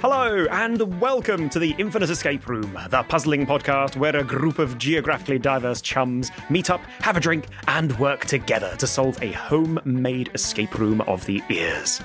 Hello, 0.00 0.46
and 0.50 1.00
welcome 1.00 1.48
to 1.50 1.58
the 1.58 1.74
Infinite 1.78 2.10
Escape 2.10 2.48
Room, 2.48 2.78
the 2.88 3.02
puzzling 3.02 3.46
podcast 3.46 3.96
where 3.96 4.16
a 4.16 4.24
group 4.24 4.58
of 4.58 4.78
geographically 4.78 5.38
diverse 5.38 5.80
chums 5.80 6.30
meet 6.48 6.70
up, 6.70 6.80
have 7.00 7.16
a 7.16 7.20
drink, 7.20 7.46
and 7.68 7.98
work 7.98 8.24
together 8.26 8.74
to 8.76 8.86
solve 8.86 9.22
a 9.22 9.32
homemade 9.32 10.30
escape 10.34 10.78
room 10.78 11.00
of 11.02 11.24
the 11.26 11.42
ears. 11.48 12.00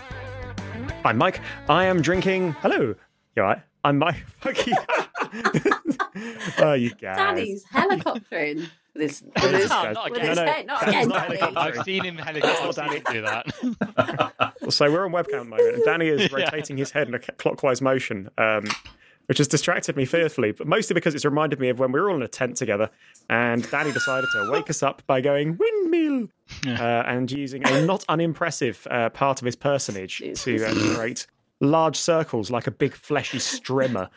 I'm 1.04 1.18
Mike. 1.18 1.42
I 1.70 1.86
am 1.86 2.02
drinking. 2.02 2.52
Hello. 2.62 2.96
You 3.36 3.42
alright? 3.42 3.62
I'm 3.84 3.98
Mike. 3.98 4.26
Fuck 4.40 4.68
you. 4.68 4.76
oh, 6.60 6.74
you 6.74 6.92
guys. 6.96 7.18
Danny's 7.18 7.66
helicoptering 7.66 8.70
with 8.96 9.02
his, 9.04 9.22
with 9.22 9.32
Oh, 9.38 9.42
his, 9.50 9.52
this 9.62 9.70
guy's- 9.70 9.94
not 9.94 10.10
with 10.12 10.20
again. 10.20 10.30
his 10.30 10.38
No, 10.38 10.46
no, 10.46 10.52
head. 10.52 10.66
Not 10.68 10.82
Danny's 10.82 10.96
again, 10.96 11.10
not 11.10 11.30
Danny. 11.30 11.56
I've 11.78 11.84
seen 11.86 12.04
him 12.04 12.18
helicopter 12.18 12.82
Danny. 12.82 13.02
do 13.12 13.22
that. 13.22 14.34
So 14.70 14.92
we're 14.92 15.06
on 15.06 15.12
webcam 15.12 15.26
at 15.26 15.44
the 15.44 15.44
moment, 15.46 15.76
and 15.76 15.86
Danny 15.86 16.08
is 16.08 16.32
rotating 16.34 16.76
his 16.78 16.90
head 16.90 17.08
in 17.08 17.14
a 17.14 17.20
clockwise 17.20 17.82
motion, 17.84 18.30
um, 18.40 18.66
which 19.28 19.38
has 19.38 19.48
distracted 19.48 19.96
me 19.96 20.06
fearfully, 20.06 20.54
but 20.54 20.66
mostly 20.66 20.96
because 20.96 21.14
it's 21.14 21.24
reminded 21.26 21.60
me 21.60 21.70
of 21.70 21.78
when 21.78 21.92
we 21.92 22.00
were 22.00 22.10
all 22.10 22.16
in 22.16 22.24
a 22.24 22.28
tent 22.28 22.58
together, 22.58 22.90
and 23.30 23.70
Danny 23.70 23.92
decided 23.92 24.28
to 24.34 24.50
wake 24.52 24.70
us 24.72 24.82
up 24.82 25.04
by 25.06 25.22
going 25.22 25.58
windmill 25.58 26.30
uh, 26.68 27.04
and 27.06 27.32
using 27.32 27.64
a 27.68 27.86
not 27.86 28.04
unimpressive 28.10 28.88
uh, 28.90 29.10
part 29.10 29.40
of 29.40 29.46
his 29.46 29.56
personage 29.56 30.24
to 30.36 30.66
uh, 30.66 30.74
create 30.96 31.28
large 31.62 31.96
circles 31.98 32.50
like 32.50 32.66
a 32.66 32.72
big 32.72 32.94
fleshy 32.96 33.38
strimmer. 33.38 34.10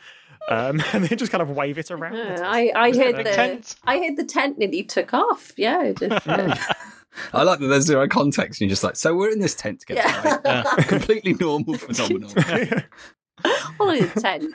Um, 0.48 0.82
and 0.92 1.04
then 1.04 1.18
just 1.18 1.30
kind 1.30 1.42
of 1.42 1.50
wave 1.50 1.78
it 1.78 1.90
around. 1.90 2.16
Yeah, 2.16 2.42
I, 2.42 2.72
I 2.74 2.96
heard 2.96 3.16
the 3.16 3.24
tent? 3.24 3.76
I 3.84 3.98
heard 3.98 4.16
the 4.16 4.24
tent 4.24 4.58
nearly 4.58 4.82
took 4.82 5.12
off. 5.12 5.52
Yeah, 5.56 5.84
it 5.84 5.98
just, 5.98 6.26
uh, 6.28 6.56
I 7.32 7.42
like 7.42 7.58
that 7.60 7.66
there's 7.66 7.84
zero 7.84 8.08
context, 8.08 8.60
and 8.60 8.68
you're 8.68 8.72
just 8.72 8.84
like, 8.84 8.96
so 8.96 9.14
we're 9.14 9.30
in 9.30 9.40
this 9.40 9.54
tent 9.54 9.80
together, 9.80 10.00
yeah. 10.44 10.62
right? 10.62 10.76
Completely 10.88 11.34
normal, 11.34 11.74
phenomenon. 11.74 12.84
All 13.78 13.90
in 13.90 14.04
a 14.04 14.08
tent. 14.08 14.54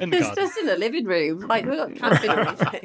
In 0.00 0.12
It's 0.12 0.34
just 0.34 0.58
in 0.58 0.68
a 0.68 0.76
living 0.76 1.06
room. 1.06 1.40
Like 1.40 1.64
we 1.64 1.76
got 1.76 1.94
camping 1.94 2.30
or 2.30 2.40
anything. 2.40 2.80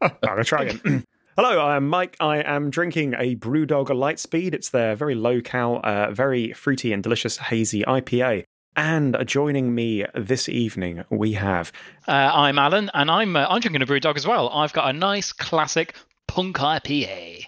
I'm 0.00 0.12
going 0.22 0.36
to 0.36 0.44
try 0.44 0.64
again. 0.64 1.04
Hello, 1.36 1.60
I 1.60 1.76
am 1.76 1.88
Mike. 1.88 2.16
I 2.20 2.38
am 2.38 2.70
drinking 2.70 3.14
a 3.14 3.36
Brewdog 3.36 3.86
Lightspeed. 3.86 4.52
It's 4.52 4.70
their 4.70 4.96
very 4.96 5.14
low 5.14 5.40
cal, 5.40 5.80
uh, 5.84 6.10
very 6.10 6.52
fruity 6.52 6.92
and 6.92 7.02
delicious 7.02 7.36
hazy 7.38 7.82
IPA. 7.82 8.44
And 8.82 9.14
joining 9.26 9.74
me 9.74 10.06
this 10.14 10.48
evening, 10.48 11.04
we 11.10 11.32
have 11.34 11.70
Uh, 12.08 12.12
I'm 12.12 12.58
Alan, 12.58 12.90
and 12.94 13.10
I'm 13.10 13.36
uh, 13.36 13.44
I'm 13.46 13.60
drinking 13.60 13.82
a 13.82 13.86
brew 13.86 14.00
dog 14.00 14.16
as 14.16 14.26
well. 14.26 14.48
I've 14.48 14.72
got 14.72 14.88
a 14.88 14.94
nice 14.94 15.32
classic 15.32 15.94
punk 16.26 16.56
IPA. 16.56 17.44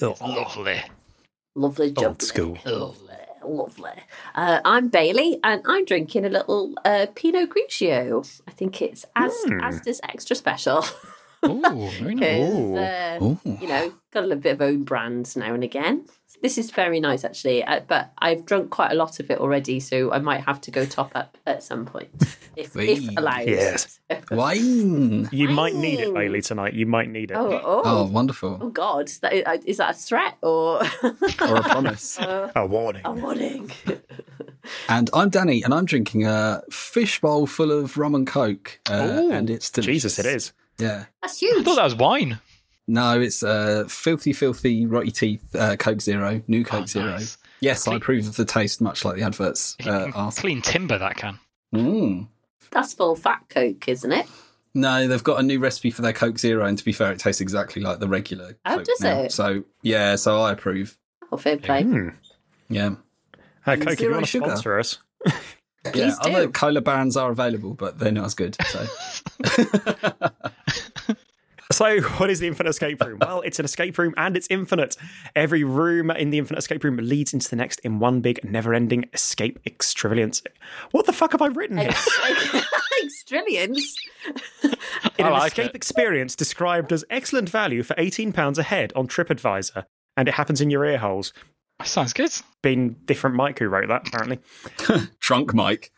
Oh, 0.00 0.14
Lovely. 0.20 0.80
Lovely 1.56 1.92
old 1.96 2.22
school. 2.22 2.56
Lovely, 2.64 3.16
lovely. 3.44 3.90
Uh, 4.36 4.60
I'm 4.64 4.86
Bailey, 4.86 5.40
and 5.42 5.60
I'm 5.66 5.84
drinking 5.86 6.24
a 6.24 6.28
little 6.28 6.74
uh, 6.84 7.06
Pinot 7.16 7.50
Grigio. 7.50 8.40
I 8.46 8.52
think 8.52 8.80
it's 8.80 9.04
as 9.16 9.34
Hmm. 9.44 9.58
Asda's 9.58 10.00
extra 10.04 10.36
special. 10.36 10.84
Ooh, 11.44 11.88
very 11.98 12.14
nice. 12.14 12.38
Because, 12.38 12.78
uh, 12.78 13.18
Ooh. 13.24 13.40
you 13.60 13.66
know, 13.66 13.92
got 14.12 14.22
a 14.22 14.26
little 14.28 14.40
bit 14.40 14.52
of 14.52 14.62
own 14.62 14.84
brand 14.84 15.34
now 15.36 15.52
and 15.52 15.64
again. 15.64 16.04
This 16.42 16.58
is 16.58 16.70
very 16.70 17.00
nice, 17.00 17.24
actually, 17.24 17.64
uh, 17.64 17.80
but 17.88 18.12
I've 18.18 18.44
drunk 18.44 18.70
quite 18.70 18.92
a 18.92 18.94
lot 18.94 19.18
of 19.20 19.30
it 19.30 19.38
already, 19.38 19.80
so 19.80 20.12
I 20.12 20.18
might 20.18 20.44
have 20.44 20.60
to 20.62 20.70
go 20.70 20.84
top 20.84 21.12
up 21.14 21.38
at 21.46 21.62
some 21.62 21.86
point, 21.86 22.10
if, 22.56 22.76
if 22.76 23.16
allowed. 23.16 23.48
Yes. 23.48 23.98
Wine. 24.30 25.28
You 25.32 25.48
might 25.48 25.74
need 25.74 26.00
it, 26.00 26.08
Wow. 26.12 26.20
Bailey, 26.20 26.42
tonight. 26.42 26.74
You 26.74 26.86
might 26.86 27.08
need 27.10 27.30
it. 27.30 27.36
Oh, 27.36 27.52
Oh, 27.64 27.82
oh, 27.84 28.04
wonderful. 28.06 28.58
oh, 28.60 28.68
God! 28.68 29.08
That, 29.22 29.32
is- 29.32 29.64
is 29.64 29.76
that 29.78 29.90
a 29.90 29.98
threat 29.98 30.36
or 30.42 30.82
Or 31.02 31.56
a 31.56 31.62
promise. 31.62 32.18
A 32.20 32.66
warning. 32.66 33.02
a 33.04 33.12
warning? 33.12 33.70
And 34.88 35.08
I'm 35.14 35.30
Danny, 35.30 35.62
and 35.62 35.72
I'm 35.72 35.84
drinking 35.84 36.26
a 36.26 36.60
fish 36.72 37.20
bowl 37.20 37.46
full 37.46 37.70
of 37.70 37.96
rum 37.96 38.14
and 38.16 38.26
coke. 38.26 38.80
Uh, 38.90 39.20
Ooh, 39.22 39.30
and 39.32 39.48
it's 39.48 39.70
delicious. 39.70 40.16
Jesus, 40.16 40.18
it 40.18 40.26
is. 40.26 40.52
Yeah. 40.78 41.04
That's 41.22 41.38
huge. 41.38 41.60
I 41.60 41.62
thought 41.62 41.76
that 41.76 41.84
was 41.84 41.94
wine. 41.94 42.40
No, 42.88 43.20
it's 43.20 43.42
uh, 43.42 43.84
filthy, 43.88 44.32
filthy, 44.32 44.86
rotty 44.86 45.10
teeth 45.10 45.42
uh, 45.56 45.76
Coke 45.76 46.00
Zero, 46.00 46.40
new 46.46 46.64
Coke 46.64 46.82
Oh, 46.82 46.86
Zero. 46.86 47.06
nice. 47.12 47.36
Yes, 47.60 47.88
I 47.88 47.96
approve 47.96 48.26
of 48.28 48.36
the 48.36 48.44
taste, 48.44 48.80
much 48.80 49.04
like 49.04 49.16
the 49.16 49.22
adverts 49.22 49.76
uh, 49.86 50.10
ask. 50.14 50.40
Clean 50.40 50.60
timber 50.62 50.98
that 50.98 51.16
can. 51.16 51.38
Mm. 51.74 52.28
That's 52.70 52.92
full 52.94 53.16
fat 53.16 53.42
Coke, 53.48 53.88
isn't 53.88 54.12
it? 54.12 54.26
No, 54.74 55.08
they've 55.08 55.24
got 55.24 55.40
a 55.40 55.42
new 55.42 55.58
recipe 55.58 55.90
for 55.90 56.02
their 56.02 56.12
Coke 56.12 56.38
Zero, 56.38 56.64
and 56.66 56.76
to 56.76 56.84
be 56.84 56.92
fair, 56.92 57.10
it 57.12 57.18
tastes 57.18 57.40
exactly 57.40 57.80
like 57.82 57.98
the 57.98 58.08
regular. 58.08 58.56
Oh, 58.66 58.76
Coke 58.76 58.84
does 58.84 59.00
now. 59.00 59.20
it? 59.22 59.32
So 59.32 59.64
yeah, 59.82 60.16
so 60.16 60.40
I 60.42 60.52
approve. 60.52 60.96
Oh, 61.32 61.36
fair 61.38 61.56
play. 61.56 61.82
Hmm. 61.82 62.10
Yeah, 62.68 62.90
Uh, 63.66 63.76
Coke, 63.76 63.92
if 63.94 64.00
you 64.00 64.10
want 64.10 64.24
to 64.26 64.30
sugar. 64.30 64.44
sponsor 64.46 64.78
us. 64.78 64.98
yeah. 65.26 65.32
Please 65.92 66.18
Other 66.20 66.46
do. 66.46 66.52
cola 66.52 66.80
brands 66.82 67.16
are 67.16 67.30
available, 67.30 67.74
but 67.74 67.98
they're 67.98 68.12
not 68.12 68.26
as 68.26 68.34
good. 68.34 68.56
So 68.66 68.86
So, 71.72 72.00
what 72.18 72.30
is 72.30 72.40
the 72.40 72.46
Infinite 72.46 72.70
Escape 72.70 73.02
Room? 73.02 73.18
Well, 73.20 73.40
it's 73.42 73.58
an 73.58 73.64
escape 73.64 73.98
room 73.98 74.14
and 74.16 74.36
it's 74.36 74.46
infinite. 74.50 74.96
Every 75.34 75.64
room 75.64 76.10
in 76.10 76.30
the 76.30 76.38
Infinite 76.38 76.58
Escape 76.58 76.84
Room 76.84 76.96
leads 76.96 77.32
into 77.34 77.48
the 77.48 77.56
next 77.56 77.80
in 77.80 77.98
one 77.98 78.20
big, 78.20 78.42
never 78.44 78.74
ending 78.74 79.06
escape 79.12 79.58
extravagance. 79.66 80.42
What 80.92 81.06
the 81.06 81.12
fuck 81.12 81.32
have 81.32 81.42
I 81.42 81.46
written 81.46 81.78
here? 81.78 81.90
Extrillions. 83.02 83.94
In 85.18 85.26
an 85.26 85.32
like 85.32 85.52
escape 85.52 85.70
it. 85.70 85.74
experience 85.76 86.34
described 86.34 86.92
as 86.92 87.04
excellent 87.10 87.48
value 87.48 87.82
for 87.82 87.94
£18 87.94 88.58
a 88.58 88.62
head 88.62 88.92
on 88.96 89.06
TripAdvisor. 89.06 89.84
And 90.16 90.28
it 90.28 90.34
happens 90.34 90.60
in 90.60 90.70
your 90.70 90.84
ear 90.84 90.98
holes. 90.98 91.32
Sounds 91.84 92.14
good. 92.14 92.32
Been 92.62 92.96
different 93.04 93.36
Mike 93.36 93.58
who 93.58 93.68
wrote 93.68 93.88
that, 93.88 94.08
apparently. 94.08 94.38
drunk 95.20 95.52
Mike. 95.52 95.92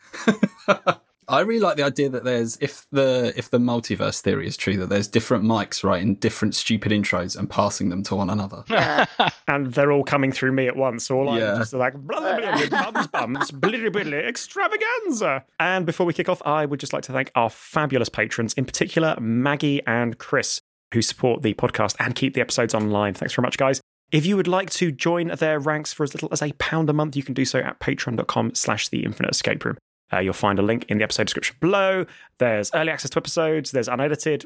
I 1.29 1.41
really 1.41 1.59
like 1.61 1.77
the 1.77 1.83
idea 1.83 2.09
that 2.09 2.23
there's 2.23 2.57
if 2.59 2.85
the 2.91 3.31
if 3.37 3.49
the 3.51 3.59
multiverse 3.59 4.19
theory 4.21 4.47
is 4.47 4.57
true 4.57 4.77
that 4.77 4.89
there's 4.89 5.07
different 5.07 5.43
mics 5.43 5.83
writing 5.83 6.15
different 6.15 6.55
stupid 6.55 6.91
intros 6.91 7.37
and 7.37 7.49
passing 7.49 7.89
them 7.89 8.03
to 8.03 8.15
one 8.15 8.29
another. 8.29 8.63
And 9.47 9.73
they're 9.73 9.91
all 9.91 10.03
coming 10.03 10.31
through 10.31 10.51
me 10.51 10.67
at 10.67 10.75
once. 10.75 11.05
So 11.05 11.17
all 11.17 11.29
I'm 11.29 11.39
Yeah. 11.39 11.55
just 11.57 11.73
like, 11.73 11.93
blah, 11.95 12.19
blah, 12.19 12.37
blah, 12.37 12.67
blah, 12.67 12.91
bums, 12.91 13.07
bums, 13.07 13.51
blitty, 13.51 13.89
blitty, 13.89 14.27
extravaganza. 14.27 15.43
And 15.59 15.85
before 15.85 16.05
we 16.05 16.13
kick 16.13 16.29
off, 16.29 16.41
I 16.45 16.65
would 16.65 16.79
just 16.79 16.93
like 16.93 17.03
to 17.03 17.11
thank 17.11 17.31
our 17.35 17.49
fabulous 17.49 18.09
patrons, 18.09 18.53
in 18.53 18.65
particular, 18.65 19.15
Maggie 19.19 19.81
and 19.87 20.17
Chris, 20.19 20.61
who 20.93 21.01
support 21.01 21.41
the 21.41 21.53
podcast 21.55 21.95
and 21.99 22.13
keep 22.15 22.33
the 22.35 22.41
episodes 22.41 22.73
online. 22.75 23.13
Thanks 23.15 23.33
very 23.33 23.43
much, 23.45 23.57
guys. 23.57 23.81
If 24.11 24.25
you 24.25 24.35
would 24.37 24.47
like 24.47 24.69
to 24.71 24.91
join 24.91 25.27
their 25.27 25.59
ranks 25.59 25.93
for 25.93 26.03
as 26.03 26.13
little 26.13 26.29
as 26.31 26.41
a 26.41 26.51
pound 26.53 26.89
a 26.89 26.93
month, 26.93 27.15
you 27.15 27.23
can 27.23 27.33
do 27.33 27.45
so 27.45 27.59
at 27.59 27.79
patreon.com 27.79 28.55
slash 28.55 28.89
the 28.89 29.03
infinite 29.03 29.31
escape 29.31 29.63
room. 29.65 29.77
Uh, 30.11 30.19
you'll 30.19 30.33
find 30.33 30.57
a 30.59 30.61
link 30.61 30.85
in 30.89 30.97
the 30.97 31.03
episode 31.03 31.25
description 31.25 31.55
below. 31.59 32.05
There's 32.39 32.71
early 32.73 32.89
access 32.91 33.11
to 33.11 33.17
episodes. 33.19 33.71
There's 33.71 33.87
unedited, 33.87 34.45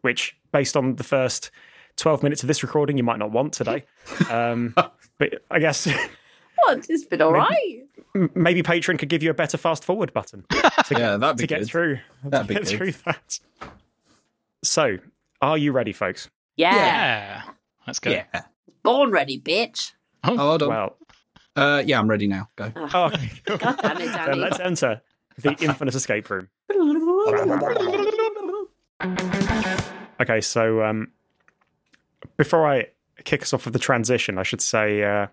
which, 0.00 0.36
based 0.52 0.76
on 0.76 0.96
the 0.96 1.04
first 1.04 1.50
12 1.96 2.22
minutes 2.22 2.42
of 2.42 2.48
this 2.48 2.62
recording, 2.62 2.96
you 2.96 3.04
might 3.04 3.18
not 3.18 3.30
want 3.30 3.52
today. 3.52 3.84
Um, 4.30 4.74
but 5.18 5.42
I 5.50 5.58
guess 5.60 5.86
What? 6.66 6.86
It's 6.88 7.04
been 7.04 7.20
all 7.20 7.32
right. 7.32 7.82
m- 8.14 8.30
maybe 8.34 8.62
Patreon 8.62 8.98
could 8.98 9.08
give 9.08 9.22
you 9.22 9.30
a 9.30 9.34
better 9.34 9.56
fast 9.58 9.84
forward 9.84 10.12
button 10.12 10.44
to, 10.50 10.60
Yeah, 10.90 11.16
that'd 11.16 11.36
be 11.36 11.46
to 11.46 11.46
get 11.58 11.66
through. 11.66 11.98
That'd 12.24 12.46
be 12.48 12.54
get 12.54 12.64
good. 12.64 12.68
through 12.76 12.92
that. 13.04 13.38
So, 14.62 14.98
are 15.42 15.58
you 15.58 15.72
ready, 15.72 15.92
folks? 15.92 16.30
Yeah. 16.56 16.74
Yeah. 16.74 17.42
Let's 17.86 17.98
go. 17.98 18.10
Yeah. 18.10 18.24
Born 18.82 19.10
ready, 19.10 19.38
bitch. 19.38 19.92
Oh, 20.22 20.36
hold 20.36 20.62
on. 20.62 20.68
Well, 20.70 20.96
Uh, 21.56 21.82
yeah, 21.86 21.98
I'm 21.98 22.08
ready 22.08 22.26
now. 22.26 22.48
Go. 22.56 22.72
oh, 22.76 23.04
okay. 23.04 23.30
God 23.44 23.78
damn 23.80 24.00
it, 24.00 24.12
then 24.12 24.40
let's 24.40 24.60
enter 24.60 25.00
the 25.38 25.52
infinite 25.60 25.94
escape 25.94 26.28
room. 26.30 26.48
Okay, 30.20 30.40
so 30.40 30.84
um, 30.84 31.10
before 32.36 32.70
I 32.70 32.86
kick 33.24 33.42
us 33.42 33.52
off 33.52 33.64
with 33.64 33.72
the 33.72 33.80
transition, 33.80 34.38
I 34.38 34.44
should 34.44 34.60
say 34.60 35.02
uh, 35.02 35.26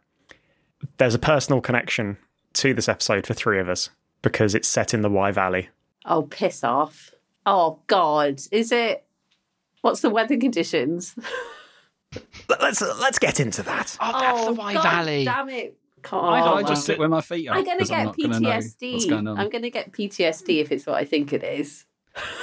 there's 0.98 1.14
a 1.14 1.20
personal 1.20 1.62
connection 1.62 2.18
to 2.54 2.74
this 2.74 2.90
episode 2.90 3.28
for 3.28 3.36
three 3.36 3.60
of 3.60 3.70
us 3.70 3.92
because 4.24 4.56
it's 4.56 4.68
set 4.68 4.94
in 4.94 5.02
the 5.02 5.10
Wye 5.10 5.32
Valley. 5.32 5.70
Oh, 6.06 6.24
piss 6.24 6.64
off. 6.64 7.12
Oh, 7.46 7.80
God. 7.88 8.42
Is 8.52 8.72
it? 8.72 9.06
What's 9.82 10.02
the 10.02 10.10
weather 10.10 10.38
conditions? 10.38 11.16
Let's 12.50 12.82
let's 12.82 13.20
get 13.20 13.40
into 13.40 13.64
that. 13.64 13.96
Oh, 14.02 14.20
that's 14.20 14.46
the 14.48 14.54
Wye 14.54 14.74
God 14.74 14.84
Valley. 14.84 15.24
Damn 15.24 15.48
it. 15.48 15.78
God. 16.02 16.24
I 16.34 16.40
I 16.42 16.46
don't 16.62 16.68
just 16.68 16.86
sit 16.86 17.00
where 17.00 17.10
my 17.10 17.22
feet 17.22 17.48
are. 17.50 17.58
I'm 17.58 17.64
going 17.64 17.78
to 17.78 17.84
'cause 17.86 17.92
I'm 17.92 18.12
get 18.12 18.18
not 18.18 18.18
gonna 18.18 18.62
PTSD. 18.62 18.94
What's 18.94 19.06
going 19.06 19.28
on? 19.28 19.38
I'm 19.40 19.50
going 19.50 19.62
to 19.64 19.70
get 19.70 19.92
PTSD 19.92 20.60
if 20.60 20.72
it's 20.72 20.86
what 20.86 20.96
I 20.96 21.06
think 21.06 21.34
it 21.34 21.44
is. 21.44 21.86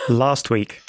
Last 0.08 0.50
week, 0.50 0.80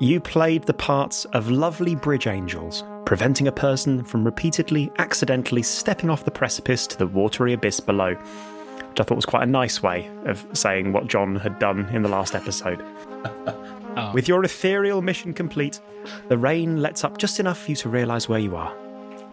you 0.00 0.20
played 0.20 0.64
the 0.64 0.74
parts 0.74 1.24
of 1.26 1.50
lovely 1.50 1.94
bridge 1.94 2.26
angels, 2.26 2.84
preventing 3.06 3.48
a 3.48 3.52
person 3.52 4.04
from 4.04 4.24
repeatedly, 4.24 4.90
accidentally 4.98 5.62
stepping 5.62 6.10
off 6.10 6.24
the 6.24 6.30
precipice 6.30 6.86
to 6.88 6.98
the 6.98 7.06
watery 7.06 7.52
abyss 7.52 7.80
below. 7.80 8.14
Which 8.14 9.00
I 9.00 9.02
thought 9.04 9.16
was 9.16 9.26
quite 9.26 9.42
a 9.42 9.50
nice 9.50 9.82
way 9.82 10.08
of 10.26 10.46
saying 10.52 10.92
what 10.92 11.08
John 11.08 11.34
had 11.36 11.58
done 11.58 11.86
in 11.92 12.02
the 12.02 12.08
last 12.08 12.34
episode. 12.34 12.82
Oh. 13.96 14.10
With 14.12 14.26
your 14.26 14.42
ethereal 14.42 15.02
mission 15.02 15.32
complete, 15.32 15.80
the 16.26 16.36
rain 16.36 16.82
lets 16.82 17.04
up 17.04 17.16
just 17.16 17.38
enough 17.38 17.60
for 17.62 17.70
you 17.70 17.76
to 17.76 17.88
realise 17.88 18.28
where 18.28 18.40
you 18.40 18.56
are. 18.56 18.74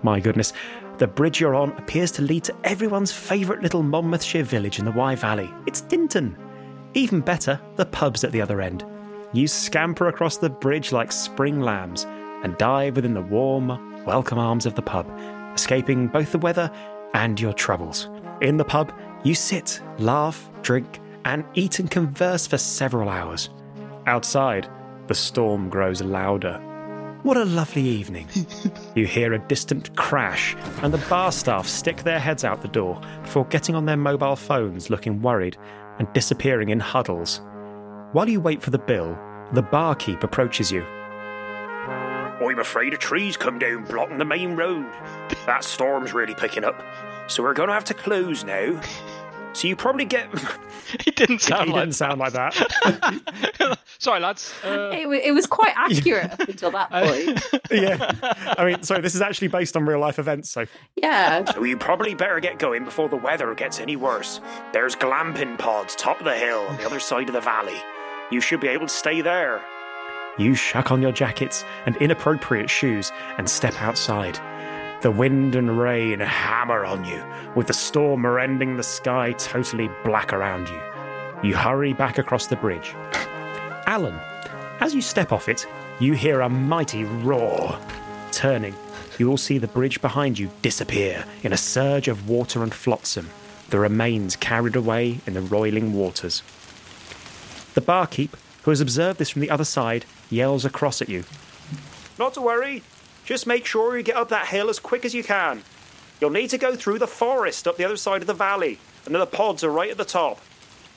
My 0.03 0.19
goodness, 0.19 0.53
the 1.01 1.07
bridge 1.07 1.39
you're 1.42 1.56
on 1.56 1.71
appears 1.80 2.12
to 2.12 2.21
lead 2.21 2.44
to 2.44 2.56
everyone's 2.63 3.12
favourite 3.12 3.63
little 3.63 3.81
Monmouthshire 3.81 4.44
village 4.44 4.77
in 4.77 4.86
the 4.86 4.92
Wye 4.92 5.15
Valley. 5.15 5.51
It's 5.65 5.81
Tintern. 5.81 6.36
Even 6.94 7.21
better, 7.21 7.59
the 7.75 7.88
pub's 7.88 8.24
at 8.24 8.31
the 8.31 8.39
other 8.39 8.62
end. 8.62 8.86
You 9.33 9.48
scamper 9.48 10.09
across 10.09 10.38
the 10.38 10.51
bridge 10.51 10.92
like 10.92 11.12
spring 11.12 11.59
lambs 11.59 12.06
and 12.44 12.56
dive 12.59 12.98
within 12.98 13.15
the 13.15 13.21
warm, 13.24 14.06
welcome 14.06 14.38
arms 14.38 14.68
of 14.68 14.75
the 14.75 14.83
pub, 14.83 15.12
escaping 15.56 16.07
both 16.07 16.33
the 16.33 16.38
weather 16.38 16.69
and 17.15 17.42
your 17.42 17.54
troubles. 17.54 18.07
In 18.42 18.57
the 18.57 18.63
pub, 18.63 18.94
you 19.24 19.33
sit, 19.33 19.81
laugh, 19.97 20.51
drink, 20.62 21.00
and 21.25 21.44
eat 21.56 21.80
and 21.80 21.89
converse 21.89 22.45
for 22.45 22.59
several 22.59 23.09
hours. 23.09 23.50
Outside, 24.06 24.69
the 25.07 25.15
storm 25.15 25.68
grows 25.68 26.04
louder. 26.04 26.62
What 27.23 27.38
a 27.38 27.45
lovely 27.45 27.83
evening. 27.83 28.27
you 28.95 29.06
hear 29.06 29.33
a 29.33 29.47
distant 29.47 29.95
crash, 29.95 30.56
and 30.81 30.91
the 30.91 31.06
bar 31.07 31.31
staff 31.31 31.68
stick 31.68 31.97
their 31.97 32.19
heads 32.19 32.44
out 32.44 32.63
the 32.63 32.68
door 32.68 33.00
before 33.21 33.45
getting 33.45 33.75
on 33.75 33.85
their 33.85 33.97
mobile 33.97 34.35
phones 34.35 34.89
looking 34.89 35.21
worried 35.21 35.56
and 36.00 36.12
disappearing 36.13 36.69
in 36.69 36.79
huddles. 36.79 37.41
While 38.13 38.27
you 38.27 38.41
wait 38.41 38.63
for 38.63 38.71
the 38.71 38.79
bill, 38.79 39.15
the 39.53 39.62
barkeep 39.62 40.23
approaches 40.23 40.71
you. 40.71 40.83
I'm 42.41 42.59
afraid 42.59 42.94
a 42.94 42.97
tree's 42.97 43.38
come 43.38 43.59
down 43.59 43.85
blocking 43.85 44.18
the 44.18 44.25
main 44.25 44.56
road. 44.56 44.91
That 45.45 45.63
storm's 45.63 46.13
really 46.13 46.33
picking 46.35 46.63
up, 46.63 46.83
so 47.27 47.44
we're 47.44 47.53
going 47.53 47.69
to 47.69 47.73
have 47.73 47.85
to 47.85 47.94
close 47.94 48.44
now. 48.44 48.81
So 49.53 49.68
you 49.68 49.75
probably 49.75 50.06
get. 50.06 50.27
It 51.07 51.15
didn't 51.15 51.39
sound 51.39 51.69
he 51.69 51.74
like 51.74 51.83
didn't 51.83 51.95
sound 51.95 52.19
like 52.19 52.33
that. 52.33 53.80
Sorry, 54.00 54.19
lads. 54.19 54.53
Uh, 54.62 54.89
It, 54.92 55.07
it 55.07 55.31
was 55.33 55.45
quite 55.48 55.74
accurate 55.77 56.31
up 56.31 56.42
until 56.50 56.69
that 56.71 56.89
point. 56.92 57.42
yeah. 57.71 58.12
I 58.57 58.65
mean, 58.65 58.83
so 58.83 58.98
this 59.00 59.15
is 59.15 59.21
actually 59.21 59.48
based 59.48 59.77
on 59.77 59.86
real 59.86 60.00
life 60.00 60.19
events, 60.19 60.50
so. 60.50 60.65
Yeah. 60.98 61.45
So 61.45 61.63
you 61.63 61.77
probably 61.77 62.13
better 62.13 62.42
get 62.42 62.59
going 62.59 62.83
before 62.83 63.07
the 63.07 63.15
weather 63.15 63.56
gets 63.56 63.80
any 63.80 63.95
worse. 63.95 64.42
There's 64.74 64.98
glamping 64.98 65.57
pods 65.57 65.95
top 65.95 66.19
of 66.19 66.25
the 66.25 66.36
hill 66.36 66.59
on 66.68 66.75
the 66.75 66.86
other 66.86 67.00
side 67.00 67.30
of 67.30 67.33
the 67.33 67.42
valley. 67.42 67.77
You 68.31 68.42
should 68.42 68.59
be 68.59 68.68
able 68.68 68.88
to 68.88 68.94
stay 68.94 69.21
there. 69.21 69.62
You 70.38 70.56
shuck 70.56 70.92
on 70.92 71.01
your 71.01 71.13
jackets 71.13 71.63
and 71.86 71.95
inappropriate 71.97 72.69
shoes 72.69 73.13
and 73.38 73.50
step 73.50 73.81
outside. 73.81 74.38
The 75.01 75.09
wind 75.09 75.56
and 75.56 75.80
rain 75.80 76.19
hammer 76.19 76.86
on 76.86 77.03
you, 77.06 77.24
with 77.56 77.65
the 77.65 77.74
storm 77.74 78.24
rending 78.24 78.77
the 78.77 78.83
sky 78.83 79.31
totally 79.31 79.89
black 80.03 80.31
around 80.31 80.69
you. 80.69 80.80
You 81.42 81.56
hurry 81.56 81.94
back 81.94 82.19
across 82.19 82.45
the 82.45 82.56
bridge. 82.56 82.94
Alan, 83.88 84.19
as 84.80 84.94
you 84.94 85.01
step 85.01 85.31
off 85.31 85.50
it, 85.50 85.65
you 86.00 86.13
hear 86.13 86.42
a 86.42 86.50
mighty 86.50 87.03
roar. 87.03 87.80
Turning, 88.31 88.75
you 89.18 89.27
will 89.27 89.38
see 89.38 89.57
the 89.57 89.68
bridge 89.68 90.01
behind 90.01 90.38
you 90.38 90.51
disappear 90.62 91.25
in 91.42 91.51
a 91.51 91.57
surge 91.57 92.07
of 92.07 92.30
water 92.30 92.62
and 92.62 92.71
flotsam, 92.71 93.27
the 93.71 93.80
remains 93.80 94.36
carried 94.36 94.75
away 94.75 95.19
in 95.25 95.33
the 95.33 95.42
roiling 95.42 95.94
waters. 95.94 96.44
The 97.74 97.81
barkeep, 97.81 98.38
who 98.63 98.71
has 98.71 98.81
observed 98.81 99.18
this 99.18 99.31
from 99.31 99.42
the 99.42 99.50
other 99.50 99.65
side, 99.65 100.06
yells 100.30 100.63
across 100.63 101.01
at 101.01 101.09
you. 101.09 101.24
Not 102.19 102.36
to 102.36 102.42
worry. 102.42 102.83
Just 103.31 103.48
make 103.48 103.66
sure 103.66 103.95
you 103.95 104.04
get 104.04 104.18
up 104.18 104.28
that 104.28 104.48
hill 104.48 104.69
as 104.69 104.78
quick 104.78 105.06
as 105.06 105.16
you 105.16 105.24
can. 105.24 105.63
You'll 106.19 106.31
need 106.31 106.50
to 106.50 106.57
go 106.57 106.75
through 106.75 107.00
the 107.00 107.07
forest 107.07 107.66
up 107.66 107.78
the 107.78 107.86
other 107.86 107.95
side 107.95 108.19
of 108.19 108.28
the 108.28 108.33
valley, 108.33 108.78
and 109.06 109.16
the 109.16 109.25
pods 109.25 109.63
are 109.63 109.69
right 109.69 109.89
at 109.89 109.95
the 109.98 110.04
top. 110.04 110.42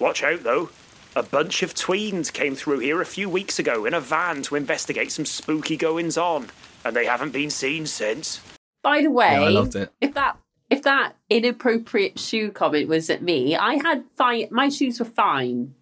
Watch 0.01 0.25
out, 0.25 0.43
though. 0.43 0.71
A 1.15 1.23
bunch 1.23 1.63
of 1.63 1.75
tweens 1.75 2.33
came 2.33 2.57
through 2.57 2.81
here 2.81 3.01
a 3.01 3.07
few 3.07 3.29
weeks 3.31 3.61
ago 3.61 3.85
in 3.85 3.95
a 3.95 4.01
van 4.01 4.43
to 4.43 4.57
investigate 4.57 5.13
some 5.13 5.25
spooky 5.25 5.77
goings 5.77 6.19
on, 6.19 6.49
and 6.85 6.97
they 6.97 7.07
haven't 7.07 7.31
been 7.33 7.51
seen 7.51 7.87
since. 7.87 8.41
By 8.83 9.01
the 9.03 9.13
way, 9.13 9.31
Yeah, 9.31 9.43
I 9.43 9.49
loved 9.51 9.77
it. 9.77 9.93
if 10.01 10.15
that 10.15 10.37
if 10.69 10.83
that 10.83 11.13
inappropriate 11.31 12.19
shoe 12.19 12.51
comment 12.51 12.89
was 12.89 13.11
at 13.11 13.23
me, 13.23 13.55
I 13.55 13.75
had 13.75 14.03
fine. 14.17 14.49
My 14.51 14.71
shoes 14.71 14.99
were 14.99 15.05
fine. 15.07 15.77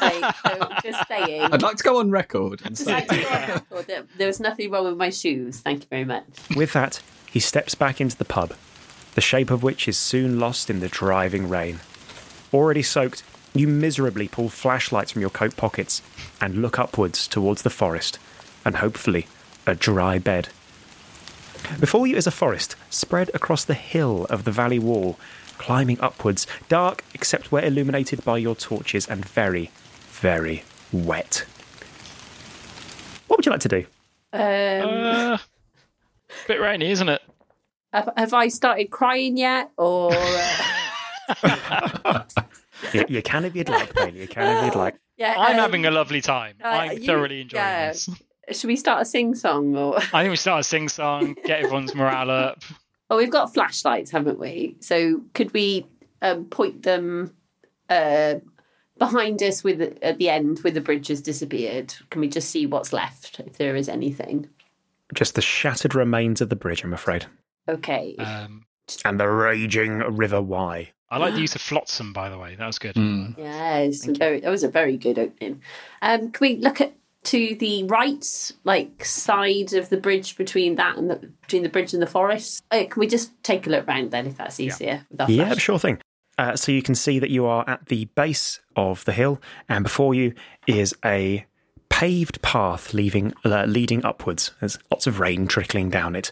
Like, 0.00 0.34
so 0.46 0.68
just 0.82 1.08
saying. 1.08 1.42
I'd 1.42 1.62
like 1.62 1.76
to 1.76 1.84
go 1.84 1.98
on 1.98 2.10
record 2.10 2.62
and 2.64 2.76
say 2.76 2.92
like 2.92 3.08
to 3.08 3.16
go 3.16 3.28
on 3.28 3.48
record 3.48 3.86
that 3.86 4.06
there 4.16 4.26
was 4.26 4.40
nothing 4.40 4.70
wrong 4.70 4.84
with 4.86 4.96
my 4.96 5.10
shoes. 5.10 5.60
Thank 5.60 5.82
you 5.82 5.88
very 5.90 6.04
much. 6.04 6.24
With 6.54 6.72
that, 6.72 7.02
he 7.30 7.40
steps 7.40 7.74
back 7.74 8.00
into 8.00 8.16
the 8.16 8.24
pub, 8.24 8.54
the 9.14 9.20
shape 9.20 9.50
of 9.50 9.62
which 9.62 9.86
is 9.88 9.96
soon 9.96 10.40
lost 10.40 10.70
in 10.70 10.80
the 10.80 10.88
driving 10.88 11.48
rain. 11.48 11.80
Already 12.54 12.82
soaked, 12.82 13.22
you 13.54 13.68
miserably 13.68 14.28
pull 14.28 14.48
flashlights 14.48 15.12
from 15.12 15.20
your 15.20 15.30
coat 15.30 15.56
pockets 15.56 16.02
and 16.40 16.62
look 16.62 16.78
upwards 16.78 17.26
towards 17.26 17.62
the 17.62 17.70
forest, 17.70 18.18
and 18.64 18.76
hopefully 18.76 19.26
a 19.66 19.74
dry 19.74 20.18
bed. 20.18 20.48
Before 21.80 22.06
you 22.06 22.16
is 22.16 22.26
a 22.26 22.30
forest 22.30 22.76
spread 22.90 23.30
across 23.34 23.64
the 23.64 23.74
hill 23.74 24.26
of 24.30 24.44
the 24.44 24.52
valley 24.52 24.78
wall, 24.78 25.18
climbing 25.58 26.00
upwards, 26.00 26.46
dark 26.68 27.04
except 27.14 27.52
where 27.52 27.64
illuminated 27.64 28.24
by 28.24 28.38
your 28.38 28.54
torches, 28.54 29.06
and 29.06 29.24
very, 29.24 29.70
very 30.10 30.64
wet. 30.92 31.44
What 33.26 33.38
would 33.38 33.46
you 33.46 33.52
like 33.52 33.60
to 33.60 33.68
do? 33.68 33.86
Um, 34.32 34.40
uh, 34.40 35.38
bit 36.46 36.60
rainy, 36.60 36.90
isn't 36.90 37.08
it? 37.08 37.22
have, 37.92 38.10
have 38.16 38.34
I 38.34 38.48
started 38.48 38.90
crying 38.90 39.36
yet, 39.36 39.70
or 39.76 40.12
uh, 41.42 42.22
You, 42.92 43.04
you 43.08 43.22
can 43.22 43.44
if 43.44 43.56
you'd 43.56 43.68
like, 43.68 43.94
Bailey. 43.94 44.20
You 44.20 44.28
can 44.28 44.58
if 44.58 44.64
you'd 44.64 44.78
like. 44.78 44.96
yeah? 45.16 45.34
I'm 45.36 45.52
um, 45.52 45.60
having 45.60 45.86
a 45.86 45.90
lovely 45.90 46.20
time. 46.20 46.56
uh, 46.62 46.68
I'm 46.68 46.98
you- 46.98 47.06
thoroughly 47.06 47.40
enjoying 47.40 47.62
yeah. 47.62 47.88
this. 47.88 48.08
Should 48.52 48.68
we 48.68 48.76
start 48.76 49.02
a 49.02 49.04
sing 49.04 49.34
song 49.34 49.74
or? 49.76 49.96
I 49.96 50.22
think 50.22 50.30
we 50.30 50.36
start 50.36 50.60
a 50.60 50.62
sing 50.62 50.88
song, 50.88 51.34
get 51.44 51.60
everyone's 51.60 51.94
morale 51.96 52.30
up. 52.30 52.62
Well, 53.08 53.18
we've 53.18 53.30
got 53.30 53.54
flashlights, 53.54 54.10
haven't 54.10 54.38
we? 54.38 54.76
So 54.80 55.22
could 55.34 55.52
we 55.52 55.86
um, 56.22 56.46
point 56.46 56.82
them 56.82 57.34
uh, 57.88 58.36
behind 58.98 59.42
us 59.42 59.62
with 59.62 59.80
at 60.02 60.18
the 60.18 60.28
end 60.28 60.58
where 60.60 60.72
the 60.72 60.80
bridge 60.80 61.08
has 61.08 61.20
disappeared? 61.20 61.94
Can 62.10 62.20
we 62.20 62.28
just 62.28 62.50
see 62.50 62.66
what's 62.66 62.92
left 62.92 63.40
if 63.40 63.58
there 63.58 63.76
is 63.76 63.88
anything? 63.88 64.48
Just 65.14 65.36
the 65.36 65.42
shattered 65.42 65.94
remains 65.94 66.40
of 66.40 66.48
the 66.48 66.56
bridge, 66.56 66.82
I'm 66.82 66.92
afraid. 66.92 67.26
Okay. 67.68 68.16
Um, 68.16 68.64
And 69.04 69.20
the 69.20 69.28
raging 69.28 69.98
River 69.98 70.42
Wye. 70.42 70.90
I 71.08 71.18
like 71.18 71.34
the 71.34 71.40
use 71.40 71.54
of 71.54 71.60
flotsam, 71.60 72.12
by 72.12 72.28
the 72.28 72.38
way. 72.38 72.56
That 72.56 72.66
was 72.66 72.80
good. 72.80 72.96
Mm. 72.96 73.38
yes, 73.38 74.04
very, 74.06 74.40
that 74.40 74.50
was 74.50 74.64
a 74.64 74.68
very 74.68 74.96
good 74.96 75.20
opening. 75.20 75.62
Um, 76.02 76.32
can 76.32 76.40
we 76.40 76.56
look 76.56 76.80
at 76.80 76.94
to 77.26 77.56
the 77.56 77.84
right, 77.84 78.52
like 78.64 79.04
side 79.04 79.72
of 79.72 79.88
the 79.88 79.96
bridge 79.96 80.36
between 80.36 80.76
that 80.76 80.96
and 80.96 81.10
the 81.10 81.16
between 81.42 81.62
the 81.62 81.68
bridge 81.68 81.92
and 81.92 82.02
the 82.02 82.06
forest? 82.06 82.64
Uh, 82.70 82.84
can 82.88 83.00
we 83.00 83.06
just 83.06 83.30
take 83.42 83.66
a 83.66 83.70
look 83.70 83.86
round 83.86 84.10
then, 84.10 84.26
if 84.26 84.36
that's 84.36 84.60
easier? 84.60 85.06
with 85.10 85.20
our 85.20 85.30
Yeah, 85.30 85.54
sure 85.54 85.78
thing. 85.78 85.98
Uh, 86.38 86.54
so 86.54 86.70
you 86.70 86.82
can 86.82 86.94
see 86.94 87.18
that 87.18 87.30
you 87.30 87.46
are 87.46 87.68
at 87.68 87.86
the 87.86 88.04
base 88.14 88.60
of 88.76 89.04
the 89.04 89.12
hill, 89.12 89.40
and 89.68 89.84
before 89.84 90.14
you 90.14 90.34
is 90.66 90.94
a 91.04 91.46
paved 91.88 92.42
path 92.42 92.92
leaving, 92.94 93.32
uh, 93.44 93.64
leading 93.64 94.04
upwards. 94.04 94.52
There's 94.60 94.78
lots 94.90 95.06
of 95.06 95.18
rain 95.18 95.46
trickling 95.46 95.88
down 95.88 96.14
it. 96.14 96.30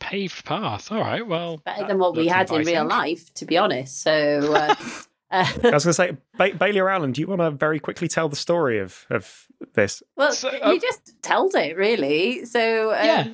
Paved 0.00 0.44
path. 0.44 0.90
All 0.90 1.00
right. 1.00 1.26
Well, 1.26 1.58
Better 1.58 1.82
that 1.82 1.88
than 1.88 1.98
what 1.98 2.16
we 2.16 2.24
looks 2.24 2.34
had 2.34 2.50
in 2.50 2.66
real 2.66 2.86
life, 2.86 3.32
to 3.34 3.44
be 3.44 3.56
honest. 3.56 4.02
So. 4.02 4.74
Uh, 5.32 5.46
I 5.64 5.70
was 5.70 5.84
going 5.84 5.92
to 5.92 5.92
say, 5.94 6.16
ba- 6.36 6.54
Bailey 6.56 6.78
or 6.78 6.90
Alan, 6.90 7.10
do 7.12 7.20
you 7.20 7.26
want 7.26 7.40
to 7.40 7.50
very 7.50 7.80
quickly 7.80 8.06
tell 8.06 8.28
the 8.28 8.36
story 8.36 8.78
of, 8.78 9.06
of 9.10 9.46
this? 9.74 10.02
Well, 10.16 10.32
So, 10.32 10.50
he 10.50 10.60
uh, 10.60 10.78
just 10.78 11.20
told 11.22 11.54
it 11.54 11.76
really. 11.76 12.44
So, 12.44 12.90
um, 12.92 13.04
Yeah. 13.06 13.28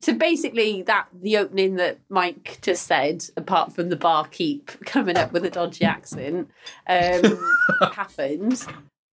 so 0.00 0.14
basically, 0.14 0.82
that 0.82 1.08
the 1.12 1.36
opening 1.38 1.74
that 1.76 1.98
Mike 2.08 2.58
just 2.62 2.86
said, 2.86 3.24
apart 3.36 3.74
from 3.74 3.88
the 3.88 3.96
barkeep 3.96 4.68
coming 4.86 5.16
up 5.16 5.32
with 5.32 5.44
a 5.44 5.50
dodgy 5.50 5.84
accent, 5.84 6.48
um, 6.86 7.50
happened. 7.92 8.64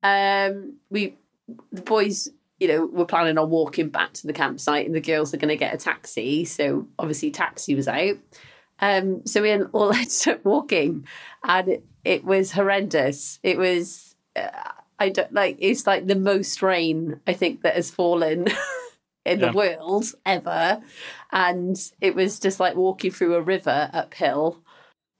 Um, 0.03 0.75
we 0.91 1.15
the 1.71 1.81
boys, 1.81 2.29
you 2.59 2.67
know, 2.67 2.85
were 2.85 3.05
planning 3.05 3.37
on 3.37 3.49
walking 3.49 3.89
back 3.89 4.13
to 4.13 4.27
the 4.27 4.33
campsite, 4.33 4.85
and 4.85 4.93
the 4.95 5.01
girls 5.01 5.33
are 5.33 5.37
going 5.37 5.49
to 5.49 5.55
get 5.57 5.73
a 5.73 5.77
taxi. 5.77 6.45
So 6.45 6.87
obviously, 6.99 7.31
taxi 7.31 7.73
was 7.73 7.87
out. 7.87 8.17
Um, 8.79 9.25
so 9.25 9.41
we 9.41 9.51
all 9.55 9.91
ended 9.93 10.27
up 10.27 10.45
walking, 10.45 11.07
and 11.43 11.81
it, 12.07 12.23
was 12.23 12.51
horrendous. 12.51 13.39
It 13.43 13.57
was. 13.57 14.15
Uh, 14.35 14.47
I 14.99 15.09
don't 15.09 15.33
like. 15.33 15.57
It's 15.59 15.85
like 15.85 16.07
the 16.07 16.15
most 16.15 16.61
rain 16.61 17.19
I 17.27 17.33
think 17.33 17.61
that 17.61 17.75
has 17.75 17.91
fallen 17.91 18.47
in 19.25 19.39
Yeah. 19.39 19.51
the 19.51 19.57
world 19.57 20.05
ever, 20.25 20.81
and 21.31 21.75
it 22.01 22.15
was 22.15 22.39
just 22.39 22.59
like 22.59 22.75
walking 22.75 23.11
through 23.11 23.35
a 23.35 23.41
river 23.41 23.89
uphill, 23.93 24.63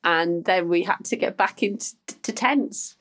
and 0.03 0.46
then 0.46 0.70
we 0.70 0.84
had 0.84 1.03
to 1.06 1.15
get 1.15 1.38
back 1.38 1.62
into 1.62 1.96
to 2.24 2.32
tents. 2.32 2.96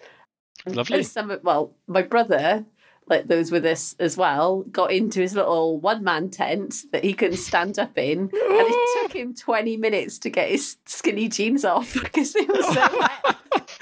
Lovely. 0.67 0.99
And 0.99 1.07
some, 1.07 1.39
well, 1.45 1.75
my 1.87 2.03
brother, 2.03 2.65
like 3.07 3.29
those 3.29 3.53
with 3.53 3.65
us 3.65 3.95
as 4.01 4.17
well, 4.17 4.63
got 4.65 4.91
into 4.91 5.21
his 5.21 5.35
little 5.35 5.79
one 5.79 6.03
man 6.03 6.29
tent 6.29 6.75
that 6.91 7.05
he 7.05 7.15
couldn't 7.15 7.37
stand 7.37 7.79
up 7.79 7.97
in. 7.97 8.19
And 8.19 8.31
it 8.33 9.03
took 9.03 9.13
him 9.15 9.33
20 9.33 9.77
minutes 9.77 10.19
to 10.21 10.31
get 10.31 10.51
his 10.51 10.77
skinny 10.87 11.29
jeans 11.29 11.65
off 11.65 11.95
because 12.03 12.35
it 12.35 12.49
was 12.49 12.67
so 12.75 12.99
wet. 12.99 13.37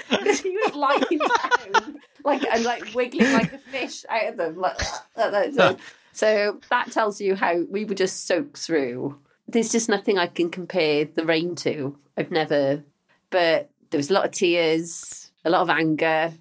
Because 0.09 0.39
he 0.41 0.51
was 0.51 0.75
lying 0.75 1.01
down 1.01 1.99
like 2.23 2.43
and 2.51 2.63
like 2.63 2.93
wiggling 2.93 3.31
like 3.33 3.53
a 3.53 3.57
fish 3.57 4.05
out 4.09 4.29
of 4.29 4.37
them. 4.37 4.57
Like, 4.57 4.77
like 5.15 5.31
that. 5.31 5.53
So, 5.53 5.77
so 6.13 6.59
that 6.69 6.91
tells 6.91 7.19
you 7.21 7.35
how 7.35 7.63
we 7.69 7.85
would 7.85 7.97
just 7.97 8.25
soak 8.25 8.57
through 8.57 9.17
there's 9.47 9.71
just 9.71 9.89
nothing 9.89 10.17
I 10.17 10.27
can 10.27 10.49
compare 10.49 11.05
the 11.05 11.25
rain 11.25 11.55
to. 11.57 11.97
I've 12.17 12.31
never, 12.31 12.83
but 13.29 13.69
there 13.89 13.97
was 13.97 14.09
a 14.09 14.13
lot 14.13 14.25
of 14.25 14.31
tears, 14.31 15.31
a 15.43 15.49
lot 15.49 15.61
of 15.61 15.69
anger, 15.69 16.33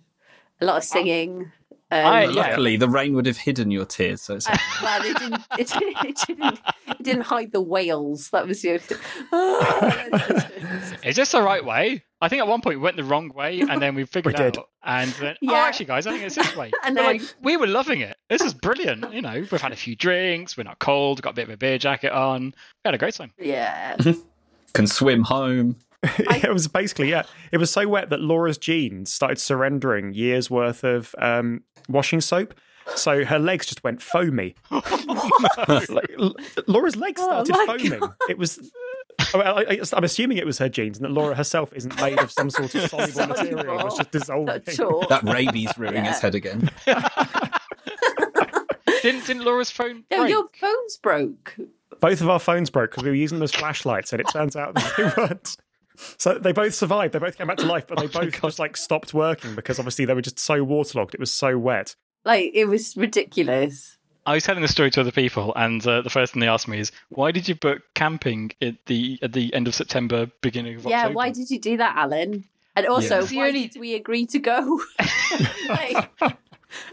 a 0.60 0.64
lot 0.64 0.76
of 0.78 0.84
singing. 0.84 1.52
Um, 1.90 2.06
I- 2.06 2.26
But 2.26 2.34
yeah. 2.34 2.40
luckily, 2.40 2.76
the 2.76 2.88
rain 2.88 3.14
would 3.14 3.26
have 3.26 3.36
hidden 3.36 3.70
your 3.70 3.84
tears. 3.84 4.22
So 4.22 4.36
it's 4.36 4.48
well, 4.82 5.02
it 5.04 5.18
didn't, 5.18 5.42
it, 5.58 5.68
didn't, 5.68 6.04
it, 6.04 6.18
didn't, 6.26 6.60
it 6.88 7.02
didn't 7.02 7.22
hide 7.22 7.52
the 7.52 7.60
whales. 7.60 8.30
That 8.30 8.46
was 8.46 8.62
the 8.62 8.80
only. 9.32 10.44
Is 11.04 11.16
this 11.16 11.32
the 11.32 11.42
right 11.42 11.64
way? 11.64 12.02
I 12.20 12.28
think 12.28 12.40
at 12.40 12.48
one 12.48 12.60
point 12.62 12.78
we 12.78 12.82
went 12.82 12.96
the 12.96 13.04
wrong 13.04 13.28
way, 13.34 13.60
and 13.60 13.80
then 13.82 13.94
we 13.94 14.04
figured 14.06 14.36
did. 14.36 14.56
out. 14.58 14.68
And 14.82 15.10
then, 15.12 15.34
oh, 15.34 15.52
Yeah. 15.52 15.58
actually, 15.64 15.86
guys, 15.86 16.06
I 16.06 16.12
think 16.12 16.24
it's 16.24 16.34
this 16.36 16.56
way. 16.56 16.70
And 16.84 16.96
then- 16.96 17.04
like, 17.04 17.22
we 17.42 17.56
were 17.56 17.66
loving 17.66 18.00
it. 18.00 18.16
This 18.30 18.40
is 18.42 18.54
brilliant. 18.54 19.12
You 19.12 19.20
know, 19.22 19.34
we've 19.34 19.60
had 19.60 19.72
a 19.72 19.76
few 19.76 19.94
drinks. 19.96 20.56
We're 20.56 20.62
not 20.64 20.78
cold. 20.78 21.20
Got 21.22 21.30
a 21.30 21.34
bit 21.34 21.44
of 21.48 21.50
a 21.54 21.56
beer 21.56 21.76
jacket 21.78 22.12
on. 22.12 22.46
We 22.46 22.52
had 22.86 22.94
a 22.94 22.98
great 22.98 23.14
time. 23.14 23.32
yeah. 23.38 23.96
can 24.74 24.86
swim 24.86 25.22
home. 25.22 25.76
it 26.02 26.52
was 26.52 26.66
basically 26.68 27.08
yeah. 27.10 27.22
It 27.52 27.58
was 27.58 27.70
so 27.70 27.86
wet 27.88 28.10
that 28.10 28.20
Laura's 28.20 28.58
jeans 28.58 29.12
started 29.12 29.38
surrendering 29.38 30.12
years 30.12 30.50
worth 30.50 30.84
of 30.84 31.14
um, 31.18 31.62
washing 31.88 32.20
soap. 32.20 32.54
So 32.96 33.24
her 33.24 33.38
legs 33.38 33.64
just 33.66 33.82
went 33.84 34.02
foamy. 34.02 34.54
Like, 34.70 36.10
L- 36.18 36.34
Laura's 36.66 36.96
legs 36.96 37.20
Oh 37.24 37.44
started 37.44 37.52
my 37.68 37.78
foaming. 37.78 38.10
It 38.28 38.36
was. 38.38 38.58
I, 39.34 39.38
I, 39.70 39.80
I'm 39.92 40.04
assuming 40.04 40.38
it 40.38 40.46
was 40.46 40.58
her 40.58 40.68
jeans, 40.68 40.98
and 40.98 41.04
that 41.04 41.10
Laura 41.12 41.34
herself 41.34 41.72
isn't 41.74 41.98
made 42.00 42.18
of 42.18 42.30
some 42.30 42.50
sort 42.50 42.74
of 42.74 42.82
soluble 42.90 43.26
material. 43.28 43.78
It 43.80 43.84
was 43.84 43.96
just 43.96 44.10
dissolving. 44.10 44.62
Not. 44.78 45.08
That 45.08 45.22
rabies 45.24 45.70
rearing 45.78 46.04
its 46.04 46.18
Yeah. 46.18 46.20
head 46.20 46.34
again. 46.34 46.70
Didn't 49.02 49.26
didn't 49.26 49.44
Laura's 49.44 49.70
phone 49.70 50.04
No, 50.10 50.18
break? 50.20 50.30
your 50.30 50.46
phone's 50.58 50.96
broke. 50.96 51.56
Both 52.00 52.20
of 52.22 52.28
our 52.30 52.38
phones 52.38 52.70
broke 52.70 52.90
because 52.90 53.02
we 53.04 53.10
were 53.10 53.14
using 53.16 53.36
them 53.38 53.42
as 53.44 53.52
flashlights, 53.52 54.12
and 54.12 54.20
it 54.20 54.26
turns 54.32 54.56
out 54.56 54.74
that 54.74 54.92
they 54.96 55.22
weren't. 55.22 55.56
So 56.18 56.38
they 56.38 56.52
both 56.52 56.74
survived. 56.74 57.12
They 57.12 57.18
both 57.18 57.36
came 57.36 57.46
back 57.46 57.58
to 57.58 57.66
life, 57.66 57.86
but 57.86 57.98
they 57.98 58.04
Oh 58.18 58.20
both 58.24 58.40
just 58.40 58.58
like 58.58 58.76
stopped 58.78 59.12
working 59.12 59.54
because 59.54 59.78
obviously 59.78 60.06
they 60.06 60.14
were 60.14 60.22
just 60.22 60.38
so 60.38 60.64
waterlogged. 60.64 61.12
It 61.14 61.20
was 61.20 61.30
so 61.30 61.58
wet. 61.58 61.96
Like 62.24 62.50
it 62.54 62.64
was 62.64 62.96
ridiculous. 62.96 63.98
I 64.26 64.34
was 64.34 64.44
telling 64.44 64.62
the 64.62 64.68
story 64.68 64.90
to 64.92 65.00
other 65.02 65.12
people, 65.12 65.52
and 65.54 65.86
uh, 65.86 66.00
the 66.00 66.10
first 66.10 66.32
thing 66.32 66.40
they 66.40 66.48
asked 66.48 66.66
me 66.68 66.78
is, 66.78 66.92
"Why 67.10 67.30
did 67.30 67.48
you 67.48 67.54
book 67.54 67.82
camping 67.94 68.52
at 68.62 68.76
the 68.86 69.18
at 69.22 69.32
the 69.32 69.52
end 69.54 69.68
of 69.68 69.74
September, 69.74 70.30
beginning 70.40 70.76
of 70.76 70.84
Yeah, 70.86 71.00
October?" 71.02 71.14
why 71.14 71.30
did 71.30 71.50
you 71.50 71.58
do 71.58 71.76
that, 71.76 71.96
Alan? 71.96 72.44
And 72.76 72.86
also, 72.86 73.22
Yeah. 73.22 73.38
Why 73.38 73.48
only- 73.48 73.68
did 73.68 73.80
we 73.80 73.94
agree 73.94 74.26
to 74.26 74.38
go? 74.38 74.80
like, 75.68 76.10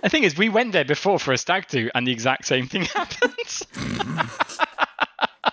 The 0.04 0.10
thing 0.10 0.24
is, 0.24 0.38
we 0.38 0.50
went 0.50 0.74
there 0.74 0.86
before 0.86 1.18
for 1.20 1.32
a 1.32 1.38
stag 1.38 1.68
do, 1.68 1.90
and 1.96 2.06
the 2.06 2.12
exact 2.12 2.46
same 2.46 2.68
thing 2.68 2.84
happened. 2.96 3.34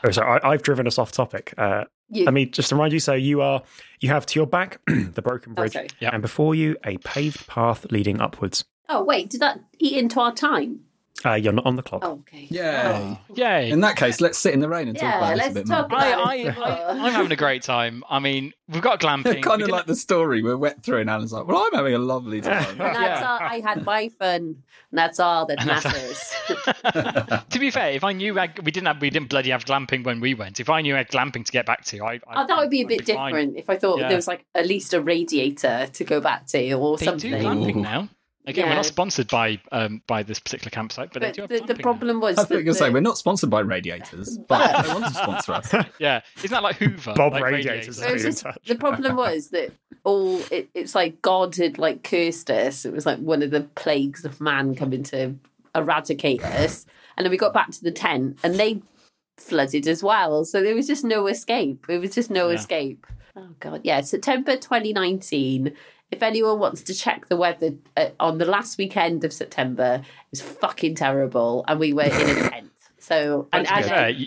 Oh, 0.04 0.11
sorry, 0.11 0.40
I, 0.42 0.50
I've 0.50 0.62
driven 0.62 0.87
us 0.87 0.99
off 0.99 1.12
topic. 1.12 1.54
Uh, 1.56 1.85
you, 2.11 2.25
Let 2.25 2.35
me 2.35 2.47
just 2.47 2.70
remind 2.70 2.92
you. 2.92 3.00
So 3.00 3.14
you 3.14 3.40
are 3.40 3.62
you 4.00 4.11
have 4.11 4.26
to 4.26 4.38
your 4.38 4.47
back 4.47 4.80
the 4.87 5.23
broken 5.23 5.52
oh, 5.52 5.62
bridge, 5.62 5.73
sorry. 5.73 5.88
Yep. 6.00 6.12
and 6.12 6.23
before 6.23 6.54
you 6.54 6.76
a 6.85 6.99
paved 6.99 7.47
path 7.47 7.87
leading 7.90 8.20
upwards. 8.20 8.64
Oh, 8.88 9.02
wait, 9.02 9.30
did 9.30 9.40
that 9.40 9.61
eat 9.78 9.97
into 9.99 10.20
our 10.20 10.32
time? 10.32 10.80
Uh, 11.27 11.35
you're 11.35 11.53
not 11.53 11.67
on 11.67 11.75
the 11.75 11.83
clock. 11.83 12.03
Oh, 12.05 12.13
okay. 12.21 12.47
Yay. 12.49 13.19
Yay! 13.35 13.71
In 13.71 13.81
that 13.81 13.97
case, 13.97 14.21
let's 14.21 14.39
sit 14.39 14.55
in 14.55 14.61
the 14.61 14.69
rain 14.69 14.87
and 14.87 14.97
talk 14.97 15.17
about 15.17 15.31
this 15.35 15.35
a 15.35 15.43
let's 15.43 15.55
bit 15.55 15.67
talk 15.67 15.91
more. 15.91 15.99
I, 15.99 16.07
about 16.07 16.27
I, 16.29 16.35
it. 16.37 16.59
I, 16.59 16.89
I'm 17.07 17.13
having 17.13 17.33
a 17.33 17.37
great 17.37 17.63
time. 17.63 18.05
I 18.09 18.21
mean, 18.21 18.53
we've 18.69 18.83
got 18.83 19.01
glamping. 19.01 19.35
It's 19.35 19.45
kind 19.47 19.59
We 19.59 19.65
of 19.65 19.69
didn't- 19.69 19.71
like 19.73 19.87
the 19.87 19.97
story 19.97 20.45
we're 20.45 20.57
wet 20.57 20.85
through, 20.85 21.01
and 21.01 21.11
Alan's 21.11 21.33
like, 21.33 21.49
"Well, 21.49 21.59
I'm 21.67 21.75
having 21.75 21.95
a 21.95 21.99
lovely 21.99 22.41
time." 22.43 22.71
And 22.71 22.81
that's 22.81 23.21
Yeah. 23.21 23.31
all. 23.33 23.39
I 23.41 23.61
had 23.61 23.85
my 23.85 24.09
fun. 24.11 24.63
And 24.91 24.97
that's 24.99 25.19
all 25.21 25.45
that 25.47 25.67
matters. 25.67 26.33
to 27.51 27.59
be 27.59 27.71
fair, 27.71 27.91
if 27.91 28.05
I 28.05 28.13
knew 28.13 28.39
I, 28.39 28.49
we 28.63 28.71
didn't 28.71 28.87
have, 28.87 29.01
we 29.01 29.11
didn't 29.11 29.29
bloody 29.29 29.51
have 29.51 29.65
glamping 29.65 30.05
when 30.05 30.21
we 30.21 30.35
went. 30.35 30.61
If 30.61 30.71
I 30.71 30.81
knew 30.81 30.95
I 30.95 30.99
had 30.99 31.09
glamping 31.09 31.45
to 31.45 31.53
get 31.53 31.67
back 31.67 31.85
to, 31.87 32.03
I, 32.05 32.15
I 32.27 32.43
oh, 32.43 32.47
that 32.47 32.57
would 32.57 32.71
be 32.71 32.81
a 32.83 32.85
I'd 32.85 32.89
bit 32.89 33.07
fine. 33.07 33.33
different 33.33 33.57
if 33.59 33.69
I 33.69 33.77
thought 33.77 33.99
Yeah. 33.99 34.09
there 34.09 34.17
was 34.17 34.27
like 34.29 34.47
at 34.55 34.67
least 34.67 34.95
a 34.95 35.01
radiator 35.03 35.89
to 35.93 36.05
go 36.05 36.21
back 36.21 36.47
to 36.49 36.73
or 36.75 36.97
They 36.97 37.05
something. 37.07 37.31
do 37.33 37.37
glamping 37.39 37.77
Ooh. 37.77 37.83
now. 37.83 38.09
Again, 38.49 38.69
we're 38.69 38.75
not 38.75 38.87
sponsored 38.87 39.28
by 39.28 39.61
um, 39.73 40.02
by 40.07 40.23
this 40.23 40.38
particular 40.40 40.71
campsite, 40.71 41.12
but, 41.12 41.21
they 41.23 41.28
But 41.28 41.35
do 41.35 41.43
have 41.43 41.49
the, 41.50 41.61
the 41.61 41.75
glamping 41.75 41.76
now. 41.78 41.83
problem 41.83 42.21
was 42.21 42.38
I 42.38 42.43
that 42.43 42.49
think 42.49 42.64
you're 42.64 42.75
saying 42.75 42.93
we're 42.93 43.00
not 43.00 43.19
sponsored 43.19 43.50
by 43.50 43.61
radiators, 43.61 44.38
but 44.49 44.83
they 44.83 44.88
want 44.93 45.05
to 45.05 45.11
sponsor 45.12 45.52
us. 45.52 45.73
Yeah, 46.00 46.23
isn't 46.38 46.50
that 46.50 46.62
like 46.62 46.76
Hoover? 46.76 47.12
Bob 47.14 47.33
like 47.35 47.43
Radiators. 47.45 48.00
It 48.00 48.12
was 48.12 48.21
Stay 48.23 48.28
in 48.28 48.55
just- 48.55 48.67
the 48.67 48.75
problem 48.76 49.17
was 49.17 49.50
that 49.50 49.71
all 50.05 50.40
it, 50.50 50.69
it's 50.75 50.95
like 50.95 51.21
God 51.23 51.55
had 51.57 51.78
like 51.78 52.02
cursed 52.02 52.50
us. 52.50 52.85
It 52.85 52.93
was 52.93 53.05
like 53.07 53.19
one 53.19 53.43
of 53.43 53.50
the 53.50 53.61
plagues 53.76 54.25
of 54.25 54.40
man 54.40 54.75
coming 54.75 55.02
to 55.05 55.35
eradicate 55.75 56.43
us. 56.43 56.87
And 57.17 57.25
then 57.25 57.31
we 57.31 57.37
got 57.37 57.52
back 57.52 57.71
to 57.73 57.83
the 57.83 57.90
tent 57.93 58.38
and 58.43 58.55
they 58.55 58.81
flooded 59.37 59.87
as 59.87 60.02
well. 60.02 60.45
So 60.45 60.62
there 60.62 60.75
was 60.75 60.87
just 60.87 61.05
no 61.05 61.26
escape. 61.26 61.87
It 61.88 61.99
was 61.99 62.12
just 62.14 62.31
no 62.31 62.49
Yeah. 62.49 62.55
escape. 62.57 63.07
Oh 63.37 63.49
god, 63.61 63.83
yeah. 63.85 64.00
September 64.00 64.57
2019. 64.57 65.75
If 66.11 66.23
anyone 66.23 66.59
wants 66.59 66.83
to 66.85 66.95
check 66.95 67.29
the 67.29 67.37
weather 67.37 67.73
uh, 67.97 68.09
on 68.19 68.38
the 68.38 68.47
last 68.47 68.79
weekend 68.79 69.25
of 69.25 69.33
September, 69.33 70.00
it 70.03 70.31
was 70.31 70.41
fucking 70.41 70.95
terrible, 70.95 71.65
and 71.69 71.79
we 71.79 71.93
were 71.93 72.05
in 72.05 72.12
a 72.12 72.12
tent. 72.50 72.71
So 72.99 73.47
But 73.53 73.59
and, 73.59 73.67
to 73.69 73.75
be 73.75 73.81
and 73.81 73.87
fair, 73.88 74.09
you- 74.11 74.27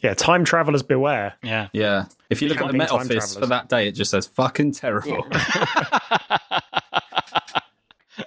Yeah, 0.00 0.14
time 0.14 0.44
travelers 0.44 0.82
beware. 0.82 1.34
yeah. 1.42 1.68
Yeah. 1.72 2.06
If 2.30 2.42
you 2.42 2.48
look 2.48 2.58
at 2.58 2.66
the 2.66 2.72
Camping 2.72 2.78
Met 2.78 2.88
time 2.88 3.00
Office 3.00 3.36
for 3.36 3.46
that 3.46 3.68
day, 3.68 3.86
it 3.88 3.92
just 3.92 4.10
says 4.10 4.26
fucking 4.26 4.72
terrible. 4.72 5.24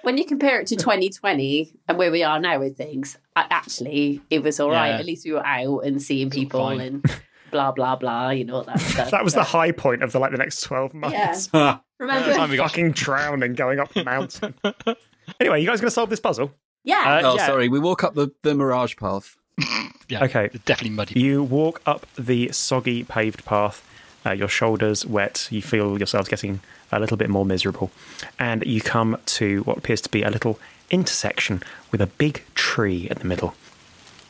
when 0.02 0.18
you 0.18 0.24
compare 0.24 0.60
it 0.60 0.66
to 0.68 0.76
2020 0.76 1.72
and 1.88 1.98
where 1.98 2.10
we 2.10 2.22
are 2.22 2.40
now 2.40 2.58
with 2.58 2.76
things, 2.76 3.16
actually, 3.36 4.20
it 4.30 4.42
was 4.42 4.58
all 4.60 4.70
right. 4.70 4.88
Yeah. 4.88 4.98
At 4.98 5.06
least 5.06 5.24
we 5.24 5.32
were 5.32 5.46
out 5.46 5.80
and 5.80 6.02
seeing 6.02 6.30
people 6.30 6.68
and 6.68 7.04
blah 7.52 7.70
blah 7.70 7.94
blah. 7.94 8.30
You 8.30 8.44
know 8.44 8.56
all 8.56 8.64
that 8.64 8.80
stuff. 8.80 9.10
That 9.12 9.22
was 9.22 9.34
the 9.34 9.44
high 9.44 9.70
point 9.70 10.02
of 10.02 10.10
the 10.10 10.18
like 10.18 10.32
the 10.32 10.38
next 10.38 10.62
twelve 10.62 10.92
months. 10.94 11.48
Yeah. 11.52 11.78
The 11.98 12.04
remember. 12.04 12.34
time 12.34 12.50
we 12.50 12.56
got 12.56 12.70
Fucking 12.70 12.92
drowning 12.92 13.54
going 13.54 13.78
up 13.78 13.92
the 13.94 14.02
mountain. 14.02 14.54
anyway, 15.40 15.60
you 15.60 15.66
guys 15.68 15.80
going 15.80 15.86
to 15.88 15.90
solve 15.92 16.10
this 16.10 16.18
puzzle? 16.20 16.52
yeah. 16.82 17.20
Uh, 17.22 17.30
oh, 17.32 17.36
yeah. 17.36 17.46
sorry. 17.46 17.68
We 17.68 17.78
walk 17.78 18.02
up 18.02 18.14
the, 18.14 18.32
the 18.42 18.54
Mirage 18.56 18.96
path. 18.96 19.36
yeah, 20.08 20.24
Okay. 20.24 20.48
definitely 20.64 20.90
muddy. 20.96 21.20
You 21.20 21.44
walk 21.44 21.80
up 21.86 22.06
the 22.18 22.50
soggy 22.50 23.04
paved 23.04 23.44
path. 23.44 23.86
Uh, 24.26 24.32
your 24.32 24.48
shoulders 24.48 25.06
wet. 25.06 25.46
You 25.50 25.62
feel 25.62 25.96
yourselves 25.98 26.28
getting 26.28 26.58
a 26.90 26.98
little 26.98 27.16
bit 27.16 27.30
more 27.30 27.44
miserable, 27.44 27.90
and 28.38 28.64
you 28.66 28.80
come 28.80 29.16
to 29.26 29.62
what 29.62 29.76
appears 29.78 30.00
to 30.02 30.08
be 30.08 30.22
a 30.22 30.30
little 30.30 30.58
intersection 30.90 31.62
with 31.90 32.00
a 32.00 32.06
big 32.06 32.42
tree 32.54 33.06
in 33.10 33.18
the 33.18 33.24
middle. 33.24 33.54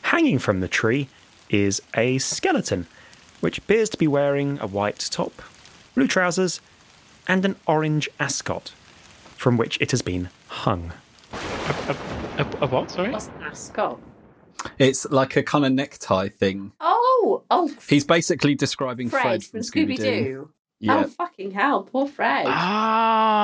Hanging 0.03 0.39
from 0.39 0.59
the 0.61 0.67
tree 0.67 1.09
is 1.49 1.81
a 1.95 2.17
skeleton, 2.19 2.87
which 3.43 3.57
appears 3.57 3.89
to 3.89 3.97
be 3.97 4.07
wearing 4.07 4.57
a 4.61 4.67
white 4.67 4.99
top, 5.11 5.41
blue 5.95 6.07
trousers, 6.07 6.61
and 7.27 7.43
an 7.43 7.57
orange 7.67 8.09
ascot, 8.17 8.71
from 9.35 9.57
which 9.57 9.77
it 9.81 9.91
has 9.91 10.01
been 10.01 10.29
hung. 10.47 10.93
A, 11.33 12.47
a 12.61 12.67
what? 12.67 12.89
Sorry. 12.89 13.11
What's 13.11 13.27
an 13.27 13.43
ascot? 13.43 13.99
It's 14.79 15.05
like 15.11 15.35
a 15.35 15.43
kind 15.43 15.65
of 15.65 15.73
necktie 15.73 16.29
thing. 16.29 16.71
Oh, 16.79 17.43
oh, 17.51 17.69
He's 17.89 18.05
basically 18.05 18.55
describing 18.55 19.09
Fred, 19.09 19.21
Fred, 19.21 19.43
from 19.43 19.61
from 19.61 19.67
Scooby 19.67 19.97
Scooby 19.97 19.97
Doo. 19.97 20.23
Doo. 20.23 20.49
Yeah. 20.79 21.03
Oh, 21.03 21.09
fucking 21.09 21.51
hell, 21.51 21.83
poor 21.83 22.07
Fred. 22.07 22.45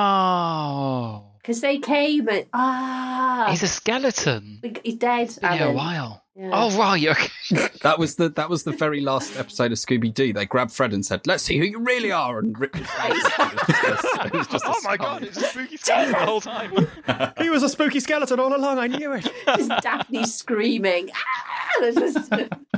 Oh, 0.00 1.24
Because 1.42 1.60
they 1.60 1.76
came 1.76 2.26
and 2.26 2.46
ah, 2.54 3.48
he's 3.50 3.62
a 3.62 3.68
skeleton. 3.68 4.62
he's 4.82 4.94
dead. 4.94 5.36
Been 5.42 5.52
here 5.52 5.68
a 5.68 5.72
while. 5.72 6.19
Yeah. 6.36 6.50
Oh 6.52 6.78
right, 6.78 7.04
okay. 7.08 7.28
That 7.82 7.98
was 7.98 8.14
the 8.16 8.28
that 8.30 8.48
was 8.48 8.62
the 8.62 8.72
very 8.72 9.00
last 9.00 9.36
episode 9.36 9.72
of 9.72 9.78
Scooby 9.78 10.12
Doo. 10.14 10.32
They 10.32 10.46
grabbed 10.46 10.70
Fred 10.72 10.92
and 10.92 11.04
said, 11.04 11.26
"Let's 11.26 11.42
see 11.42 11.58
who 11.58 11.64
you 11.64 11.80
really 11.80 12.12
are," 12.12 12.38
and 12.38 12.58
ripped 12.58 12.76
his 12.76 12.88
face. 12.90 13.24
It 13.24 13.52
was 13.58 13.66
just 13.82 14.26
it 14.26 14.32
was 14.32 14.46
just 14.46 14.64
oh 14.68 14.70
my 14.84 14.94
skull. 14.94 14.96
god, 14.96 15.22
it's 15.24 15.36
a 15.38 15.40
spooky 15.42 15.76
skeleton 15.76 16.12
the 16.12 16.18
whole 16.18 16.40
time. 16.40 17.34
He 17.38 17.50
was 17.50 17.62
a 17.62 17.68
spooky 17.68 17.98
skeleton 18.00 18.38
all 18.38 18.54
along. 18.54 18.78
I 18.78 18.86
knew 18.86 19.12
it. 19.12 19.28
just 19.46 19.70
Daphne 19.82 20.24
screaming. 20.24 21.10
Ah! 21.14 21.90
Just, 21.94 22.30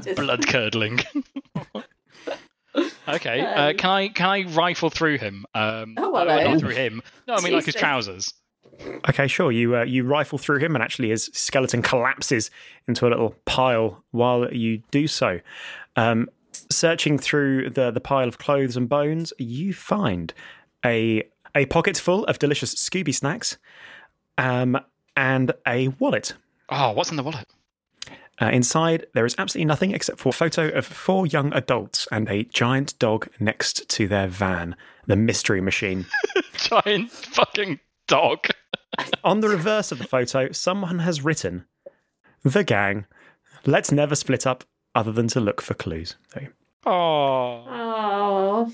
just 0.03 0.17
Blood 0.17 0.47
curdling. 0.47 1.01
okay, 3.09 3.41
uh, 3.41 3.73
can 3.75 3.91
I 3.91 4.09
can 4.09 4.27
I 4.29 4.43
rifle 4.45 4.89
through 4.91 5.19
him? 5.19 5.45
Um, 5.55 5.95
Oh, 5.99 6.11
well, 6.11 6.29
uh, 6.31 6.43
not 6.43 6.61
through 6.61 6.71
him. 6.71 7.03
No, 7.29 7.35
I 7.35 7.41
mean 7.43 7.53
like 7.53 7.67
his 7.67 7.75
trousers. 7.75 8.33
Okay, 9.09 9.27
sure. 9.27 9.53
You 9.53 9.77
uh, 9.77 9.85
you 9.85 10.05
rifle 10.05 10.39
through 10.39 10.59
him, 10.59 10.75
and 10.75 10.83
actually, 10.83 11.11
his 11.11 11.31
skeleton 11.33 11.83
collapses 11.83 12.51
into 12.89 13.07
a 13.07 13.11
little 13.11 13.35
pile. 13.45 14.03
While 14.11 14.53
you 14.53 14.83
do 14.91 15.07
so, 15.07 15.41
um, 15.97 16.29
searching 16.71 17.19
through 17.19 17.71
the 17.71 17.91
the 17.91 18.01
pile 18.01 18.29
of 18.29 18.39
clothes 18.39 18.77
and 18.77 18.89
bones, 18.89 19.33
you 19.39 19.73
find 19.73 20.33
a 20.85 21.25
a 21.55 21.67
pocket 21.67 21.97
full 21.97 22.25
of 22.25 22.39
delicious 22.39 22.75
Scooby 22.75 23.15
snacks, 23.15 23.59
um, 24.39 24.79
and 25.17 25.53
a 25.67 25.89
wallet. 25.89 26.35
Oh, 26.69 26.93
what's 26.93 27.11
in 27.11 27.17
the 27.17 27.23
wallet? 27.23 27.47
Uh, 28.41 28.47
inside, 28.47 29.07
there 29.15 29.27
is 29.27 29.35
absolutely 29.39 29.67
nothing 29.67 29.93
except 29.93 30.19
for 30.19 30.31
a 30.31 30.33
photo 30.33 30.69
of 30.71 30.87
four 30.87 31.27
young 31.27 31.53
adults 31.53 32.09
and 32.11 32.29
a 32.29 32.45
giant 32.45 32.99
dog 32.99 33.29
next 33.39 33.89
to 33.89 34.09
their 34.09 34.27
van, 34.27 34.75
the 35.07 35.15
Mystery 35.15 35.61
Machine. 35.61 36.07
Giant 36.55 37.11
fucking 37.11 37.79
dog. 38.07 38.49
On 39.25 39.41
the 39.41 39.49
reverse 39.49 39.93
of 39.93 39.99
the 39.99 40.05
photo, 40.05 40.53
someone 40.53 40.99
has 41.01 41.25
written, 41.25 41.65
The 42.43 42.65
gang. 42.65 43.07
Let's 43.65 43.93
never 43.93 44.15
split 44.15 44.47
up 44.47 44.65
other 44.95 45.13
than 45.13 45.29
to 45.29 45.41
look 45.41 45.63
for 45.63 45.75
clues. 45.75 46.17
There 46.35 46.53
Oh. 46.85 47.65
Oh. 47.69 48.73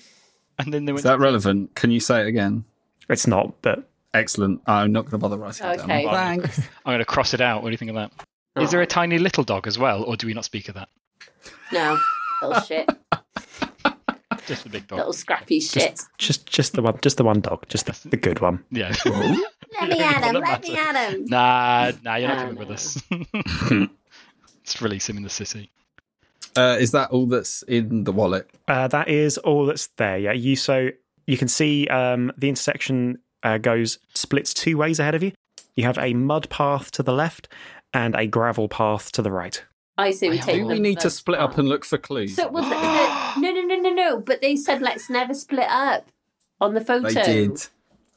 And 0.59 0.73
then 0.73 0.87
they 0.87 0.93
went. 0.93 1.01
Is 1.01 1.05
that 1.05 1.21
relevant? 1.21 1.75
Can 1.75 1.91
you 1.91 2.01
say 2.01 2.23
it 2.23 2.27
again? 2.27 2.65
It's 3.09 3.27
not, 3.27 3.61
but 3.63 3.89
Excellent. 4.15 4.63
I'm 4.67 4.93
not 4.93 5.03
going 5.03 5.13
to 5.13 5.19
bother 5.19 5.37
writing 5.37 5.67
it 5.67 5.77
down. 5.79 5.91
Okay. 5.91 6.07
Thanks. 6.07 6.59
I'm 6.85 6.93
going 6.93 6.99
to 6.99 7.05
cross 7.05 7.35
it 7.35 7.41
out. 7.41 7.63
What 7.63 7.69
do 7.69 7.73
you 7.73 7.79
think 7.79 7.91
of 7.91 7.97
that? 7.97 8.13
Is 8.61 8.69
oh. 8.69 8.71
there 8.73 8.83
a 8.83 8.87
tiny 8.87 9.19
little 9.19 9.45
dog 9.45 9.67
as 9.67 9.79
well, 9.79 10.03
or 10.03 10.17
do 10.17 10.27
we 10.27 10.35
not 10.35 10.45
speak 10.45 10.69
of 10.69 10.75
that? 10.75 10.89
No. 11.73 11.99
Little 12.43 12.63
shit. 12.63 12.89
Just 14.49 14.65
the 14.65 14.71
big 14.71 14.87
dog. 14.89 14.99
Little 14.99 15.13
scrappy 15.13 15.61
shit. 15.61 16.01
just 16.19 16.47
just 16.47 16.73
the 16.73 16.83
one, 16.83 16.99
just 17.03 17.17
the 17.19 17.25
one 17.25 17.41
dog, 17.41 17.65
just 17.69 17.87
the, 17.87 18.09
the 18.09 18.17
good 18.17 18.41
one. 18.41 18.65
Yeah. 18.71 18.93
Let 19.05 19.91
me 19.91 20.01
at 20.01 20.15
him. 20.17 20.21
Doesn't 20.23 20.41
Let 20.43 20.63
me 20.63 20.73
matter. 20.73 20.99
at 20.99 21.13
him. 21.13 21.25
nah, 21.27 21.93
nah, 22.03 22.17
you're 22.17 22.29
not 22.29 22.39
Ah, 22.39 22.41
coming 22.41 22.55
no. 22.55 22.61
with 22.61 22.71
us. 22.71 23.03
Let's 23.71 24.81
release 24.83 25.09
him 25.09 25.17
in 25.19 25.23
the 25.23 25.31
city. 25.31 25.71
Uh, 26.57 26.77
is 26.81 26.91
that 26.93 27.11
all 27.11 27.27
that's 27.27 27.63
in 27.65 28.05
the 28.05 28.13
wallet? 28.13 28.51
Uh, 28.67 28.89
that 28.89 29.09
is 29.09 29.39
all 29.39 29.67
that's 29.67 29.89
there. 29.97 30.19
Yeah, 30.19 30.33
you 30.33 30.57
so 30.57 30.89
you 31.27 31.37
can 31.37 31.49
see 31.49 31.87
um, 31.89 32.33
the 32.37 32.49
intersection 32.49 33.19
uh, 33.43 33.59
goes 33.59 33.99
splits 34.15 34.53
two 34.55 34.77
ways 34.79 34.99
ahead 34.99 35.15
of 35.15 35.23
you. 35.23 35.33
You 35.77 35.85
have 35.85 35.99
a 35.99 36.15
mud 36.15 36.49
path 36.51 36.91
to 36.93 37.03
the 37.03 37.13
left 37.13 37.49
and 37.95 38.15
a 38.17 38.27
gravel 38.27 38.69
path 38.69 39.13
to 39.13 39.23
the 39.23 39.31
right. 39.31 39.63
I 39.99 40.13
say 40.13 40.31
we 40.31 40.37
Do 40.39 40.43
take 40.45 40.55
Do 40.63 40.67
we 40.67 40.75
the- 40.75 40.81
need 40.81 41.01
to 41.01 41.11
split 41.11 41.39
up 41.41 41.59
and 41.59 41.69
look 41.69 41.85
for 41.85 41.99
clues? 41.99 42.37
So, 42.37 42.49
well, 42.49 42.63
the, 42.63 42.71
the, 43.41 43.41
no, 43.41 43.53
no, 43.53 43.63
no, 43.67 43.77
no, 43.83 43.91
no. 43.91 44.21
But 44.21 44.41
they 44.41 44.57
said 44.57 44.81
let's 44.81 45.11
never 45.11 45.35
split 45.35 45.67
up 45.69 46.07
on 46.61 46.75
the 46.75 46.81
photo. 46.81 47.09
they 47.09 47.15
did. 47.23 47.67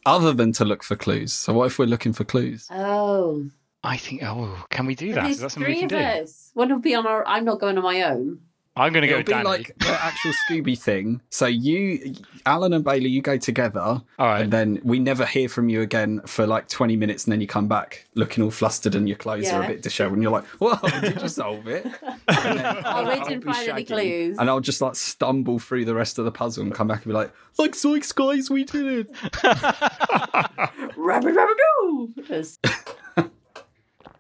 Other 0.06 0.32
than 0.34 0.52
to 0.54 0.66
look 0.66 0.84
for 0.84 0.96
clues. 0.96 1.34
So 1.34 1.54
what 1.54 1.66
if 1.66 1.78
we're 1.80 1.86
looking 1.86 2.14
for 2.14 2.24
clues? 2.24 2.68
Oh, 2.72 3.46
I 3.84 3.98
think. 3.98 4.24
Oh, 4.24 4.64
can 4.70 4.86
we 4.86 4.96
do 4.96 5.14
that? 5.14 5.24
there's 5.24 5.36
Is 5.36 5.42
that 5.42 5.52
something 5.52 5.72
we 5.72 5.80
can 5.80 5.86
of 5.86 5.90
do? 5.90 5.98
us. 6.24 6.52
One 6.54 6.70
will 6.70 6.80
be 6.80 6.96
on 6.96 7.06
our. 7.08 7.28
I'm 7.28 7.46
not 7.46 7.60
going 7.60 7.78
on 7.78 7.84
my 7.84 8.02
own. 8.04 8.40
I'm 8.76 8.94
going 8.94 9.02
to 9.02 9.08
go 9.08 9.16
It'll 9.20 9.26
be 9.26 9.32
Danny. 9.34 9.44
like 9.44 9.78
the 9.80 9.90
actual 10.02 10.32
Scooby 10.50 10.80
thing. 10.80 11.20
So 11.30 11.46
you, 11.46 12.16
Alan 12.46 12.72
and 12.72 12.86
Bailey, 12.86 13.10
you 13.10 13.22
go 13.22 13.38
together, 13.38 13.82
All 13.82 14.04
right. 14.20 14.42
and 14.44 14.54
then 14.54 14.80
we 14.84 14.98
never 14.98 15.26
hear 15.26 15.50
from 15.50 15.68
you 15.68 15.82
again 15.82 16.22
for 16.26 16.48
like 16.48 16.70
20 16.70 16.96
minutes, 16.96 17.26
and 17.26 17.34
then 17.34 17.42
you 17.42 17.48
come 17.48 17.68
back 17.68 18.08
looking 18.16 18.44
all 18.46 18.50
flustered 18.52 18.96
and 18.96 19.10
your 19.10 19.18
clothes 19.18 19.50
are 19.50 19.62
a 19.64 19.68
bit 19.68 19.82
dishevelled, 19.82 20.14
and 20.14 20.24
you're 20.24 20.32
like, 20.32 20.46
"Whoa, 20.60 20.76
did 21.02 21.22
you 21.22 21.28
solve 21.28 21.68
it?" 21.68 21.86
And 22.28 22.60
then 22.60 22.82
I'll 22.86 23.26
didn't 23.28 23.44
find 23.44 23.70
any 23.70 23.84
clues. 23.84 24.38
and 24.40 24.50
I'll 24.50 24.62
just 24.62 24.80
like 24.82 24.96
stumble 24.96 25.60
through 25.60 25.84
the 25.86 25.94
rest 25.96 26.18
of 26.18 26.24
the 26.26 26.32
puzzle 26.32 26.64
and 26.64 26.74
come 26.74 26.88
back 26.88 27.00
and 27.04 27.06
be 27.08 27.14
like, 27.14 27.32
"Like 27.58 27.74
Zoinks, 27.74 28.16
guys, 28.16 28.50
we 28.50 28.64
did 28.64 28.86
it." 28.86 29.16
Rabbit, 30.98 31.34
rabbit, 31.34 31.58
go. 31.82 32.10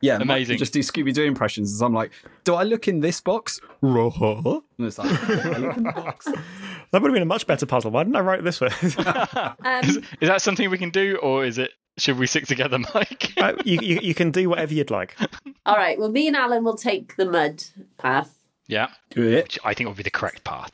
Yes. 0.01 0.13
Yeah, 0.13 0.17
Mike 0.19 0.23
Amazing. 0.37 0.53
can 0.55 0.59
Just 0.59 0.73
do 0.73 0.79
Scooby 0.79 1.13
Doo 1.13 1.23
impressions. 1.23 1.71
As 1.73 1.81
I'm 1.81 1.93
like, 1.93 2.11
"Do 2.43 2.55
I 2.55 2.63
look 2.63 2.87
in 2.87 2.99
this 3.01 3.21
box?" 3.21 3.59
Ruh. 3.81 4.09
And 4.77 4.87
it's 4.87 4.97
like, 4.97 5.11
"I 5.29 5.57
look 5.57 5.77
in 5.77 5.83
the 5.83 5.91
box." 5.95 6.25
That 6.25 7.01
would 7.01 7.09
have 7.09 7.13
been 7.13 7.21
a 7.21 7.25
much 7.25 7.45
better 7.47 7.65
puzzle. 7.65 7.91
Why 7.91 8.03
didn't 8.03 8.15
I 8.15 8.21
write 8.21 8.43
this 8.43 8.59
one? 8.61 8.71
Um, 9.63 9.83
is, 9.85 9.97
is 10.19 10.27
that 10.29 10.41
something 10.41 10.69
we 10.69 10.77
can 10.77 10.89
do, 10.89 11.17
or 11.17 11.45
is 11.45 11.57
it? 11.57 11.71
Should 11.97 12.17
we 12.17 12.25
stick 12.25 12.47
together, 12.47 12.79
Mike? 12.93 13.33
Uh, 13.37 13.53
you, 13.65 13.77
you 13.81 13.99
you 14.01 14.13
can 14.15 14.31
do 14.31 14.49
whatever 14.49 14.73
you'd 14.73 14.89
like. 14.91 15.15
all 15.65 15.75
right. 15.75 15.99
Well, 15.99 16.09
me 16.11 16.27
and 16.27 16.35
Alan 16.35 16.63
will 16.63 16.77
take 16.77 17.15
the 17.17 17.25
mud 17.25 17.63
path. 17.97 18.33
yeah, 18.67 18.87
Do 19.11 19.21
it. 19.27 19.43
which 19.43 19.59
I 19.63 19.73
think 19.73 19.87
would 19.89 19.97
be 19.97 20.03
the 20.03 20.09
correct 20.09 20.43
path. 20.43 20.71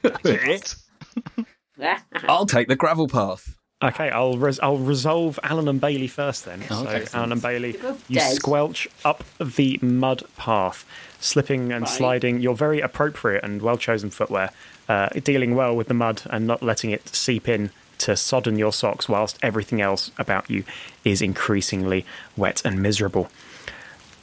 I'll 2.28 2.46
take 2.46 2.68
the 2.68 2.76
gravel 2.76 3.08
path. 3.08 3.57
Okay, 3.80 4.10
I'll 4.10 4.38
res- 4.40 4.60
I'll 4.60 4.78
resolve 4.80 5.40
Alan 5.44 5.68
and 5.68 5.80
Bailey 5.80 6.08
first 6.08 6.46
then. 6.46 6.64
so 6.68 6.86
excellent. 6.88 7.14
Alan 7.16 7.32
and 7.34 7.42
Bailey, 7.42 7.76
you 8.08 8.16
dead. 8.16 8.34
squelch 8.36 8.88
up 9.06 9.24
the 9.40 9.78
mud 9.84 10.24
path, 10.36 10.84
slipping 11.20 11.72
and 11.72 11.84
Right. 11.84 11.90
sliding. 11.90 12.40
Your 12.40 12.56
very 12.56 12.80
appropriate 12.82 13.44
and 13.44 13.62
well 13.62 13.78
chosen 13.78 14.10
footwear, 14.10 14.50
uh, 14.90 15.10
dealing 15.24 15.54
well 15.56 15.76
with 15.76 15.90
the 15.90 15.94
mud 15.94 16.24
and 16.32 16.48
not 16.48 16.64
letting 16.64 16.90
it 16.90 17.10
seep 17.16 17.48
in 17.48 17.70
to 18.00 18.16
sodden 18.18 18.58
your 18.58 18.74
socks, 18.74 19.08
whilst 19.08 19.38
everything 19.44 19.80
else 19.80 20.10
about 20.18 20.50
you 20.50 20.64
is 21.04 21.22
increasingly 21.22 22.04
wet 22.36 22.64
and 22.66 22.82
miserable. 22.82 23.30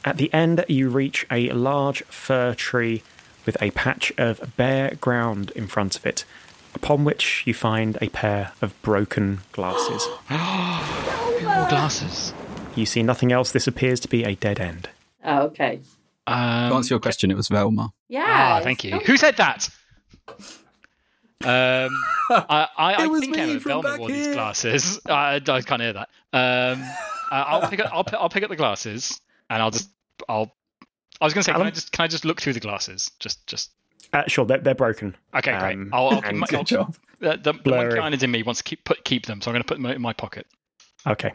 At 0.03 0.17
the 0.17 0.33
end, 0.33 0.65
you 0.67 0.89
reach 0.89 1.25
a 1.31 1.49
large 1.51 2.03
fir 2.09 2.55
tree 2.55 3.03
with 3.45 3.55
a 3.61 3.71
patch 3.71 4.11
of 4.17 4.57
bare 4.57 4.95
ground 4.99 5.51
in 5.55 5.67
front 5.67 5.95
of 5.95 6.05
it, 6.05 6.25
upon 6.75 7.03
which 7.03 7.43
you 7.45 7.53
find 7.53 7.97
a 8.01 8.09
pair 8.09 8.51
of 8.61 8.79
broken 8.81 9.39
glasses. 9.51 10.07
More 10.29 11.67
glasses. 11.69 12.33
You 12.75 12.85
see 12.85 13.01
nothing 13.03 13.31
else. 13.31 13.51
This 13.51 13.67
appears 13.67 13.99
to 14.01 14.07
be 14.07 14.23
a 14.23 14.35
dead 14.35 14.59
end. 14.59 14.89
Oh, 15.23 15.43
okay. 15.43 15.79
Um, 16.27 16.69
To 16.69 16.75
answer 16.75 16.93
your 16.93 16.99
question, 16.99 17.31
it 17.31 17.37
was 17.37 17.47
Velma. 17.47 17.93
Yeah. 18.09 18.23
ah, 18.27 18.59
thank 18.63 18.83
you. 18.83 18.97
Who 18.99 19.17
said 19.17 19.37
that? 19.37 19.69
Um, 21.43 21.89
I, 22.29 22.67
I, 22.77 22.93
I 23.03 23.07
was 23.07 23.21
think 23.21 23.37
Emma 23.37 23.59
Velma 23.59 23.89
back 23.89 23.99
wore 23.99 24.09
these 24.09 24.27
glasses. 24.27 24.99
I, 25.07 25.35
I 25.47 25.61
can't 25.61 25.81
hear 25.81 25.93
that. 25.93 26.09
Um, 26.33 26.81
uh, 27.31 27.43
I'll 27.47 27.69
pick 27.69 27.79
up. 27.79 27.91
I'll, 27.93 28.03
pi- 28.03 28.17
I'll 28.17 28.29
pick 28.29 28.43
up 28.43 28.49
the 28.49 28.55
glasses, 28.55 29.19
and 29.49 29.61
I'll 29.61 29.71
just. 29.71 29.89
I'll. 30.27 30.53
I 31.21 31.25
was 31.25 31.33
going 31.33 31.43
to 31.43 31.45
say, 31.45 31.53
can 31.53 31.61
I 31.61 31.69
just 31.71 31.91
can 31.91 32.03
I 32.03 32.07
just 32.07 32.25
look 32.25 32.41
through 32.41 32.53
the 32.53 32.59
glasses? 32.59 33.11
Just 33.19 33.45
just. 33.47 33.71
Uh, 34.15 34.23
sure, 34.27 34.45
they're, 34.45 34.59
they're 34.59 34.73
broken. 34.75 35.15
Okay, 35.35 35.57
great. 35.59 35.73
Um, 35.75 35.89
I'll, 35.93 36.07
I'll, 36.09 36.21
and- 36.23 36.39
my, 36.39 36.47
Good 36.47 36.65
job. 36.67 36.95
The, 37.19 37.31
the, 37.37 37.53
the 37.53 37.53
Blurry. 37.53 37.85
monkey 37.87 37.99
island 37.99 38.23
in 38.23 38.31
me 38.31 38.43
wants 38.43 38.59
to 38.59 38.63
keep 38.63 38.83
put 38.85 39.03
keep 39.03 39.25
them, 39.25 39.41
so 39.41 39.49
I'm 39.49 39.53
going 39.53 39.63
to 39.63 39.67
put 39.67 39.75
them 39.77 39.85
in 39.87 40.01
my 40.01 40.13
pocket. 40.13 40.47
Okay. 41.07 41.33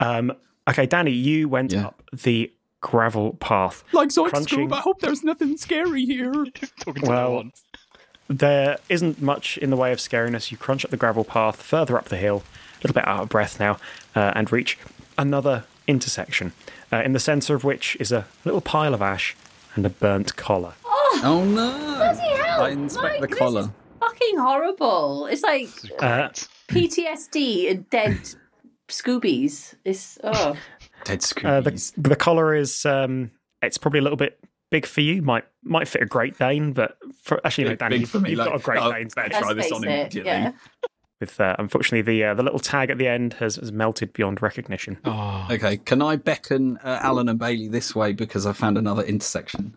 Um, 0.00 0.32
okay, 0.68 0.86
Danny, 0.86 1.10
you 1.12 1.48
went 1.48 1.72
Yeah. 1.72 1.86
up 1.88 2.02
the 2.12 2.52
gravel 2.80 3.34
path. 3.34 3.84
Like 3.92 4.08
Zoinks 4.08 4.30
Crunching. 4.30 4.68
Scoob, 4.68 4.72
I 4.72 4.80
hope 4.80 5.00
there's 5.00 5.22
nothing 5.22 5.56
scary 5.56 6.04
here. 6.04 6.32
Talking 6.80 7.02
to 7.04 7.08
Well, 7.08 7.28
no 7.30 7.34
one. 7.36 7.52
There 8.28 8.78
isn't 8.88 9.20
much 9.20 9.58
in 9.58 9.70
the 9.70 9.76
way 9.76 9.92
of 9.92 9.98
scariness. 9.98 10.50
You 10.50 10.56
crunch 10.56 10.84
up 10.84 10.90
the 10.90 10.96
gravel 10.96 11.24
path 11.24 11.60
further 11.62 11.98
up 11.98 12.06
the 12.06 12.16
hill, 12.16 12.42
a 12.76 12.78
little 12.86 12.94
bit 12.94 13.06
out 13.06 13.22
of 13.22 13.28
breath 13.28 13.60
now, 13.60 13.78
uh, 14.16 14.32
and 14.34 14.50
reach 14.50 14.78
another 15.18 15.64
intersection, 15.86 16.52
uh, 16.92 17.02
in 17.04 17.12
the 17.12 17.20
centre 17.20 17.54
of 17.54 17.62
which 17.64 17.96
is 18.00 18.10
a 18.12 18.26
little 18.44 18.60
pile 18.60 18.94
of 18.94 19.02
ash 19.02 19.36
and 19.74 19.86
a 19.86 19.90
burnt 19.90 20.36
collar. 20.36 20.74
Oh 20.84 21.44
no! 21.44 21.96
Bloody 21.96 22.42
hell, 22.42 22.62
I 22.62 22.70
inspect 22.70 23.20
Mike, 23.20 23.30
the 23.30 23.36
collar. 23.36 23.62
This 23.62 23.70
is 23.70 23.74
fucking 24.00 24.38
horrible. 24.38 25.26
It's 25.26 25.42
like 25.42 25.68
Uh, 26.00 26.30
PTSD 26.68 27.70
and 27.70 27.88
dead 27.90 28.18
Scoobies. 28.88 29.74
It's 29.84 30.18
oh. 30.24 30.56
Dead 31.04 31.24
uh, 31.44 31.60
the, 31.60 31.70
Scoobies. 31.72 31.92
the 31.96 32.16
collar 32.16 32.54
is 32.54 32.84
um, 32.86 33.30
it's 33.62 33.78
probably 33.78 34.00
a 34.00 34.02
little 34.02 34.16
bit 34.16 34.38
big 34.70 34.86
for 34.86 35.00
you. 35.00 35.22
Might 35.22 35.44
might 35.62 35.88
fit 35.88 36.02
a 36.02 36.06
Great 36.06 36.38
Dane, 36.38 36.72
but 36.72 36.96
for 37.22 37.40
actually, 37.44 37.64
no, 37.64 37.70
Big- 37.70 37.78
Danny, 37.78 37.94
big 37.94 38.00
you've, 38.02 38.10
for 38.10 38.20
me, 38.20 38.30
you've 38.30 38.38
got 38.38 38.54
a 38.56 38.58
Great 38.58 38.80
oh, 38.80 38.92
Dane. 38.92 39.08
better 39.14 39.28
try 39.40 39.52
this 39.54 39.70
on 39.72 39.84
it. 39.84 39.88
immediately. 39.88 40.30
Yeah. 40.30 40.52
With 41.22 41.40
uh, 41.40 41.54
unfortunately 41.60 42.02
the 42.02 42.24
uh, 42.24 42.34
the 42.34 42.42
little 42.42 42.58
tag 42.58 42.90
at 42.90 42.98
the 42.98 43.06
end 43.06 43.34
has, 43.34 43.54
has 43.54 43.70
melted 43.70 44.12
beyond 44.12 44.42
recognition. 44.42 44.98
Oh, 45.04 45.46
Okay, 45.52 45.76
can 45.76 46.02
I 46.02 46.16
beckon 46.16 46.78
uh, 46.78 46.98
Alan 47.00 47.28
and 47.28 47.38
Bailey 47.38 47.68
this 47.68 47.94
way 47.94 48.12
because 48.12 48.44
I 48.44 48.52
found 48.52 48.76
another 48.76 49.04
intersection? 49.04 49.76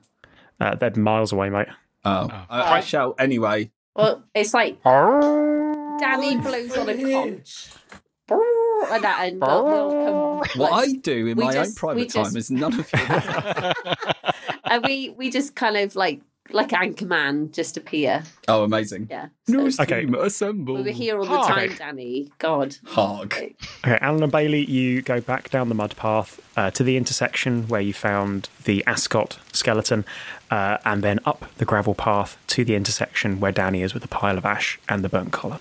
Uh, 0.60 0.74
they're 0.74 0.90
miles 0.96 1.32
away, 1.32 1.52
mate. 1.52 1.68
Oh, 2.04 2.30
I, 2.50 2.78
I 2.78 2.80
shall 2.80 3.14
anyway. 3.20 3.70
Well, 3.96 4.24
it's 4.34 4.56
like 4.56 4.82
Danny 4.84 6.38
blows 6.38 6.76
on 6.78 6.90
a 6.90 6.96
conch. 7.12 7.68
And 8.28 9.04
that 9.04 9.20
and 9.28 9.40
we'll, 9.40 9.66
we'll 9.66 10.42
come. 10.46 10.60
What 10.60 10.72
I 10.74 10.94
do 10.94 11.28
in 11.28 11.38
we 11.38 11.44
my 11.44 11.58
own 11.58 11.74
private 11.76 12.00
we 12.00 12.06
just- 12.08 12.16
time 12.16 12.36
is 12.38 12.50
none 12.50 12.80
of 12.80 12.92
you. 12.92 13.84
and 14.66 14.84
we 14.84 15.12
we 15.12 15.30
just 15.30 15.54
kind 15.56 15.78
of 15.78 15.96
like 15.96 16.22
like 16.52 16.70
Anchorman 16.70 17.52
just 17.52 17.76
appear. 17.78 18.24
oh, 18.48 18.64
amazing! 18.64 19.08
Yeah. 19.10 19.28
No 19.48 19.70
So 19.70 19.84
Okay. 19.84 20.02
steam, 20.04 20.16
assemble. 20.16 20.76
we 20.76 20.84
were 20.84 20.90
here 20.90 21.18
all 21.18 21.26
the 21.26 21.38
Hark. 21.38 21.48
time, 21.56 21.76
Danny. 21.76 22.32
God. 22.38 22.76
Hog. 22.86 23.34
Okay, 23.34 23.56
Alan 24.02 24.24
and 24.24 24.32
Bailey, 24.32 24.64
you 24.66 25.02
go 25.02 25.20
back 25.22 25.50
down 25.50 25.70
the 25.70 25.76
mud 25.76 25.96
path 25.96 26.40
uh, 26.58 26.72
to 26.72 26.84
the 26.84 26.98
intersection 26.98 27.68
where 27.68 27.82
you 27.82 27.94
found 27.94 28.50
the 28.64 28.84
Ascot 28.86 29.40
skeleton, 29.54 30.06
uh, 30.52 30.78
and 30.86 31.04
then 31.04 31.20
up 31.26 31.46
the 31.58 31.66
gravel 31.66 31.96
path 31.96 32.38
to 32.48 32.64
the 32.64 32.76
intersection 32.76 33.40
where 33.40 33.52
Danny 33.52 33.82
is 33.82 33.94
with 33.94 34.02
the 34.04 34.10
pile 34.10 34.38
of 34.38 34.46
ash 34.46 34.80
and 34.88 35.04
the 35.04 35.10
burnt 35.10 35.32
collar. 35.32 35.60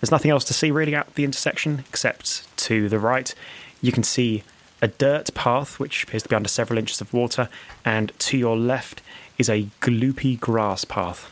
There's 0.00 0.10
nothing 0.10 0.30
else 0.30 0.44
to 0.44 0.54
see 0.54 0.70
really 0.70 0.94
at 0.94 1.14
the 1.14 1.24
intersection 1.24 1.84
except 1.88 2.44
to 2.58 2.88
the 2.88 2.98
right. 2.98 3.34
You 3.82 3.92
can 3.92 4.02
see 4.02 4.42
a 4.80 4.88
dirt 4.88 5.34
path 5.34 5.78
which 5.78 6.04
appears 6.04 6.22
to 6.22 6.28
be 6.30 6.34
under 6.36 6.48
several 6.48 6.78
inches 6.78 7.00
of 7.02 7.12
water, 7.12 7.48
and 7.84 8.12
to 8.20 8.38
your 8.38 8.56
left 8.56 9.02
is 9.40 9.48
a 9.48 9.64
gloopy 9.80 10.38
grass 10.38 10.84
path. 10.84 11.28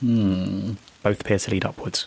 Both 0.00 1.20
appear 1.20 1.38
to 1.38 1.50
lead 1.50 1.64
upwards. 1.64 2.06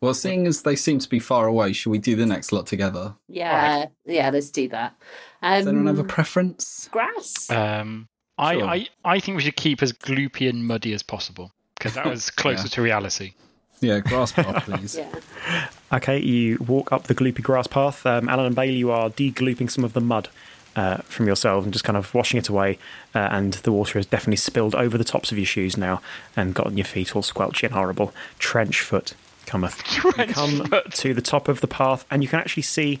Well, 0.00 0.12
seeing 0.14 0.46
as 0.46 0.62
they 0.62 0.76
seem 0.76 0.98
to 0.98 1.08
be 1.08 1.18
far 1.18 1.46
away, 1.46 1.72
should 1.72 1.90
we 1.90 1.98
do 1.98 2.16
the 2.16 2.26
next 2.26 2.52
lot 2.52 2.66
together? 2.66 3.14
Yeah. 3.28 3.86
Yeah. 4.04 4.30
Let's 4.30 4.50
do 4.50 4.68
that. 4.68 4.94
Does 5.42 5.66
anyone 5.66 5.86
have 5.86 5.98
a 5.98 6.02
Um, 6.02 6.08
preference? 6.08 6.88
grass. 6.92 7.50
Um, 7.50 8.08
I, 8.38 8.54
Sure. 8.58 8.64
I, 8.68 8.88
I 9.04 9.20
think 9.20 9.36
we 9.36 9.42
should 9.42 9.56
keep 9.56 9.82
as 9.82 9.92
gloopy 9.94 10.48
and 10.50 10.66
muddy 10.66 10.92
as 10.92 11.02
possible 11.02 11.52
because 11.78 11.94
that 11.94 12.04
was 12.06 12.30
closer 12.42 12.64
Yeah. 12.64 12.68
to 12.70 12.82
reality. 12.82 13.32
Yeah, 13.80 14.00
grass 14.00 14.32
path, 14.32 14.64
please. 14.66 14.96
yeah. 14.96 15.68
Okay, 15.92 16.18
you 16.18 16.58
walk 16.66 16.92
up 16.92 17.04
the 17.04 17.14
gloopy 17.14 17.42
grass 17.42 17.66
path. 17.66 18.04
Um, 18.06 18.28
Alan 18.28 18.46
and 18.46 18.54
Bailey, 18.56 18.76
you 18.76 18.90
are 18.90 19.08
deglooping 19.10 19.70
some 19.70 19.84
of 19.84 19.92
the 19.94 20.00
mud 20.00 20.28
uh, 20.76 20.98
from 20.98 21.26
yourself 21.26 21.64
and 21.64 21.72
just 21.72 21.84
kind 21.84 21.96
of 21.96 22.14
washing 22.14 22.38
it 22.38 22.48
away. 22.48 22.78
Uh, 23.14 23.18
and 23.30 23.54
the 23.54 23.72
water 23.72 23.98
has 23.98 24.06
definitely 24.06 24.36
spilled 24.36 24.74
over 24.74 24.96
the 24.96 25.04
tops 25.04 25.32
of 25.32 25.38
your 25.38 25.46
shoes 25.46 25.76
now 25.76 26.00
and 26.36 26.54
gotten 26.54 26.76
your 26.76 26.84
feet 26.84 27.16
all 27.16 27.22
squelchy 27.22 27.64
and 27.64 27.72
horrible. 27.72 28.12
Trench 28.38 28.80
foot 28.80 29.14
cometh. 29.46 29.82
You 30.04 30.12
come 30.26 30.68
to 30.90 31.14
the 31.14 31.22
top 31.22 31.48
of 31.48 31.60
the 31.60 31.66
path, 31.66 32.04
and 32.10 32.22
you 32.22 32.28
can 32.28 32.38
actually 32.38 32.62
see 32.62 33.00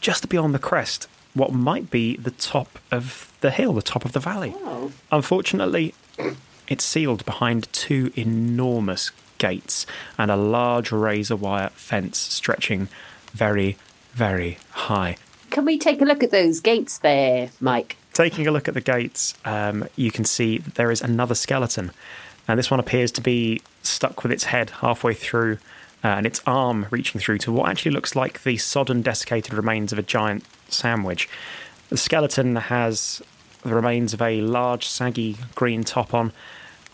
just 0.00 0.28
beyond 0.28 0.54
the 0.54 0.58
crest 0.58 1.08
what 1.34 1.52
might 1.52 1.90
be 1.90 2.16
the 2.16 2.30
top 2.30 2.78
of 2.90 3.32
the 3.40 3.50
hill, 3.50 3.72
the 3.72 3.82
top 3.82 4.04
of 4.04 4.12
the 4.12 4.20
valley. 4.20 4.54
Oh. 4.56 4.92
Unfortunately, 5.10 5.94
it's 6.68 6.84
sealed 6.84 7.24
behind 7.24 7.72
two 7.72 8.12
enormous 8.16 9.10
gates 9.38 9.84
and 10.16 10.30
a 10.30 10.36
large 10.36 10.92
razor 10.92 11.36
wire 11.36 11.70
fence 11.70 12.18
stretching 12.18 12.88
very, 13.32 13.76
very 14.12 14.58
high. 14.70 15.16
Can 15.54 15.64
we 15.64 15.78
take 15.78 16.02
a 16.02 16.04
look 16.04 16.24
at 16.24 16.32
those 16.32 16.58
gates 16.58 16.98
there, 16.98 17.48
Mike? 17.60 17.96
Taking 18.12 18.48
a 18.48 18.50
look 18.50 18.66
at 18.66 18.74
the 18.74 18.80
gates, 18.80 19.34
um, 19.44 19.86
you 19.94 20.10
can 20.10 20.24
see 20.24 20.58
that 20.58 20.74
there 20.74 20.90
is 20.90 21.00
another 21.00 21.36
skeleton. 21.36 21.92
And 22.48 22.58
this 22.58 22.72
one 22.72 22.80
appears 22.80 23.12
to 23.12 23.20
be 23.20 23.62
stuck 23.84 24.24
with 24.24 24.32
its 24.32 24.42
head 24.42 24.70
halfway 24.70 25.14
through 25.14 25.58
uh, 26.02 26.08
and 26.08 26.26
its 26.26 26.42
arm 26.44 26.86
reaching 26.90 27.20
through 27.20 27.38
to 27.38 27.52
what 27.52 27.70
actually 27.70 27.92
looks 27.92 28.16
like 28.16 28.42
the 28.42 28.56
sodden, 28.56 29.00
desiccated 29.00 29.54
remains 29.54 29.92
of 29.92 29.98
a 30.00 30.02
giant 30.02 30.44
sandwich. 30.70 31.28
The 31.88 31.98
skeleton 31.98 32.56
has 32.56 33.22
the 33.62 33.76
remains 33.76 34.12
of 34.12 34.20
a 34.20 34.40
large, 34.40 34.88
saggy 34.88 35.36
green 35.54 35.84
top 35.84 36.12
on 36.12 36.32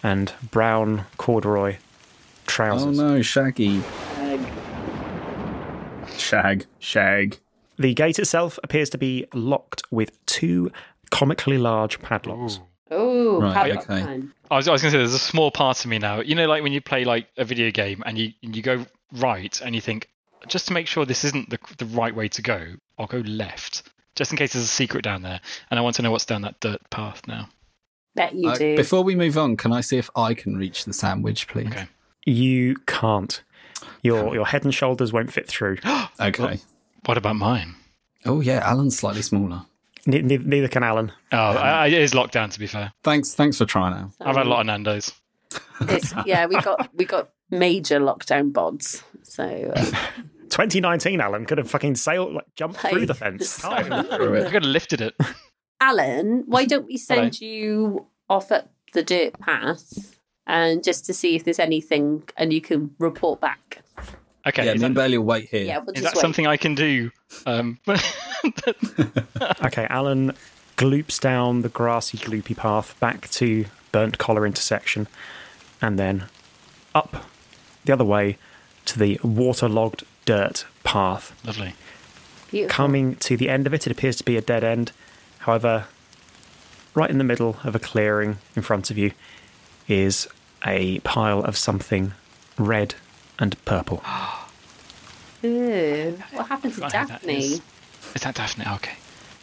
and 0.03 0.35
brown 0.51 1.07
corduroy 1.17 1.79
trousers. 2.47 3.01
Oh 3.01 3.15
no, 3.15 3.23
Shaggy. 3.23 3.81
Shag. 6.19 6.67
Shag. 6.79 7.39
The 7.81 7.95
gate 7.95 8.19
itself 8.19 8.59
appears 8.63 8.91
to 8.91 8.99
be 8.99 9.27
locked 9.35 9.83
with 9.91 10.25
two 10.27 10.71
comically 11.11 11.59
large 11.59 12.01
padlocks. 12.01 12.61
Oh, 12.91 13.41
Right, 13.41 13.55
padlock 13.55 13.91
okay. 13.91 14.01
time. 14.01 14.35
I 14.51 14.57
was, 14.57 14.69
I 14.69 14.73
was 14.73 14.83
going 14.83 14.91
to 14.93 14.97
say, 14.97 14.99
there's 14.99 15.15
a 15.15 15.19
small 15.19 15.51
part 15.51 15.81
of 15.85 15.91
me 15.91 15.99
now. 15.99 16.21
You 16.21 16.35
know, 16.35 16.47
like 16.47 16.63
when 16.63 16.73
you 16.73 16.81
play 16.81 17.05
like 17.05 17.29
a 17.37 17.45
video 17.45 17.71
game 17.71 18.03
and 18.05 18.19
you 18.19 18.33
and 18.43 18.55
you 18.55 18.63
go 18.63 18.85
right 19.13 19.61
and 19.61 19.75
you 19.75 19.81
think, 19.81 20.09
just 20.49 20.67
to 20.69 20.73
make 20.75 20.87
sure 20.87 21.05
this 21.07 21.25
isn't 21.25 21.51
the 21.51 21.59
the 21.79 21.87
right 21.87 22.15
way 22.15 22.29
to 22.29 22.43
go, 22.43 22.75
I'll 22.99 23.07
go 23.07 23.19
left, 23.19 23.85
just 24.15 24.31
in 24.33 24.37
case 24.37 24.53
there's 24.53 24.65
a 24.65 24.69
secret 24.69 25.03
down 25.03 25.23
there, 25.23 25.41
and 25.71 25.79
I 25.79 25.83
want 25.83 25.97
to 25.97 26.03
know 26.03 26.11
what's 26.11 26.27
down 26.27 26.43
that 26.43 26.61
dirt 26.61 26.81
path 26.91 27.23
now. 27.27 27.49
Bet 28.17 28.35
you 28.35 28.51
Uh, 28.51 28.59
do. 28.59 28.77
before 28.77 29.05
we 29.05 29.15
move 29.15 29.39
on, 29.39 29.57
can 29.57 29.73
I 29.73 29.81
see 29.81 29.97
if 29.97 30.11
I 30.17 30.35
can 30.35 30.57
reach 30.59 30.85
the 30.85 30.93
sandwich, 30.93 31.47
please? 31.49 31.69
Okay. 31.69 31.87
You 32.27 32.77
can't. 32.87 33.43
Your 34.03 34.35
your 34.35 34.47
head 34.47 34.65
and 34.65 34.75
shoulders 34.75 35.13
won't 35.13 35.33
fit 35.33 35.49
through. 35.49 35.79
Okay. 36.21 36.59
What 37.07 37.17
about 37.17 37.37
mine? 37.37 37.75
Oh 38.27 38.41
yeah, 38.41 38.61
Alan's 38.65 38.99
slightly 38.99 39.23
smaller. 39.23 39.63
Ne- 40.07 40.23
ne- 40.23 40.39
neither 40.39 40.69
can 40.69 40.83
Alan. 40.83 41.13
Oh, 41.33 41.37
I, 41.37 41.71
I, 41.71 41.87
it 41.89 41.95
is 41.95 42.15
locked 42.15 42.33
down. 42.33 42.51
To 42.51 42.59
be 42.59 42.67
fair, 42.67 42.93
Thanks, 43.03 43.35
thanks 43.35 43.59
for 43.59 43.65
trying 43.67 43.95
out. 43.95 44.11
I've 44.21 44.37
had 44.37 44.47
a 44.47 44.49
lot 44.49 44.61
of 44.61 44.67
Nando's. 44.67 45.13
It's, 45.81 46.13
yeah, 46.27 46.47
we 46.47 46.61
got 46.61 46.95
we 46.95 47.05
got 47.05 47.31
major 47.51 48.01
lockdown 48.01 48.53
bods. 48.53 49.03
So 49.23 49.73
uh, 49.75 49.85
2019, 50.51 51.21
Alan 51.21 51.47
could 51.47 51.59
have 51.59 51.71
fucking 51.71 51.97
sailed, 51.97 52.35
like 52.35 52.55
jumped 52.55 52.81
through 52.81 53.07
the 53.07 53.15
fence. 53.15 53.59
Through 53.59 53.71
I 53.71 54.51
could 54.51 54.65
have 54.65 54.65
lifted 54.65 55.01
it. 55.01 55.15
Alan, 55.81 56.45
why 56.47 56.67
don't 56.67 56.87
we 56.87 56.97
send 56.97 57.41
you 57.41 58.07
off 58.29 58.53
up 58.53 58.71
the 58.93 59.03
dirt 59.03 59.39
path 59.41 60.17
and 60.47 60.83
just 60.85 61.07
to 61.07 61.15
see 61.15 61.37
if 61.37 61.45
there's 61.45 61.59
anything 61.59 62.25
and 62.37 62.53
you 62.53 62.61
can 62.61 62.95
report 62.99 63.41
back. 63.41 63.83
Okay, 64.47 64.65
Yeah, 64.65 64.73
is, 64.73 64.81
me 64.81 64.87
and 64.87 64.97
that, 64.97 65.01
Bailey 65.01 65.19
will 65.19 65.27
wait 65.27 65.49
here. 65.51 65.65
Yeah, 65.65 65.79
we'll 65.79 65.95
is 65.95 66.03
that 66.03 66.15
wait. 66.15 66.21
something 66.21 66.47
I 66.47 66.57
can 66.57 66.75
do? 66.75 67.11
Um, 67.47 67.79
Okay, 69.65 69.87
Alan 69.91 70.33
gloops 70.77 71.19
down 71.19 71.63
the 71.63 71.69
grassy, 71.69 72.19
gloopy 72.19 72.57
path 72.57 72.99
back 73.01 73.29
to 73.31 73.67
Burnt 73.93 74.19
Collar 74.19 74.47
intersection 74.47 75.07
and 75.83 75.99
then 75.99 76.25
up 76.95 77.27
the 77.85 77.93
other 77.93 78.05
way 78.05 78.39
to 78.87 78.99
the 78.99 79.21
waterlogged 79.23 80.05
dirt 80.25 80.65
path. 80.85 81.35
lovely. 81.45 81.75
Beautiful. 82.51 82.75
Coming 82.75 83.15
to 83.17 83.37
the 83.37 83.49
end 83.49 83.67
of 83.67 83.75
it, 83.75 83.87
it 83.87 83.93
appears 83.93 84.17
to 84.17 84.25
be 84.25 84.37
a 84.37 84.41
dead 84.41 84.65
end. 84.65 84.91
However, 85.41 85.85
right 86.95 87.09
in 87.11 87.19
the 87.19 87.25
middle 87.25 87.59
of 87.63 87.75
a 87.75 87.79
clearing 87.79 88.39
in 88.57 88.63
front 88.63 88.91
of 88.91 88.99
you 88.99 89.13
is 89.87 90.27
a 90.67 90.99
pile 91.01 91.45
of 91.45 91.57
something 91.57 92.13
red 92.59 92.95
and 93.41 93.63
purple. 93.65 94.03
Ew, 95.43 96.19
what 96.33 96.47
happened 96.49 96.75
to 96.75 96.81
I 96.85 96.87
know 96.87 96.91
that 96.91 97.09
Daphne? 97.09 97.37
is. 97.39 97.61
Is 98.15 98.23
that 98.23 98.35
Daphne? 98.35 98.65
Okay. 98.77 98.93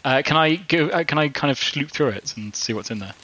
Uh, 0.04 0.22
can 0.24 0.36
I 0.36 0.56
go? 0.56 0.88
Uh, 0.88 1.04
can 1.04 1.18
I 1.18 1.28
kind 1.28 1.50
of 1.50 1.58
sloop 1.58 1.90
through 1.90 2.10
it 2.10 2.34
and 2.36 2.54
see 2.54 2.72
what's 2.72 2.90
in 2.90 3.00
there? 3.00 3.14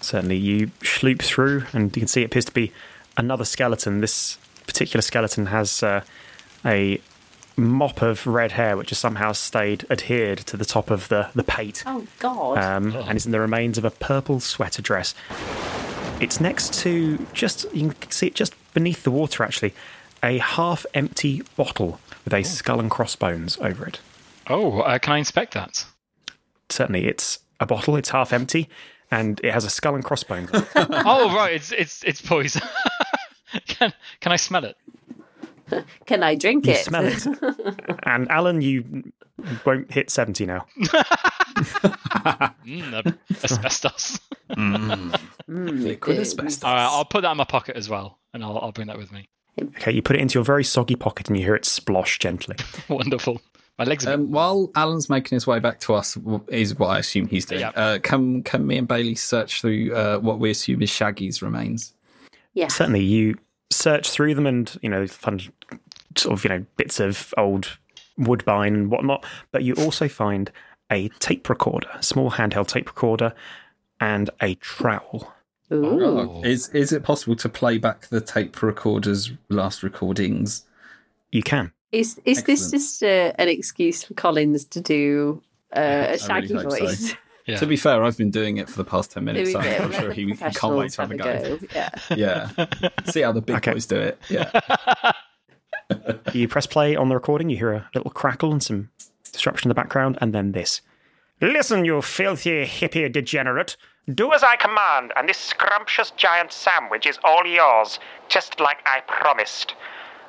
Certainly, 0.00 0.36
you 0.36 0.70
sloop 0.82 1.22
through, 1.22 1.64
and 1.72 1.94
you 1.96 2.00
can 2.00 2.06
see 2.08 2.22
it 2.22 2.26
appears 2.26 2.44
to 2.44 2.52
be 2.52 2.70
another 3.16 3.44
skeleton. 3.44 4.00
This 4.00 4.36
particular 4.66 5.00
skeleton 5.00 5.46
has 5.46 5.82
uh, 5.82 6.02
a 6.64 7.00
mop 7.56 8.02
of 8.02 8.26
red 8.26 8.52
hair, 8.52 8.76
which 8.76 8.90
has 8.90 8.98
somehow 8.98 9.32
stayed 9.32 9.84
adhered 9.90 10.38
to 10.38 10.56
the 10.56 10.64
top 10.66 10.90
of 10.90 11.08
the, 11.08 11.28
the 11.34 11.42
pate, 11.42 11.82
Oh 11.86 12.06
God! 12.20 12.58
um, 12.58 12.94
and 12.94 13.16
is 13.16 13.26
in 13.26 13.32
the 13.32 13.40
remains 13.40 13.78
of 13.78 13.84
a 13.84 13.90
purple 13.90 14.38
sweater 14.38 14.82
dress. 14.82 15.14
It's 16.20 16.40
next 16.40 16.74
to 16.82 17.26
just 17.32 17.64
you 17.74 17.90
can 17.98 18.10
see 18.10 18.26
it 18.28 18.34
just 18.34 18.54
beneath 18.74 19.02
the 19.02 19.10
water, 19.10 19.42
actually, 19.42 19.74
a 20.22 20.38
half-empty 20.38 21.42
bottle 21.56 22.00
with 22.24 22.34
a 22.34 22.42
skull 22.42 22.80
and 22.80 22.90
crossbones 22.90 23.56
over 23.58 23.86
it. 23.86 24.00
Oh, 24.48 24.80
uh, 24.80 24.98
can 24.98 25.12
I 25.12 25.18
inspect 25.18 25.54
that? 25.54 25.84
Certainly, 26.68 27.06
it's 27.06 27.38
a 27.60 27.66
bottle. 27.66 27.96
It's 27.96 28.10
half 28.10 28.32
empty, 28.32 28.68
and 29.10 29.40
it 29.44 29.52
has 29.52 29.64
a 29.64 29.70
skull 29.70 29.94
and 29.94 30.04
crossbones. 30.04 30.50
on 30.52 30.62
it. 30.62 30.68
oh, 30.76 31.34
right. 31.34 31.52
It's 31.54 31.72
it's 31.72 32.02
it's 32.04 32.20
poison. 32.20 32.62
can 33.66 33.92
can 34.20 34.32
I 34.32 34.36
smell 34.36 34.64
it? 34.64 34.76
Can 36.06 36.22
I 36.22 36.34
drink 36.34 36.66
You 36.66 36.72
it? 36.72 36.78
smell 36.84 37.04
it. 37.06 37.26
and 38.04 38.30
Alan, 38.30 38.62
you 38.62 39.12
won't 39.66 39.90
hit 39.92 40.08
70 40.10 40.46
now. 40.46 40.66
Mm, 42.66 43.16
asbestos. 43.44 44.18
Mm. 44.50 45.20
Mm, 45.48 45.82
Liquid 45.82 46.18
asbestos. 46.18 46.64
All 46.64 46.74
right, 46.74 46.84
I'll 46.84 47.04
put 47.04 47.22
that 47.22 47.32
in 47.32 47.36
my 47.36 47.44
pocket 47.44 47.76
as 47.76 47.88
well, 47.88 48.18
and 48.32 48.42
I'll 48.42 48.58
I'll 48.58 48.72
bring 48.72 48.86
that 48.88 48.96
with 48.98 49.12
me. 49.12 49.28
Okay, 49.76 49.92
you 49.92 50.02
put 50.02 50.16
it 50.16 50.20
into 50.20 50.34
your 50.34 50.44
very 50.44 50.64
soggy 50.64 50.96
pocket 50.96 51.28
and 51.28 51.36
you 51.36 51.44
hear 51.44 51.54
it 51.54 51.64
splosh 51.64 52.18
gently. 52.18 52.56
Wonderful. 52.88 53.40
My 53.78 53.84
legs 53.84 54.06
are. 54.06 54.14
Um, 54.14 54.30
while 54.32 54.70
Alan's 54.74 55.08
making 55.08 55.36
his 55.36 55.46
way 55.46 55.60
back 55.60 55.78
to 55.80 55.94
us, 55.94 56.18
is 56.48 56.76
what 56.78 56.88
I 56.88 56.98
assume 56.98 57.28
he's 57.28 57.46
doing. 57.46 57.60
Yeah. 57.60 57.70
Uh, 57.70 57.98
can 58.00 58.42
can 58.42 58.66
me 58.66 58.76
and 58.76 58.88
Bailey 58.88 59.14
search 59.14 59.60
through 59.60 59.94
uh, 59.94 60.18
what 60.18 60.40
we 60.40 60.50
assume 60.50 60.82
is 60.82 60.90
Shaggy's 60.90 61.42
remains? 61.42 61.94
Yeah. 62.54 62.68
Certainly, 62.68 63.04
you 63.04 63.36
search 63.70 64.10
through 64.10 64.34
them 64.34 64.46
and, 64.46 64.76
you 64.82 64.88
know, 64.88 65.06
find 65.06 65.52
sort 66.16 66.32
of, 66.36 66.44
you 66.44 66.50
know, 66.50 66.64
bits 66.76 66.98
of 66.98 67.32
old 67.36 67.78
woodbine 68.16 68.74
and 68.74 68.90
whatnot, 68.90 69.24
but 69.52 69.62
you 69.62 69.74
also 69.74 70.08
find 70.08 70.50
a 70.90 71.08
tape 71.20 71.48
recorder, 71.48 71.88
a 71.94 72.02
small 72.02 72.32
handheld 72.32 72.66
tape 72.66 72.88
recorder, 72.88 73.32
and 74.00 74.30
a 74.42 74.54
trowel. 74.56 75.32
Ooh. 75.72 76.42
Is 76.44 76.68
is 76.70 76.92
it 76.92 77.02
possible 77.02 77.36
to 77.36 77.48
play 77.48 77.78
back 77.78 78.06
the 78.08 78.20
tape 78.20 78.62
recorder's 78.62 79.32
last 79.48 79.82
recordings? 79.82 80.64
You 81.30 81.42
can. 81.42 81.72
Is 81.92 82.20
is 82.24 82.44
this 82.44 82.70
just 82.70 83.02
uh, 83.02 83.32
an 83.38 83.48
excuse 83.48 84.02
for 84.02 84.14
Collins 84.14 84.64
to 84.66 84.80
do 84.80 85.42
uh, 85.76 85.80
a 85.80 86.02
really 86.06 86.18
shaggy 86.18 86.48
so. 86.48 86.62
voice? 86.68 87.14
yeah. 87.46 87.56
To 87.56 87.66
be 87.66 87.76
fair, 87.76 88.02
I've 88.02 88.16
been 88.16 88.30
doing 88.30 88.58
it 88.58 88.68
for 88.68 88.76
the 88.76 88.84
past 88.84 89.10
ten 89.12 89.24
minutes, 89.24 89.52
so. 89.52 89.60
I'm 89.60 89.92
sure 89.92 90.12
he 90.12 90.34
can't 90.34 90.74
wait 90.76 90.92
to 90.92 91.02
have 91.02 91.10
a 91.10 91.16
go. 91.16 91.24
professionals 91.24 91.64
Yeah. 91.74 91.90
Yeah, 92.16 92.68
see 93.06 93.20
how 93.22 93.32
the 93.32 93.42
big 93.42 93.56
Okay. 93.56 93.72
boys 93.72 93.86
do 93.86 93.96
it. 93.96 94.18
Yeah, 94.28 94.50
You 96.34 96.48
press 96.48 96.66
play 96.66 96.94
on 96.96 97.08
the 97.08 97.14
recording, 97.14 97.48
you 97.48 97.56
hear 97.56 97.72
a 97.72 97.88
little 97.94 98.10
crackle 98.10 98.52
and 98.52 98.62
some 98.62 98.90
disruption 99.32 99.68
in 99.68 99.70
the 99.70 99.74
background, 99.74 100.18
and 100.20 100.34
then 100.34 100.52
this. 100.52 100.80
Listen, 101.40 101.84
you 101.84 102.00
filthy 102.02 102.66
hippie 102.66 103.10
degenerate. 103.10 103.76
Do 104.14 104.32
as 104.32 104.42
I 104.42 104.56
command, 104.56 105.12
and 105.16 105.28
this 105.28 105.36
scrumptious 105.36 106.12
giant 106.12 106.50
sandwich 106.50 107.04
is 107.04 107.18
all 107.22 107.46
yours, 107.46 107.98
just 108.26 108.58
like 108.58 108.78
I 108.86 109.00
promised. 109.00 109.74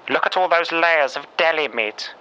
Look 0.10 0.26
at 0.26 0.36
all 0.36 0.50
those 0.50 0.74
layers 0.74 1.16
of 1.16 1.26
deli 1.38 1.70
meat. 1.70 2.14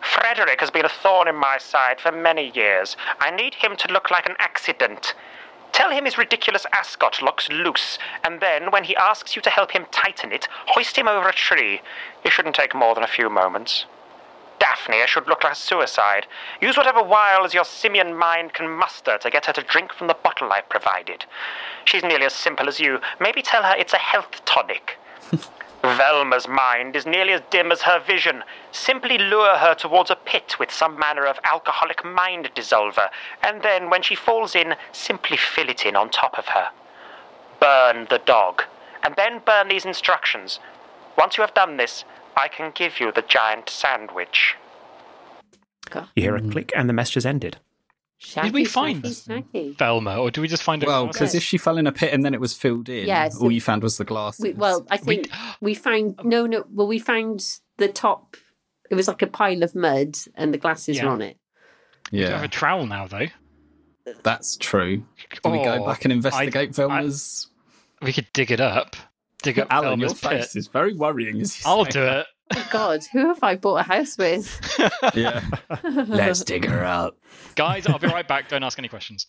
Frederick 0.00 0.60
has 0.60 0.70
been 0.70 0.84
a 0.84 0.88
thorn 0.88 1.26
in 1.26 1.34
my 1.34 1.58
side 1.58 2.00
for 2.00 2.12
many 2.12 2.52
years. 2.54 2.96
I 3.18 3.32
need 3.32 3.54
him 3.54 3.74
to 3.74 3.92
look 3.92 4.12
like 4.12 4.26
an 4.26 4.36
accident. 4.38 5.14
Tell 5.72 5.90
him 5.90 6.04
his 6.04 6.18
ridiculous 6.18 6.66
ascot 6.72 7.20
looks 7.20 7.48
loose, 7.48 7.98
and 8.22 8.40
then, 8.40 8.70
when 8.70 8.84
he 8.84 8.94
asks 8.94 9.34
you 9.34 9.42
to 9.42 9.50
help 9.50 9.72
him 9.72 9.86
tighten 9.90 10.30
it, 10.30 10.46
hoist 10.68 10.96
him 10.96 11.08
over 11.08 11.28
a 11.28 11.32
tree. 11.32 11.80
It 12.22 12.30
shouldn't 12.30 12.54
take 12.54 12.76
more 12.76 12.94
than 12.94 13.02
a 13.02 13.08
few 13.08 13.28
moments. 13.28 13.86
Daphne 14.58 15.06
should 15.06 15.26
look 15.26 15.44
like 15.44 15.52
a 15.52 15.56
suicide. 15.56 16.26
Use 16.60 16.76
whatever 16.76 17.02
wiles 17.02 17.54
your 17.54 17.64
simian 17.64 18.16
mind 18.16 18.52
can 18.52 18.68
muster 18.68 19.18
to 19.18 19.30
get 19.30 19.46
her 19.46 19.52
to 19.52 19.62
drink 19.62 19.92
from 19.92 20.06
the 20.06 20.14
bottle 20.14 20.52
I've 20.52 20.68
provided. 20.68 21.24
She's 21.84 22.02
nearly 22.02 22.26
as 22.26 22.34
simple 22.34 22.68
as 22.68 22.80
you. 22.80 23.00
Maybe 23.20 23.42
tell 23.42 23.62
her 23.62 23.74
it's 23.76 23.92
a 23.92 23.98
health 23.98 24.44
tonic. 24.44 24.98
Velma's 25.82 26.48
mind 26.48 26.96
is 26.96 27.06
nearly 27.06 27.32
as 27.32 27.42
dim 27.50 27.70
as 27.70 27.82
her 27.82 28.00
vision. 28.00 28.42
Simply 28.72 29.18
lure 29.18 29.56
her 29.56 29.74
towards 29.74 30.10
a 30.10 30.16
pit 30.16 30.58
with 30.58 30.72
some 30.72 30.98
manner 30.98 31.26
of 31.26 31.38
alcoholic 31.44 32.04
mind 32.04 32.50
dissolver, 32.54 33.08
and 33.42 33.62
then, 33.62 33.88
when 33.90 34.02
she 34.02 34.14
falls 34.14 34.54
in, 34.54 34.74
simply 34.92 35.36
fill 35.36 35.68
it 35.68 35.86
in 35.86 35.94
on 35.94 36.10
top 36.10 36.38
of 36.38 36.46
her. 36.46 36.70
Burn 37.60 38.06
the 38.10 38.18
dog, 38.18 38.64
and 39.02 39.14
then 39.16 39.40
burn 39.44 39.68
these 39.68 39.84
instructions. 39.84 40.58
Once 41.16 41.36
you 41.36 41.42
have 41.42 41.54
done 41.54 41.76
this, 41.76 42.04
I 42.36 42.48
can 42.48 42.72
give 42.74 43.00
you 43.00 43.12
the 43.12 43.22
giant 43.22 43.70
sandwich. 43.70 44.54
You 45.94 46.22
hear 46.22 46.36
a 46.36 46.42
click, 46.42 46.72
and 46.76 46.88
the 46.88 46.92
message 46.92 47.14
has 47.14 47.26
ended. 47.26 47.58
Shaggy, 48.18 48.48
Did 48.48 48.54
we 48.54 48.64
find 48.64 49.04
shaggy, 49.04 49.14
shaggy. 49.14 49.76
Velma, 49.78 50.18
or 50.18 50.30
do 50.30 50.40
we 50.40 50.48
just 50.48 50.62
find 50.62 50.82
it? 50.82 50.86
Well, 50.86 51.06
because 51.06 51.34
if 51.34 51.42
she 51.42 51.58
fell 51.58 51.76
in 51.76 51.86
a 51.86 51.92
pit 51.92 52.12
and 52.12 52.24
then 52.24 52.34
it 52.34 52.40
was 52.40 52.54
filled 52.54 52.88
in, 52.88 53.06
Yeah, 53.06 53.28
so- 53.28 53.44
all 53.44 53.52
you 53.52 53.60
found 53.60 53.82
was 53.82 53.98
the 53.98 54.04
glass. 54.04 54.40
We, 54.40 54.52
well, 54.52 54.86
I 54.90 54.96
think 54.96 55.28
we, 55.60 55.74
found 55.74 56.20
no, 56.24 56.46
no. 56.46 56.64
Well, 56.72 56.86
we 56.86 56.98
found 56.98 57.58
the 57.76 57.88
top. 57.88 58.36
It 58.90 58.94
was 58.94 59.08
like 59.08 59.22
a 59.22 59.26
pile 59.26 59.62
of 59.62 59.74
mud, 59.74 60.16
and 60.34 60.52
the 60.52 60.58
glasses 60.58 61.00
were 61.00 61.08
on 61.08 61.22
it. 61.22 61.36
we 62.10 62.20
don't 62.20 62.32
have 62.32 62.44
a 62.44 62.48
trowel 62.48 62.86
now, 62.86 63.06
though. 63.06 63.26
that's 64.22 64.56
true. 64.56 65.04
Do 65.42 65.50
we 65.50 65.62
go 65.62 65.82
oh, 65.82 65.86
back 65.86 66.04
and 66.04 66.12
investigate 66.12 66.70
I- 66.70 66.72
Velma's? 66.72 67.48
We 68.02 68.12
could 68.12 68.26
dig 68.32 68.50
it 68.50 68.60
up. 68.60 68.96
Dig 69.46 69.58
up 69.60 69.68
Alan, 69.72 70.00
your 70.00 70.08
Velma's 70.08 70.20
pit. 70.20 70.30
face 70.42 70.56
is 70.56 70.66
very 70.68 70.92
worrying. 70.94 71.40
As 71.40 71.62
I'll 71.64 71.84
say 71.84 71.90
do 71.92 72.02
it. 72.04 72.26
Oh 72.54 72.68
God, 72.70 73.04
who 73.12 73.26
have 73.26 73.42
I 73.42 73.56
bought 73.56 73.76
a 73.80 73.82
house 73.82 74.16
with? 74.18 74.60
Yeah. 75.14 75.42
Let's 75.82 76.44
dig 76.44 76.64
her 76.64 76.84
up. 76.84 77.16
Guys, 77.56 77.86
I'll 77.88 77.98
be 77.98 78.06
right 78.06 78.26
back. 78.26 78.48
Don't 78.48 78.62
ask 78.62 78.78
any 78.78 78.86
questions. 78.88 79.26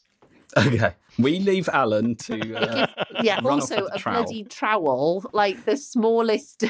Okay. 0.56 0.92
We 1.18 1.40
leave 1.40 1.68
Alan 1.70 2.16
to. 2.16 2.56
Uh, 2.56 2.88
Yeah, 3.24 3.36
Run 3.38 3.46
off 3.46 3.52
also 3.54 3.76
with 3.82 3.90
the 3.90 3.96
a 3.96 4.00
trowel. 4.00 4.24
bloody 4.24 4.44
trowel, 4.44 5.26
like 5.34 5.66
the 5.66 5.78
smallest 5.78 6.64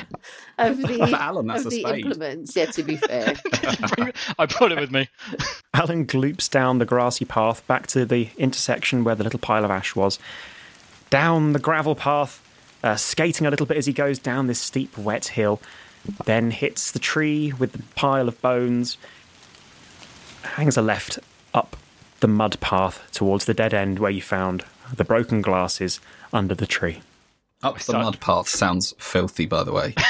of 0.57 0.77
the 0.77 0.97
For 1.09 1.15
Alan, 1.17 1.47
that's 1.47 1.61
of 1.61 1.67
a 1.67 1.69
the 1.69 1.81
spade. 1.81 2.05
implements. 2.05 2.55
Yeah, 2.55 2.65
to 2.67 2.83
be 2.83 2.95
fair. 2.95 3.33
I 4.39 4.45
brought 4.45 4.71
it 4.71 4.79
with 4.79 4.91
me. 4.91 5.09
Alan 5.73 6.05
gloops 6.05 6.47
down 6.47 6.77
the 6.79 6.85
grassy 6.85 7.25
path 7.25 7.65
back 7.67 7.87
to 7.87 8.05
the 8.05 8.29
intersection 8.37 9.03
where 9.03 9.15
the 9.15 9.23
little 9.25 9.39
pile 9.39 9.65
of 9.65 9.71
ash 9.71 9.95
was. 9.95 10.17
Down 11.09 11.51
the 11.53 11.59
gravel 11.59 11.95
path, 11.95 12.41
uh, 12.83 12.95
skating 12.95 13.47
a 13.47 13.49
little 13.49 13.65
bit 13.65 13.77
as 13.77 13.85
he 13.85 13.93
goes 13.93 14.19
down 14.19 14.47
this 14.47 14.59
steep, 14.59 14.97
wet 14.97 15.27
hill. 15.27 15.61
Then 16.25 16.51
hits 16.51 16.91
the 16.91 16.99
tree 16.99 17.53
with 17.59 17.73
the 17.73 17.83
pile 17.95 18.27
of 18.27 18.41
bones. 18.41 18.97
Hangs 20.43 20.77
a 20.77 20.81
left 20.81 21.19
up 21.53 21.75
the 22.19 22.27
mud 22.27 22.59
path 22.59 23.07
towards 23.11 23.45
the 23.45 23.53
dead 23.53 23.73
end 23.73 23.99
where 23.99 24.11
you 24.11 24.21
found 24.21 24.63
the 24.95 25.03
broken 25.03 25.41
glasses 25.41 25.99
under 26.31 26.55
the 26.55 26.65
tree. 26.67 27.01
up 27.61 27.79
the 27.79 27.93
mud 27.93 28.19
path 28.19 28.47
sounds 28.47 28.93
filthy, 28.97 29.45
by 29.45 29.63
the 29.63 29.71
way. 29.73 29.93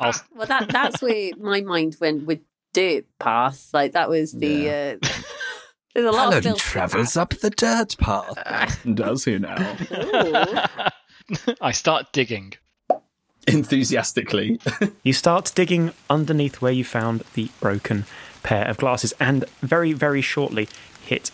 Well, 0.00 0.46
that 0.48 0.68
that's 0.70 1.00
where 1.00 1.30
my 1.38 1.60
mind 1.60 1.96
went 2.00 2.26
with 2.26 2.40
dirt 2.72 3.04
path. 3.18 3.70
Like 3.72 3.92
that 3.92 4.08
was 4.10 4.32
the. 4.32 4.68
Uh, 4.68 5.08
there's 5.94 6.06
a 6.06 6.10
lot 6.10 6.34
of 6.34 6.42
filth 6.42 6.74
in 6.76 6.80
that. 7.04 7.16
up 7.16 7.30
the 7.34 7.50
dirt 7.50 7.96
path. 7.98 8.80
Does 8.94 9.24
he 9.24 9.38
now? 9.38 9.76
Ooh. 11.30 11.54
I 11.60 11.72
start 11.72 12.12
digging. 12.12 12.54
Enthusiastically. 13.46 14.58
You 15.02 15.12
start 15.12 15.52
digging 15.54 15.92
underneath 16.08 16.62
where 16.62 16.72
you 16.72 16.82
found 16.82 17.24
the 17.34 17.50
broken 17.60 18.06
pair 18.42 18.66
of 18.66 18.78
glasses 18.78 19.12
and 19.20 19.44
very, 19.60 19.92
very 19.92 20.22
shortly 20.22 20.66
hit 21.02 21.30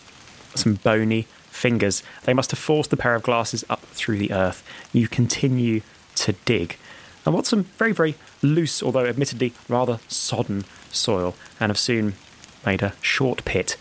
some 0.57 0.74
bony 0.74 1.29
fingers. 1.50 2.03
They 2.24 2.35
must 2.35 2.50
have 2.50 2.59
forced 2.59 2.90
the 2.90 2.96
pair 2.96 3.14
of 3.14 3.22
glasses 3.22 3.64
up 3.68 3.81
through 3.81 4.18
the 4.18 4.33
earth. 4.33 4.64
You 4.92 5.07
continue 5.07 5.83
to 6.16 6.33
dig. 6.44 6.76
And 7.24 7.35
what's 7.35 7.50
some 7.50 7.64
very, 7.64 7.92
very 7.92 8.16
loose, 8.42 8.83
although 8.83 9.07
admittedly 9.07 9.53
rather 9.68 10.00
sodden 10.09 10.64
soil, 10.90 11.37
and 11.61 11.70
have 11.70 11.79
soon 11.79 12.14
made 12.66 12.83
a 12.83 12.94
short 13.00 13.44
pit 13.44 13.76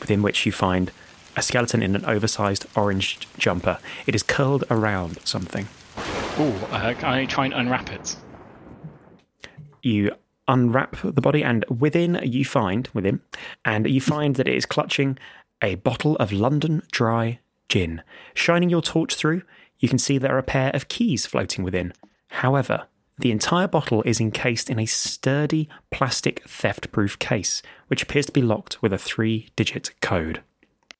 within 0.00 0.20
which 0.20 0.44
you 0.44 0.52
find 0.52 0.90
a 1.36 1.42
skeleton 1.42 1.82
in 1.82 1.96
an 1.96 2.04
oversized 2.04 2.66
orange 2.76 3.26
jumper. 3.38 3.78
It 4.06 4.14
is 4.14 4.22
curled 4.22 4.64
around 4.70 5.18
something. 5.24 5.68
Ooh, 6.38 6.52
uh, 6.70 6.94
can 6.94 7.04
I 7.04 7.26
try 7.26 7.44
and 7.44 7.54
unwrap 7.54 7.90
it? 7.90 8.16
you 9.84 10.10
unwrap 10.48 10.96
the 11.02 11.20
body 11.20 11.42
and 11.42 11.64
within 11.66 12.18
you 12.22 12.44
find 12.44 12.88
within 12.92 13.20
and 13.64 13.88
you 13.88 14.00
find 14.00 14.36
that 14.36 14.48
it 14.48 14.54
is 14.54 14.66
clutching 14.66 15.18
a 15.62 15.74
bottle 15.76 16.16
of 16.16 16.32
london 16.32 16.82
dry 16.90 17.38
gin 17.68 18.02
shining 18.34 18.68
your 18.68 18.82
torch 18.82 19.14
through 19.14 19.42
you 19.78 19.88
can 19.88 19.98
see 19.98 20.18
there 20.18 20.34
are 20.34 20.38
a 20.38 20.42
pair 20.42 20.70
of 20.74 20.88
keys 20.88 21.24
floating 21.24 21.64
within 21.64 21.92
however 22.28 22.86
the 23.18 23.30
entire 23.30 23.68
bottle 23.68 24.02
is 24.02 24.20
encased 24.20 24.68
in 24.68 24.78
a 24.78 24.86
sturdy 24.86 25.68
plastic 25.90 26.46
theft 26.46 26.92
proof 26.92 27.18
case 27.18 27.62
which 27.86 28.02
appears 28.02 28.26
to 28.26 28.32
be 28.32 28.42
locked 28.42 28.82
with 28.82 28.92
a 28.92 28.98
three 28.98 29.48
digit 29.56 29.92
code 30.02 30.42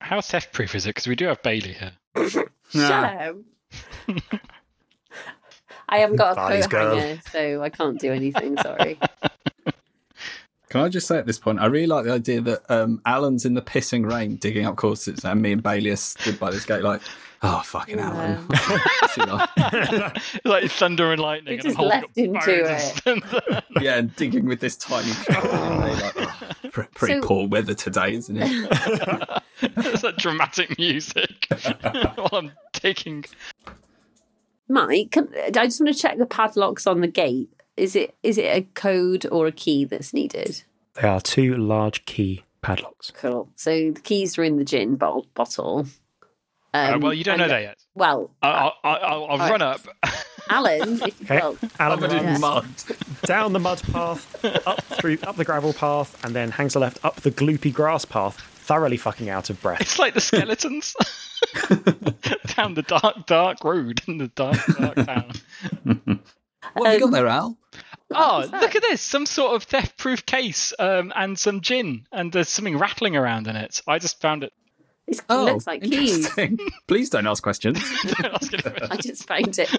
How 0.04 0.20
theft 0.20 0.52
proof 0.52 0.74
is 0.74 0.84
it? 0.84 0.90
Because 0.90 1.06
we 1.06 1.16
do 1.16 1.26
have 1.28 1.42
Bailey 1.42 1.72
here. 1.72 1.92
Shut 2.68 2.92
up. 2.92 3.36
I 5.88 5.98
haven't 5.98 6.16
got 6.16 6.36
a 6.36 6.40
Lies, 6.40 6.66
coat 6.66 6.70
girl. 6.70 6.96
hanger, 6.98 7.20
so 7.30 7.62
I 7.62 7.70
can't 7.70 7.98
do 7.98 8.12
anything. 8.12 8.54
Sorry. 8.58 8.98
Can 10.68 10.82
I 10.82 10.90
just 10.90 11.06
say 11.06 11.16
at 11.16 11.24
this 11.24 11.38
point, 11.38 11.58
I 11.58 11.66
really 11.66 11.86
like 11.86 12.04
the 12.04 12.12
idea 12.12 12.42
that 12.42 12.70
um, 12.70 13.00
Alan's 13.06 13.46
in 13.46 13.54
the 13.54 13.62
pissing 13.62 14.04
rain 14.10 14.36
digging 14.36 14.66
up 14.66 14.76
courses, 14.76 15.24
and 15.24 15.40
me 15.40 15.52
and 15.52 15.62
Bailey 15.62 15.88
are 15.88 15.96
stood 15.96 16.38
by 16.38 16.50
this 16.50 16.66
gate 16.66 16.82
like, 16.82 17.00
oh, 17.44 17.62
fucking 17.64 17.98
Alan. 18.00 18.46
Too 19.14 19.22
long. 19.22 19.46
like 20.44 20.70
thunder 20.70 21.12
and 21.12 21.20
lightning. 21.20 21.56
We 21.56 21.62
just 21.62 21.76
holding 21.76 22.00
left 22.00 22.04
up 22.04 22.10
into 22.16 23.22
bones. 23.44 23.62
yeah, 23.80 23.96
and 23.98 24.14
digging 24.16 24.46
with 24.46 24.60
this 24.60 24.76
tiny 24.76 25.12
trowel. 25.24 25.46
and 25.52 25.82
they 25.84 26.02
like, 26.02 26.14
oh, 26.16 26.86
pretty 26.94 27.20
So- 27.20 27.26
poor 27.26 27.46
weather 27.48 27.74
today, 27.74 28.14
isn't 28.14 28.36
it? 28.36 29.42
It's 29.62 30.02
that 30.02 30.16
dramatic 30.18 30.76
music 30.78 31.46
while 32.16 32.28
I'm 32.32 32.52
taking. 32.72 33.24
Mike, 34.68 35.10
can, 35.12 35.28
I 35.46 35.50
just 35.50 35.80
want 35.80 35.94
to 35.94 36.00
check 36.00 36.18
the 36.18 36.26
padlocks 36.26 36.86
on 36.86 37.00
the 37.00 37.06
gate. 37.08 37.50
Is 37.76 37.96
it 37.96 38.14
is 38.22 38.38
it 38.38 38.44
a 38.56 38.62
code 38.74 39.26
or 39.30 39.46
a 39.46 39.52
key 39.52 39.84
that's 39.84 40.12
needed? 40.14 40.62
they 40.94 41.08
are 41.08 41.20
two 41.20 41.56
large 41.56 42.04
key 42.06 42.44
padlocks 42.62 43.10
Cool. 43.10 43.50
So 43.56 43.90
the 43.90 44.00
keys 44.00 44.38
are 44.38 44.44
in 44.44 44.56
the 44.58 44.64
gin 44.64 44.94
bo- 44.94 45.26
bottle. 46.74 46.92
Uh, 46.92 46.94
Um, 46.96 47.00
well, 47.00 47.14
you 47.14 47.24
don't 47.24 47.38
know 47.38 47.48
that 47.48 47.62
yet. 47.62 47.78
Well, 47.94 48.30
I'll, 48.42 48.74
I'll, 48.82 48.98
I'll, 49.02 49.24
I'll 49.30 49.38
right. 49.38 49.50
run 49.50 49.62
up. 49.62 49.80
Alan, 50.50 51.00
if, 51.02 51.22
Okay. 51.22 51.38
well, 51.38 51.56
Alan 51.78 52.00
Covered 52.00 52.16
in 52.18 52.24
runs 52.26 52.40
mud. 52.40 52.66
down 53.22 53.52
the 53.52 53.58
mud 53.60 53.82
path, 53.92 54.44
up 54.66 54.82
through 54.84 55.18
up 55.22 55.36
the 55.36 55.44
gravel 55.44 55.72
path, 55.72 56.22
and 56.24 56.34
then 56.34 56.50
hangs 56.50 56.74
a 56.74 56.78
left 56.80 57.02
up 57.04 57.16
the 57.22 57.30
gloopy 57.30 57.72
grass 57.72 58.04
path, 58.04 58.38
thoroughly 58.40 58.96
fucking 58.98 59.28
out 59.30 59.48
of 59.48 59.60
breath. 59.62 59.80
It's 59.80 59.98
like 59.98 60.12
the 60.14 60.20
skeletons 60.20 60.94
down 62.56 62.74
the 62.74 62.82
dark, 62.86 63.26
dark 63.26 63.64
road 63.64 64.02
in 64.06 64.18
the 64.18 64.28
dark, 64.28 64.58
dark 64.78 64.96
town. 64.96 65.30
What 66.74 66.86
have 66.86 66.94
you 66.94 67.00
got 67.00 67.06
Um, 67.06 67.10
there, 67.12 67.26
Al? 67.28 67.58
Oh, 68.14 68.48
look 68.50 68.74
at 68.74 68.82
this! 68.82 69.00
Some 69.00 69.26
sort 69.26 69.54
of 69.54 69.64
theft-proof 69.64 70.24
case 70.26 70.72
um, 70.78 71.12
and 71.14 71.38
some 71.38 71.60
gin, 71.60 72.06
and 72.10 72.32
there's 72.32 72.48
something 72.48 72.78
rattling 72.78 73.16
around 73.16 73.46
in 73.48 73.54
it. 73.56 73.80
I 73.86 73.98
just 73.98 74.20
found 74.20 74.44
it. 74.44 74.52
It 75.06 75.20
Oh, 75.28 75.44
looks 75.44 75.66
like 75.66 75.82
keys. 75.82 76.28
Please 76.86 77.10
don't 77.10 77.26
ask 77.26 77.42
questions. 77.42 77.78
Don't 78.04 78.34
ask 78.34 78.90
I 78.90 78.96
just 78.96 79.26
found 79.26 79.58
it. 79.58 79.70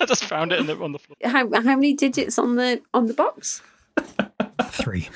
I 0.00 0.06
just 0.06 0.24
found 0.24 0.52
it 0.52 0.66
the, 0.66 0.76
on 0.78 0.92
the 0.92 0.98
floor. 0.98 1.16
How 1.24 1.50
how 1.52 1.74
many 1.76 1.92
digits 1.94 2.38
on 2.38 2.56
the 2.56 2.80
on 2.94 3.06
the 3.06 3.14
box? 3.14 3.62
Three. 4.70 5.08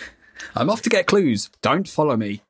I'm 0.55 0.69
off 0.71 0.83
to 0.83 0.91
get 0.91 1.07
clues. 1.07 1.51
Don't 1.63 1.89
follow 1.89 2.17
me. 2.17 2.43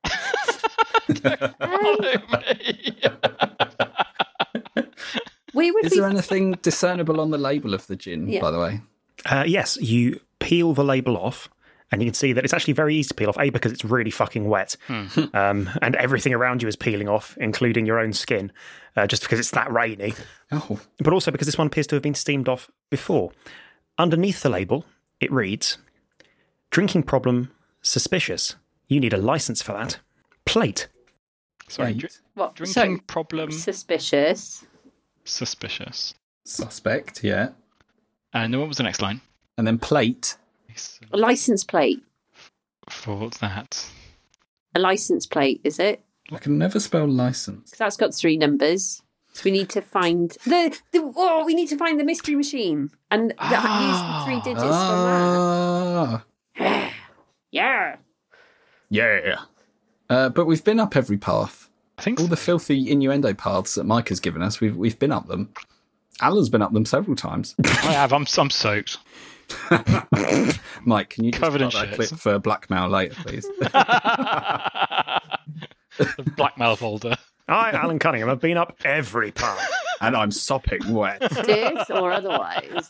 Where 5.53 5.71
would 5.73 5.85
Is 5.85 5.91
we? 5.91 5.99
there 5.99 6.09
anything 6.09 6.53
discernible 6.63 7.21
on 7.21 7.29
the 7.29 7.37
label 7.37 7.73
of 7.73 7.85
the 7.87 7.95
gin, 7.95 8.27
Yeah. 8.27 8.41
by 8.41 8.51
the 8.51 8.59
way? 8.59 8.81
Uh, 9.25 9.43
yes, 9.45 9.77
you 9.77 10.19
peel 10.39 10.73
the 10.73 10.83
label 10.83 11.15
off, 11.15 11.47
and 11.93 12.01
you 12.01 12.07
can 12.07 12.13
see 12.13 12.33
that 12.33 12.43
it's 12.43 12.53
actually 12.53 12.73
very 12.73 12.95
easy 12.95 13.09
to 13.09 13.13
peel 13.13 13.29
off. 13.29 13.37
A 13.39 13.49
because 13.51 13.71
it's 13.71 13.85
really 13.85 14.11
fucking 14.11 14.49
wet, 14.49 14.75
um, 14.89 15.69
and 15.81 15.95
everything 15.95 16.33
around 16.33 16.61
you 16.61 16.67
is 16.67 16.75
peeling 16.75 17.07
off, 17.07 17.37
including 17.39 17.85
your 17.85 17.99
own 17.99 18.11
skin, 18.11 18.51
uh, 18.97 19.07
just 19.07 19.21
because 19.21 19.39
it's 19.39 19.51
that 19.51 19.71
rainy. 19.71 20.13
Oh, 20.51 20.79
But 20.97 21.13
also 21.13 21.31
because 21.31 21.45
this 21.47 21.57
one 21.57 21.67
appears 21.67 21.87
to 21.87 21.95
have 21.95 22.03
been 22.03 22.15
steamed 22.15 22.49
off 22.49 22.69
before. 22.89 23.31
Underneath 23.97 24.41
the 24.41 24.49
label, 24.49 24.85
it 25.19 25.31
reads: 25.31 25.77
"Drinking 26.71 27.03
problem 27.03 27.51
suspicious. 27.81 28.55
You 28.87 28.99
need 28.99 29.13
a 29.13 29.17
license 29.17 29.61
for 29.61 29.73
that. 29.73 29.99
Plate. 30.45 30.87
Sorry, 31.69 31.93
dr- 31.93 32.13
what? 32.33 32.55
drinking 32.55 32.97
So, 32.97 33.03
problem 33.07 33.51
suspicious. 33.51 34.65
suspicious. 35.23 36.13
suspect, 36.45 37.23
yeah. 37.23 37.49
And 38.33 38.53
then 38.53 38.59
what 38.59 38.67
was 38.67 38.77
the 38.77 38.83
next 38.83 39.01
line? 39.01 39.21
And 39.57 39.65
then 39.67 39.77
plate. 39.77 40.35
A 41.11 41.17
license 41.17 41.63
plate. 41.63 42.01
For 42.89 43.29
that, 43.39 43.85
A 44.75 44.79
license 44.79 45.25
plate, 45.25 45.61
is 45.63 45.79
it? 45.79 46.01
I 46.31 46.37
can 46.37 46.57
never 46.57 46.79
spell 46.79 47.07
license. 47.07 47.71
That's 47.77 47.95
got 47.97 48.13
three 48.13 48.37
numbers. 48.37 49.01
So 49.33 49.41
we 49.45 49.51
need 49.51 49.69
to 49.69 49.81
find 49.81 50.31
the, 50.45 50.77
the 50.91 51.11
oh, 51.15 51.43
we 51.45 51.55
need 51.55 51.67
to 51.69 51.77
find 51.77 51.99
the 51.99 52.03
mystery 52.03 52.35
machine 52.35 52.91
and 53.09 53.31
the, 53.31 53.35
use 53.35 53.99
the 53.99 54.21
three 54.25 54.41
digits 54.41 54.63
Ah, 54.65 56.23
from 56.55 56.63
that. 56.65 56.91
Yeah. 57.51 57.95
yeah. 58.89 59.39
Uh, 60.09 60.29
but 60.29 60.45
we've 60.45 60.63
been 60.63 60.79
up 60.79 60.95
every 60.95 61.17
path. 61.17 61.69
I 61.97 62.01
think 62.01 62.19
All 62.19 62.25
so. 62.25 62.29
the 62.29 62.37
filthy 62.37 62.89
innuendo 62.91 63.33
paths 63.33 63.75
that 63.75 63.85
Mike 63.85 64.09
has 64.09 64.19
given 64.19 64.41
us, 64.41 64.59
we've 64.59 64.75
we've 64.75 64.97
been 64.99 65.11
up 65.11 65.27
them. 65.27 65.49
Alan's 66.21 66.49
been 66.49 66.61
up 66.61 66.73
them 66.73 66.85
several 66.85 67.15
times. 67.15 67.55
I 67.63 67.93
have. 67.93 68.13
I'm 68.13 68.25
I'm 68.37 68.49
soaked. 68.49 68.97
Mike, 70.85 71.09
can 71.09 71.23
you 71.23 71.31
just 71.31 71.41
Covered 71.41 71.61
in 71.61 71.69
that 71.69 71.93
clip 71.93 72.09
for 72.09 72.37
blackmail 72.39 72.89
later, 72.89 73.15
please? 73.23 73.43
the 75.97 76.23
blackmail 76.35 76.75
folder. 76.75 77.15
I, 77.47 77.71
Alan 77.71 77.99
Cunningham, 77.99 78.29
have 78.29 78.39
been 78.39 78.57
up 78.57 78.77
every 78.85 79.31
path. 79.31 79.69
and 80.01 80.15
I'm 80.15 80.31
sopping 80.31 80.93
wet. 80.93 81.19
This 81.45 81.89
or 81.89 82.11
otherwise. 82.11 82.89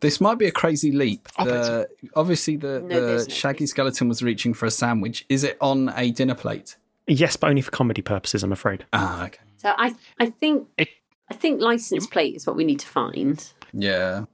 This 0.00 0.20
might 0.20 0.36
be 0.38 0.46
a 0.46 0.50
crazy 0.52 0.90
leap. 0.90 1.28
The, 1.38 1.88
obviously, 2.16 2.56
the, 2.56 2.80
No, 2.80 2.88
the 2.88 3.00
there's 3.06 3.28
no 3.28 3.34
shaggy 3.34 3.66
skeleton 3.66 4.08
was 4.08 4.22
reaching 4.22 4.52
for 4.52 4.66
a 4.66 4.70
sandwich. 4.70 5.24
Is 5.28 5.44
it 5.44 5.56
on 5.60 5.92
a 5.96 6.10
dinner 6.10 6.34
plate? 6.34 6.76
Yes, 7.06 7.36
but 7.36 7.50
only 7.50 7.62
for 7.62 7.70
comedy 7.70 8.02
purposes, 8.02 8.42
I'm 8.42 8.52
afraid. 8.52 8.84
Ah, 8.92 9.26
okay. 9.26 9.38
So 9.58 9.72
I 9.76 9.94
I 10.18 10.30
think 10.30 10.68
It- 10.76 10.88
I 11.32 11.34
think 11.34 11.60
license 11.62 12.06
plate 12.06 12.36
is 12.36 12.46
what 12.46 12.56
we 12.56 12.64
need 12.64 12.80
to 12.80 12.86
find. 12.86 13.42
Yeah. 13.72 14.24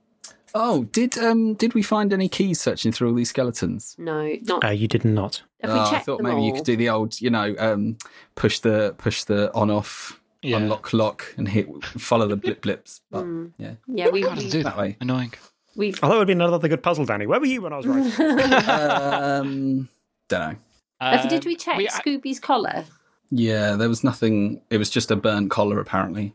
Oh, 0.54 0.84
did 0.84 1.16
um 1.18 1.54
did 1.54 1.74
we 1.74 1.82
find 1.82 2.12
any 2.12 2.28
keys 2.28 2.60
searching 2.60 2.90
through 2.90 3.08
all 3.10 3.14
these 3.14 3.28
skeletons? 3.28 3.94
No, 3.98 4.34
not 4.42 4.64
Uh, 4.64 4.68
you 4.70 4.88
did 4.88 5.04
not. 5.04 5.42
if 5.60 5.70
Oh, 5.70 5.74
we 5.74 5.78
I 5.80 5.98
thought 6.00 6.16
them 6.18 6.26
maybe 6.26 6.36
all. 6.40 6.46
you 6.46 6.52
could 6.54 6.64
do 6.64 6.76
the 6.76 6.88
old, 6.88 7.20
you 7.20 7.30
know, 7.30 7.54
um, 7.58 7.98
push 8.34 8.58
the 8.60 8.94
push 8.98 9.24
the 9.24 9.54
on 9.54 9.70
off, 9.70 10.18
Yeah. 10.42 10.56
unlock 10.56 10.92
lock, 10.92 11.34
and 11.36 11.46
hit 11.46 11.68
follow 11.84 12.26
the 12.26 12.36
blip 12.36 12.62
blips. 12.62 13.02
But 13.10 13.24
Mm. 13.26 13.52
yeah, 13.58 13.74
Yeah, 13.86 14.08
we 14.08 14.22
How 14.22 14.34
does 14.34 14.46
it 14.46 14.50
do 14.50 14.62
that 14.64 14.70
that? 14.74 14.78
way. 14.78 14.96
Annoying. 15.00 15.34
we've 15.76 16.00
Oh, 16.02 16.08
that 16.08 16.18
would 16.18 16.26
be 16.26 16.32
another 16.32 16.66
good 16.68 16.82
puzzle, 16.82 17.04
Danny. 17.04 17.26
Where 17.26 17.38
were 17.38 17.46
you 17.46 17.62
when 17.62 17.72
I 17.72 17.76
was 17.76 17.86
writing? 17.86 18.12
um, 18.68 19.88
don't 20.28 20.40
know. 20.40 20.56
Have- 21.00 21.28
did 21.28 21.44
we 21.44 21.52
Um, 21.54 21.58
check 21.58 21.76
we- 21.78 21.86
Scooby's 21.88 22.40
collar? 22.40 22.84
Yeah, 23.30 23.76
there 23.76 23.88
was 23.88 24.02
nothing. 24.02 24.62
It 24.70 24.78
was 24.78 24.88
just 24.90 25.10
a 25.10 25.16
burnt 25.16 25.50
collar, 25.50 25.78
apparently. 25.78 26.32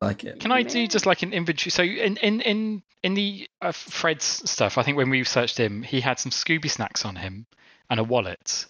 Like 0.00 0.24
it. 0.24 0.40
Can 0.40 0.50
I 0.50 0.62
do 0.62 0.86
just 0.86 1.04
like 1.04 1.22
an 1.22 1.32
inventory? 1.32 1.70
So 1.70 1.82
in 1.82 2.16
in 2.16 2.40
in 2.40 2.82
in 3.02 3.14
the 3.14 3.48
uh, 3.60 3.72
Fred's 3.72 4.50
stuff, 4.50 4.78
I 4.78 4.82
think 4.82 4.96
when 4.96 5.10
we 5.10 5.24
searched 5.24 5.58
him, 5.58 5.82
he 5.82 6.00
had 6.00 6.18
some 6.18 6.30
Scooby 6.30 6.70
snacks 6.70 7.04
on 7.04 7.16
him 7.16 7.46
and 7.90 8.00
a 8.00 8.04
wallet. 8.04 8.66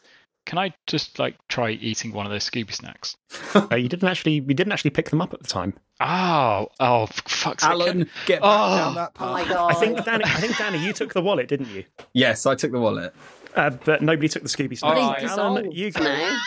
Can 0.51 0.59
I 0.59 0.75
just 0.89 1.21
like 1.21 1.37
try 1.47 1.71
eating 1.71 2.11
one 2.13 2.27
of 2.27 2.33
those 2.33 2.51
Scooby 2.51 2.75
snacks? 2.75 3.17
uh, 3.55 3.77
you 3.77 3.89
didn't 3.89 4.09
actually. 4.09 4.41
We 4.41 4.53
didn't 4.53 4.73
actually 4.73 4.91
pick 4.91 5.09
them 5.11 5.23
up 5.23 5.33
at 5.33 5.39
the 5.41 5.47
time. 5.47 5.75
Oh, 6.01 6.67
oh, 6.81 7.07
for 7.07 7.29
fuck's 7.29 7.63
sake! 7.63 7.71
Alan, 7.71 8.11
get 8.27 8.41
back 8.43 8.51
Oh. 8.51 8.77
down 8.77 8.95
that 8.97 9.13
Oh 9.21 9.33
my 9.33 9.45
path. 9.45 9.53
god! 9.53 9.71
I 9.71 9.75
think 9.75 10.05
Danny. 10.05 10.25
I 10.25 10.41
think 10.41 10.57
Danny, 10.59 10.79
you 10.85 10.93
took 10.93 11.13
the 11.15 11.23
wallet, 11.23 11.47
didn't 11.47 11.69
you? 11.69 11.85
yes, 12.15 12.47
I 12.47 12.57
took 12.57 12.73
the 12.73 12.81
wallet. 12.81 13.15
Uh, 13.55 13.71
but 13.71 14.03
nobody 14.03 14.27
took 14.27 14.43
the 14.43 14.49
Scooby 14.49 14.77
snacks. 14.77 14.99
Oh, 15.01 15.15
Please 15.21 15.31
Alan, 15.31 15.71
you 15.71 15.93
go. 15.93 16.03
now. 16.03 16.41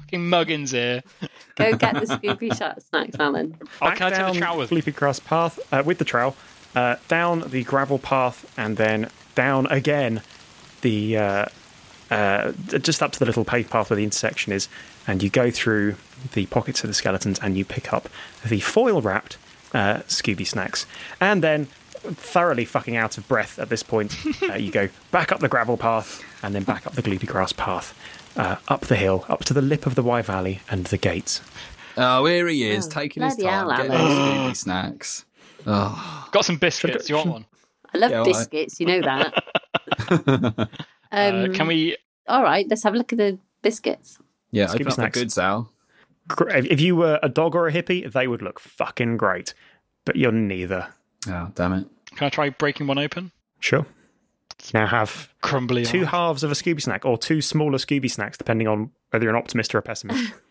Fucking 0.00 0.28
muggins 0.28 0.72
here. 0.72 1.04
Go 1.54 1.76
get 1.76 1.94
the 1.94 2.06
Scooby 2.06 2.52
snacks, 2.82 3.14
Alan. 3.20 3.56
Oh, 3.60 3.66
Back 3.86 3.98
can 3.98 4.06
I 4.08 4.10
take 4.10 4.18
down 4.18 4.34
the 4.34 4.40
trowel 4.40 4.58
with? 4.58 4.70
Gloopy 4.70 4.92
Grass 4.96 5.20
path 5.20 5.60
uh, 5.72 5.84
with 5.86 5.98
the 5.98 6.04
trowel, 6.04 6.34
uh, 6.74 6.96
down 7.06 7.44
the 7.50 7.62
gravel 7.62 8.00
path, 8.00 8.52
and 8.58 8.76
then 8.76 9.08
down 9.36 9.66
again 9.66 10.22
the 10.80 11.16
uh, 11.18 11.44
uh, 12.10 12.52
just 12.78 13.02
up 13.02 13.12
to 13.12 13.18
the 13.18 13.24
little 13.26 13.44
paved 13.44 13.70
path 13.70 13.90
where 13.90 13.96
the 13.96 14.04
intersection 14.04 14.52
is, 14.52 14.68
and 15.06 15.22
you 15.22 15.30
go 15.30 15.50
through 15.50 15.94
the 16.34 16.46
pockets 16.46 16.82
of 16.84 16.88
the 16.88 16.94
skeletons, 16.94 17.38
and 17.40 17.56
you 17.56 17.64
pick 17.64 17.92
up 17.92 18.08
the 18.46 18.60
foil 18.60 19.00
wrapped 19.00 19.36
uh, 19.74 19.98
Scooby 20.08 20.46
snacks, 20.46 20.86
and 21.20 21.42
then. 21.42 21.68
Thoroughly 22.00 22.64
fucking 22.64 22.94
out 22.96 23.18
of 23.18 23.26
breath 23.26 23.58
at 23.58 23.70
this 23.70 23.82
point, 23.82 24.16
uh, 24.48 24.54
you 24.54 24.70
go 24.70 24.88
back 25.10 25.32
up 25.32 25.40
the 25.40 25.48
gravel 25.48 25.76
path 25.76 26.22
and 26.44 26.54
then 26.54 26.62
back 26.62 26.86
up 26.86 26.92
the 26.94 27.02
gloopy 27.02 27.26
grass 27.26 27.52
path, 27.52 27.92
uh, 28.36 28.54
up 28.68 28.82
the 28.82 28.94
hill, 28.94 29.26
up 29.28 29.42
to 29.46 29.52
the 29.52 29.60
lip 29.60 29.84
of 29.84 29.96
the 29.96 30.02
Wye 30.04 30.22
Valley 30.22 30.60
and 30.70 30.84
the 30.86 30.96
gates. 30.96 31.42
Oh, 31.96 32.24
here 32.24 32.46
he 32.46 32.70
is, 32.70 32.86
Oh, 32.86 32.90
taking 32.90 33.24
his 33.24 33.34
bloody 33.34 33.50
time, 33.50 33.68
hell, 33.68 33.76
getting 33.76 33.92
Alan. 33.92 34.14
those 34.16 34.18
Scooby 34.52 34.56
snacks. 34.56 35.24
Oh, 35.66 36.28
Got 36.30 36.44
some 36.44 36.56
biscuits. 36.56 37.06
Do 37.06 37.12
you 37.12 37.16
want 37.16 37.30
one? 37.30 37.44
I 37.92 37.98
love 37.98 38.10
Yeah, 38.12 38.20
well, 38.22 38.28
I- 38.28 38.32
biscuits. 38.38 38.78
You 38.78 38.86
know 38.86 39.00
that. 39.02 40.68
Uh, 41.12 41.44
Um, 41.46 41.54
can 41.54 41.66
we? 41.66 41.96
All 42.26 42.42
right, 42.42 42.66
let's 42.68 42.82
have 42.82 42.94
a 42.94 42.98
look 42.98 43.12
at 43.12 43.18
the 43.18 43.38
biscuits. 43.62 44.18
yeah, 44.50 44.66
Scooby 44.66 44.74
open 44.74 44.86
up 44.88 44.92
snacks. 44.94 45.14
the 45.18 45.24
goods, 45.24 45.38
Al. 45.38 45.72
Gr- 46.28 46.48
If 46.50 46.80
you 46.80 46.94
were 46.96 47.18
a 47.22 47.28
dog 47.28 47.54
or 47.54 47.66
a 47.68 47.72
hippie, 47.72 48.10
they 48.12 48.26
would 48.26 48.42
look 48.42 48.60
fucking 48.60 49.16
great. 49.16 49.54
But 50.04 50.16
you're 50.16 50.32
neither. 50.32 50.88
Oh, 51.26 51.50
damn 51.54 51.72
it. 51.72 51.86
Can 52.14 52.26
I 52.26 52.30
try 52.30 52.50
breaking 52.50 52.86
one 52.86 52.98
open? 52.98 53.30
Sure. 53.60 53.86
Now 54.74 54.86
have 54.86 55.32
Crumbly. 55.40 55.84
two 55.84 56.02
eye. 56.02 56.06
halves 56.08 56.42
of 56.42 56.50
a 56.50 56.54
Scooby 56.54 56.82
snack, 56.82 57.04
or 57.04 57.16
two 57.16 57.40
smaller 57.40 57.78
Scooby 57.78 58.10
snacks, 58.10 58.36
depending 58.36 58.66
on 58.68 58.90
whether 59.10 59.24
you're 59.24 59.34
an 59.34 59.38
optimist 59.40 59.74
or 59.74 59.78
a 59.78 59.82
pessimist. 59.82 60.32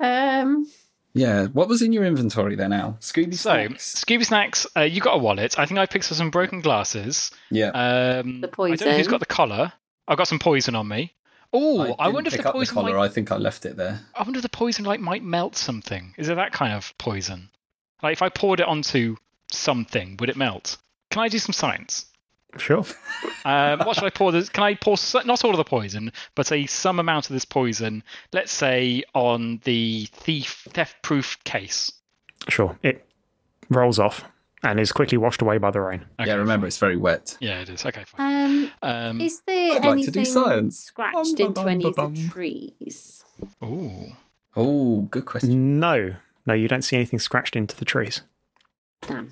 Um, 0.00 0.66
Yeah, 1.12 1.46
what 1.48 1.68
was 1.68 1.82
in 1.82 1.92
your 1.92 2.04
inventory 2.04 2.54
then, 2.54 2.72
Al? 2.72 2.96
Scooby 3.00 3.34
So, 3.34 3.50
snacks. 3.66 4.04
Scooby 4.04 4.24
snacks. 4.24 4.66
Uh, 4.76 4.82
you 4.82 5.00
got 5.00 5.14
a 5.14 5.18
wallet. 5.18 5.58
I 5.58 5.66
think 5.66 5.78
I 5.80 5.86
picked 5.86 6.04
up 6.10 6.16
some 6.16 6.30
broken 6.30 6.60
glasses. 6.60 7.30
Yeah. 7.50 7.68
Um, 7.70 8.40
The 8.42 8.48
I 8.48 8.50
don't 8.50 8.58
know 8.58 8.66
who's 8.68 8.80
poison. 8.82 9.10
got 9.10 9.20
the 9.20 9.26
collar. 9.26 9.72
I've 10.06 10.18
got 10.18 10.28
some 10.28 10.38
poison 10.38 10.74
on 10.76 10.86
me. 10.88 11.12
Oh, 11.52 11.80
I, 11.82 11.86
didn't 11.86 12.14
wonder 12.14 12.28
if 12.28 12.36
the 12.40 12.48
up 12.48 12.54
poison 12.54 12.74
the 12.76 12.80
collar. 12.80 12.94
might. 12.96 13.04
I 13.04 13.08
think 13.08 13.32
I 13.32 13.36
left 13.36 13.66
it 13.66 13.76
there. 13.76 14.00
I 14.14 14.22
wonder 14.22 14.38
if 14.38 14.42
the 14.42 14.48
poison 14.48 14.84
like 14.84 15.00
might 15.00 15.24
melt 15.24 15.56
something. 15.56 16.14
Is 16.16 16.28
it 16.28 16.36
that 16.36 16.52
kind 16.52 16.72
of 16.72 16.94
poison? 16.96 17.48
Like 18.02 18.12
if 18.12 18.22
I 18.22 18.28
poured 18.28 18.60
it 18.60 18.66
onto 18.68 19.16
something, 19.50 20.16
would 20.20 20.28
it 20.28 20.36
melt? 20.36 20.76
Can 21.10 21.22
I 21.22 21.28
do 21.28 21.38
some 21.38 21.52
science? 21.52 22.06
Sure. 22.56 22.84
Um, 23.44 23.80
what 23.80 23.94
should 23.96 24.04
I 24.04 24.10
pour? 24.10 24.32
This? 24.32 24.48
Can 24.48 24.64
I 24.64 24.74
pour 24.74 24.96
not 25.24 25.44
all 25.44 25.50
of 25.52 25.56
the 25.56 25.64
poison, 25.64 26.12
but 26.34 26.50
a 26.52 26.66
some 26.66 26.98
amount 26.98 27.26
of 27.28 27.32
this 27.34 27.44
poison? 27.44 28.02
Let's 28.32 28.52
say 28.52 29.02
on 29.14 29.60
the 29.64 30.06
thief 30.12 30.66
theft-proof 30.70 31.42
case. 31.44 31.90
Sure. 32.48 32.78
It 32.82 33.06
rolls 33.68 33.98
off 33.98 34.24
and 34.62 34.78
is 34.80 34.92
quickly 34.92 35.16
washed 35.18 35.40
away 35.42 35.58
by 35.58 35.70
the 35.70 35.80
rain. 35.80 36.04
Okay, 36.20 36.30
yeah, 36.30 36.34
remember, 36.36 36.66
it's 36.66 36.78
very 36.78 36.96
wet. 36.96 37.36
Yeah, 37.40 37.60
it 37.60 37.68
is. 37.70 37.84
Okay, 37.86 38.04
fine. 38.04 38.64
um, 38.64 38.70
Um, 38.82 39.20
is 39.20 39.40
there 39.46 39.72
I'd 39.76 39.84
like 39.84 40.04
to 40.04 40.10
do 40.10 40.20
anything 40.20 40.24
science. 40.26 40.78
scratched 40.78 41.14
Bum, 41.14 41.46
into 41.46 41.50
bum, 41.52 41.68
any 41.68 41.84
of 41.86 41.94
bum, 41.96 42.14
the 42.14 42.28
trees? 42.28 43.24
Oh, 43.62 44.06
Oh, 44.56 45.02
good 45.02 45.24
question. 45.26 45.78
No. 45.78 46.16
No, 46.44 46.54
you 46.54 46.66
don't 46.68 46.82
see 46.82 46.96
anything 46.96 47.18
scratched 47.20 47.54
into 47.54 47.76
the 47.76 47.84
trees. 47.84 48.22
Damn. 49.02 49.30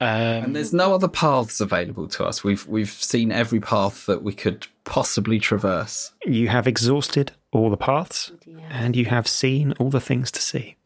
Um, 0.00 0.08
And 0.44 0.56
there's 0.56 0.72
no 0.74 0.94
other 0.94 1.08
paths 1.08 1.60
available 1.60 2.06
to 2.08 2.24
us. 2.24 2.44
We've 2.44 2.66
we've 2.66 2.90
seen 2.90 3.32
every 3.32 3.60
path 3.60 4.06
that 4.06 4.22
we 4.22 4.32
could 4.34 4.66
possibly 4.84 5.38
traverse. 5.38 6.12
You 6.26 6.48
have 6.48 6.66
exhausted 6.66 7.32
all 7.52 7.70
the 7.70 7.76
paths, 7.78 8.32
dear. 8.44 8.60
and 8.70 8.94
you 8.94 9.06
have 9.06 9.26
seen 9.26 9.72
all 9.78 9.88
the 9.90 10.00
things 10.00 10.30
to 10.32 10.40
see. 10.42 10.76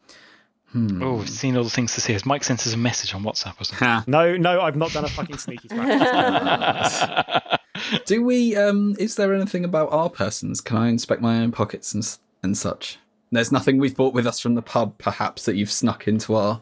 oh, 0.73 1.15
we've 1.15 1.29
seen 1.29 1.57
all 1.57 1.65
the 1.65 1.69
things 1.69 1.93
to 1.95 1.99
see. 2.01 2.13
Has 2.13 2.25
Mike 2.25 2.45
sent 2.45 2.65
us 2.65 2.73
a 2.73 2.77
message 2.77 3.13
on 3.13 3.23
WhatsApp 3.23 3.59
or 3.59 3.65
something? 3.65 3.85
Ha. 3.85 4.03
No, 4.07 4.37
no, 4.37 4.61
I've 4.61 4.77
not 4.77 4.93
done 4.93 5.03
a 5.03 5.09
fucking 5.09 5.37
sneaky 5.37 5.67
spy. 5.71 7.41
Do 8.05 8.23
we? 8.23 8.55
Um, 8.55 8.95
is 8.97 9.15
there 9.15 9.33
anything 9.33 9.65
about 9.65 9.91
our 9.91 10.09
persons? 10.09 10.61
Can 10.61 10.77
I 10.77 10.87
inspect 10.89 11.21
my 11.21 11.39
own 11.41 11.51
pockets 11.51 11.93
and 11.93 12.17
and 12.43 12.57
such? 12.57 12.97
There's 13.33 13.51
nothing 13.51 13.77
we've 13.77 13.95
brought 13.95 14.13
with 14.13 14.27
us 14.27 14.39
from 14.39 14.55
the 14.55 14.61
pub, 14.61 14.97
perhaps 14.97 15.45
that 15.45 15.55
you've 15.55 15.71
snuck 15.71 16.07
into 16.07 16.35
our. 16.35 16.61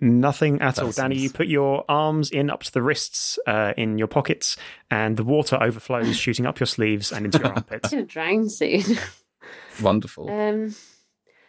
Nothing 0.00 0.60
at 0.60 0.78
all. 0.78 0.88
That 0.88 0.96
Danny, 0.96 1.18
you 1.18 1.30
put 1.30 1.46
your 1.46 1.84
arms 1.88 2.30
in 2.30 2.50
up 2.50 2.62
to 2.64 2.72
the 2.72 2.82
wrists 2.82 3.38
uh, 3.46 3.72
in 3.76 3.98
your 3.98 4.08
pockets, 4.08 4.56
and 4.90 5.16
the 5.16 5.24
water 5.24 5.58
overflows, 5.60 6.16
shooting 6.18 6.46
up 6.46 6.60
your 6.60 6.66
sleeves 6.66 7.12
and 7.12 7.24
into 7.24 7.38
your 7.38 7.52
armpits. 7.52 7.88
Gonna 7.90 8.04
drown 8.04 8.48
soon. 8.48 8.98
Wonderful. 9.82 10.30
Um, 10.30 10.70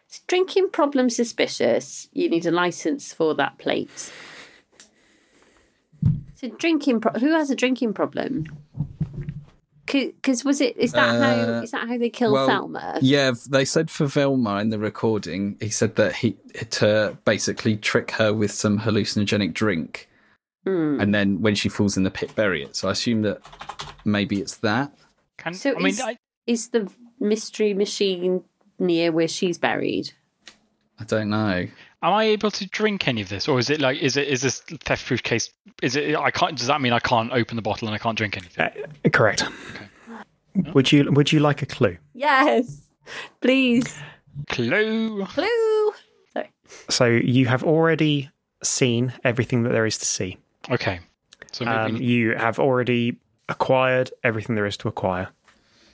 so 0.07 0.21
drinking 0.27 0.69
problem 0.69 1.09
suspicious. 1.09 2.07
You 2.13 2.29
need 2.29 2.45
a 2.45 2.51
license 2.51 3.13
for 3.13 3.35
that 3.35 3.57
plate. 3.57 4.11
So 6.35 6.49
drinking. 6.49 7.01
Pro- 7.01 7.19
who 7.19 7.31
has 7.31 7.49
a 7.49 7.55
drinking 7.55 7.93
problem? 7.93 8.45
Because 9.91 10.43
was 10.45 10.61
it? 10.61 10.77
Is 10.77 10.91
that 10.91 11.21
how? 11.21 11.53
Uh, 11.53 11.61
Is 11.61 11.71
that 11.71 11.87
how 11.87 11.97
they 11.97 12.09
killed 12.09 12.33
well, 12.33 12.47
Thelma? 12.47 12.99
Yeah, 13.01 13.31
they 13.49 13.65
said 13.65 13.89
for 13.89 14.05
Velma 14.05 14.57
in 14.59 14.69
the 14.69 14.79
recording, 14.79 15.57
he 15.59 15.69
said 15.69 15.95
that 15.95 16.15
he 16.15 16.35
to 16.71 17.17
basically 17.25 17.77
trick 17.77 18.11
her 18.11 18.33
with 18.33 18.51
some 18.51 18.79
hallucinogenic 18.79 19.53
drink, 19.53 20.09
Hmm. 20.65 20.99
and 20.99 21.13
then 21.15 21.41
when 21.41 21.55
she 21.55 21.69
falls 21.69 21.95
in 21.97 22.03
the 22.03 22.11
pit, 22.11 22.35
bury 22.35 22.63
it. 22.63 22.75
So 22.75 22.89
I 22.89 22.91
assume 22.91 23.21
that 23.23 23.41
maybe 24.05 24.41
it's 24.41 24.57
that. 24.57 24.91
Can, 25.37 25.53
So 25.53 25.71
I 25.71 25.77
mean, 25.79 25.87
is- 25.87 26.01
I, 26.01 26.17
Is 26.45 26.69
the 26.69 26.89
mystery 27.19 27.73
machine 27.73 28.43
near 28.79 29.11
where 29.11 29.27
she's 29.27 29.57
buried? 29.57 30.11
I 30.99 31.03
don't 31.03 31.29
know. 31.29 31.67
Am 32.03 32.13
I 32.13 32.25
able 32.25 32.51
to 32.51 32.65
drink 32.67 33.07
any 33.07 33.21
of 33.21 33.29
this, 33.29 33.47
or 33.47 33.59
is 33.59 33.69
it 33.69 33.79
like 33.81 33.99
is 33.99 34.17
it 34.17 34.27
is 34.27 34.41
this 34.41 34.59
theft-proof 34.59 35.23
case? 35.23 35.49
Is 35.81 35.95
it? 35.95 36.15
I 36.15 36.31
can't. 36.31 36.57
Does 36.57 36.67
that 36.67 36.81
mean 36.81 36.93
I 36.93 36.99
can't 36.99 37.31
open 37.31 37.55
the 37.55 37.61
bottle 37.61 37.87
and 37.87 37.95
I 37.95 37.97
can't 37.97 38.17
drink 38.17 38.37
anything? 38.37 38.65
Uh, 38.65 39.09
correct. 39.09 39.43
Would 40.73 40.91
you 40.91 41.11
Would 41.11 41.31
you 41.31 41.39
like 41.39 41.61
a 41.61 41.65
clue? 41.65 41.97
Yes, 42.13 42.81
please. 43.41 43.95
Clue. 44.49 45.25
Clue. 45.25 45.93
Sorry. 46.33 46.51
So 46.89 47.05
you 47.05 47.45
have 47.47 47.63
already 47.63 48.29
seen 48.63 49.13
everything 49.23 49.63
that 49.63 49.69
there 49.69 49.85
is 49.85 49.97
to 49.99 50.05
see. 50.05 50.37
Okay. 50.69 50.99
So 51.51 51.65
Um, 51.65 51.93
maybe 51.93 52.05
you 52.05 52.35
have 52.35 52.59
already 52.59 53.17
acquired 53.49 54.11
everything 54.23 54.55
there 54.55 54.65
is 54.65 54.77
to 54.77 54.87
acquire. 54.87 55.29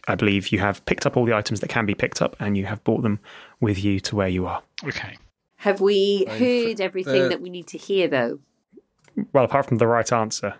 I 0.07 0.15
believe 0.15 0.49
you 0.49 0.59
have 0.59 0.83
picked 0.85 1.05
up 1.05 1.15
all 1.15 1.25
the 1.25 1.33
items 1.35 1.59
that 1.61 1.69
can 1.69 1.85
be 1.85 1.93
picked 1.95 2.21
up, 2.21 2.35
and 2.39 2.57
you 2.57 2.65
have 2.65 2.83
brought 2.83 3.03
them 3.03 3.19
with 3.61 3.81
you 3.83 3.99
to 4.01 4.15
where 4.15 4.27
you 4.27 4.45
are. 4.47 4.61
okay. 4.85 5.17
Have 5.63 5.81
we 5.81 6.25
Going 6.25 6.39
heard 6.39 6.81
everything 6.81 7.23
the- 7.23 7.29
that 7.29 7.41
we 7.41 7.49
need 7.49 7.67
to 7.67 7.77
hear, 7.77 8.07
though? 8.07 8.39
Well, 9.31 9.45
apart 9.45 9.65
from 9.67 9.77
the 9.77 9.87
right 9.87 10.11
answer, 10.11 10.55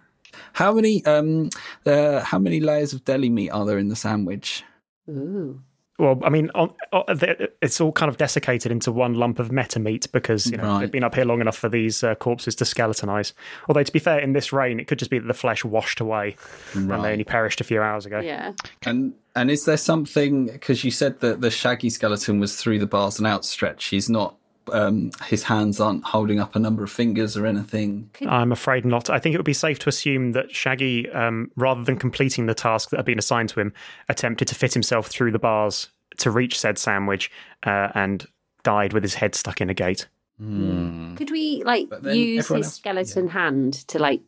How 0.54 0.74
many 0.74 1.04
um 1.06 1.50
uh, 1.86 2.22
how 2.22 2.40
many 2.40 2.60
layers 2.60 2.94
of 2.94 3.04
deli 3.06 3.30
meat 3.30 3.50
are 3.50 3.66
there 3.66 3.78
in 3.78 3.88
the 3.90 3.96
sandwich? 3.96 4.64
Ooh. 5.10 5.62
Well, 6.00 6.20
I 6.24 6.30
mean, 6.30 6.50
on, 6.56 6.74
on, 6.92 7.04
the- 7.08 7.52
it's 7.62 7.80
all 7.80 7.92
kind 7.92 8.10
of 8.10 8.18
desiccated 8.18 8.72
into 8.72 8.92
one 8.92 9.14
lump 9.14 9.38
of 9.40 9.52
meta 9.52 9.80
meat 9.80 10.08
because 10.12 10.48
you 10.50 10.58
know 10.58 10.64
Right. 10.64 10.80
they've 10.82 10.92
been 10.92 11.04
up 11.04 11.14
here 11.16 11.24
long 11.26 11.40
enough 11.42 11.56
for 11.58 11.70
these 11.70 12.04
uh, 12.04 12.16
corpses 12.16 12.56
to 12.56 12.64
skeletonize. 12.64 13.34
Although, 13.68 13.84
to 13.84 13.92
be 13.92 14.00
fair, 14.00 14.20
in 14.20 14.34
this 14.34 14.52
rain, 14.52 14.80
it 14.80 14.88
could 14.88 14.98
just 15.00 15.12
be 15.12 15.20
that 15.20 15.28
the 15.28 15.34
flesh 15.36 15.64
washed 15.64 16.00
away 16.00 16.36
and 16.74 16.90
they 16.90 17.12
only 17.12 17.24
perished 17.24 17.62
a 17.62 17.64
few 17.64 17.82
hours 17.82 18.06
ago. 18.08 18.20
Yeah. 18.20 18.54
And 18.86 19.14
and 19.36 19.52
is 19.52 19.66
there 19.66 19.78
something 19.78 20.48
because 20.48 20.84
you 20.84 20.90
said 20.92 21.20
that 21.20 21.42
the 21.42 21.52
shaggy 21.52 21.90
skeleton 21.92 22.40
was 22.40 22.56
through 22.56 22.80
the 22.80 22.88
bars 22.88 23.18
and 23.20 23.28
outstretched? 23.28 23.92
He's 23.92 24.10
not. 24.10 24.36
Um, 24.72 25.12
his 25.26 25.44
hands 25.44 25.80
aren't 25.80 26.04
holding 26.06 26.40
up 26.40 26.56
a 26.56 26.60
number 26.60 26.84
of 26.84 26.92
fingers 26.92 27.36
or 27.36 27.46
anything. 27.46 28.10
I'm 28.26 28.52
afraid 28.52 28.86
not. 28.86 29.10
I 29.10 29.20
think 29.20 29.34
it 29.34 29.38
would 29.38 29.46
be 29.46 29.54
safe 29.54 29.80
to 29.80 29.90
assume 29.90 30.32
that 30.34 30.52
Shaggy, 30.52 31.10
um, 31.12 31.52
rather 31.56 31.84
than 31.84 31.98
completing 31.98 32.46
the 32.46 32.54
task 32.54 32.90
that 32.90 32.98
had 32.98 33.06
been 33.06 33.20
assigned 33.20 33.50
to 33.50 33.60
him, 33.60 33.74
attempted 34.08 34.48
to 34.48 34.56
fit 34.56 34.74
himself 34.74 35.08
through 35.08 35.32
the 35.32 35.40
bars 35.40 35.90
to 36.18 36.32
reach 36.32 36.60
said 36.60 36.78
sandwich 36.78 37.32
uh, 37.64 37.90
and 37.96 38.28
died 38.64 38.94
with 38.94 39.04
his 39.04 39.16
head 39.16 39.36
stuck 39.36 39.62
in 39.62 39.70
a 39.70 39.74
gate. 39.74 40.08
Could 40.40 41.32
we 41.32 41.64
like 41.64 41.88
use 42.04 42.48
his 42.48 42.66
else- 42.66 42.76
skeleton 42.76 43.30
hand 43.30 43.74
to 43.90 44.00
like 44.00 44.22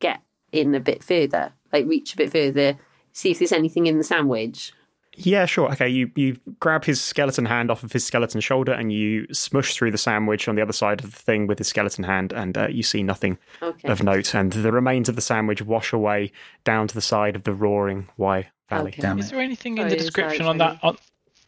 get 0.00 0.20
in 0.52 0.74
a 0.74 0.80
bit 0.80 1.02
further, 1.02 1.52
like 1.72 1.86
reach 1.86 2.14
a 2.14 2.16
bit 2.16 2.30
further, 2.30 2.78
see 3.12 3.30
if 3.30 3.38
there's 3.38 3.52
anything 3.52 3.86
in 3.86 3.98
the 3.98 4.04
sandwich? 4.04 4.72
Yeah, 5.16 5.46
sure. 5.46 5.70
Okay, 5.72 5.88
you, 5.88 6.10
you 6.16 6.36
grab 6.60 6.84
his 6.84 7.00
skeleton 7.00 7.44
hand 7.44 7.70
off 7.70 7.82
of 7.82 7.92
his 7.92 8.04
skeleton 8.04 8.40
shoulder 8.40 8.72
and 8.72 8.92
you 8.92 9.26
smush 9.32 9.74
through 9.74 9.90
the 9.92 9.98
sandwich 9.98 10.48
on 10.48 10.56
the 10.56 10.62
other 10.62 10.72
side 10.72 11.02
of 11.04 11.12
the 11.12 11.18
thing 11.18 11.46
with 11.46 11.58
his 11.58 11.68
skeleton 11.68 12.04
hand, 12.04 12.32
and 12.32 12.58
uh, 12.58 12.66
you 12.68 12.82
see 12.82 13.02
nothing 13.02 13.38
Okay. 13.62 13.88
of 13.88 14.02
note. 14.02 14.34
And 14.34 14.52
the 14.52 14.72
remains 14.72 15.08
of 15.08 15.14
the 15.16 15.20
sandwich 15.22 15.62
wash 15.62 15.92
away 15.92 16.32
down 16.64 16.88
to 16.88 16.94
the 16.94 17.00
side 17.00 17.36
of 17.36 17.44
the 17.44 17.52
roaring 17.54 18.08
Wye 18.16 18.48
Valley. 18.68 18.90
Okay. 18.92 19.02
Damn 19.02 19.18
Is 19.18 19.30
there 19.30 19.40
anything 19.40 19.78
in 19.78 19.88
the 19.88 19.96
description 19.96 20.46
on 20.46 20.58
that 20.58 20.78
on, 20.82 20.96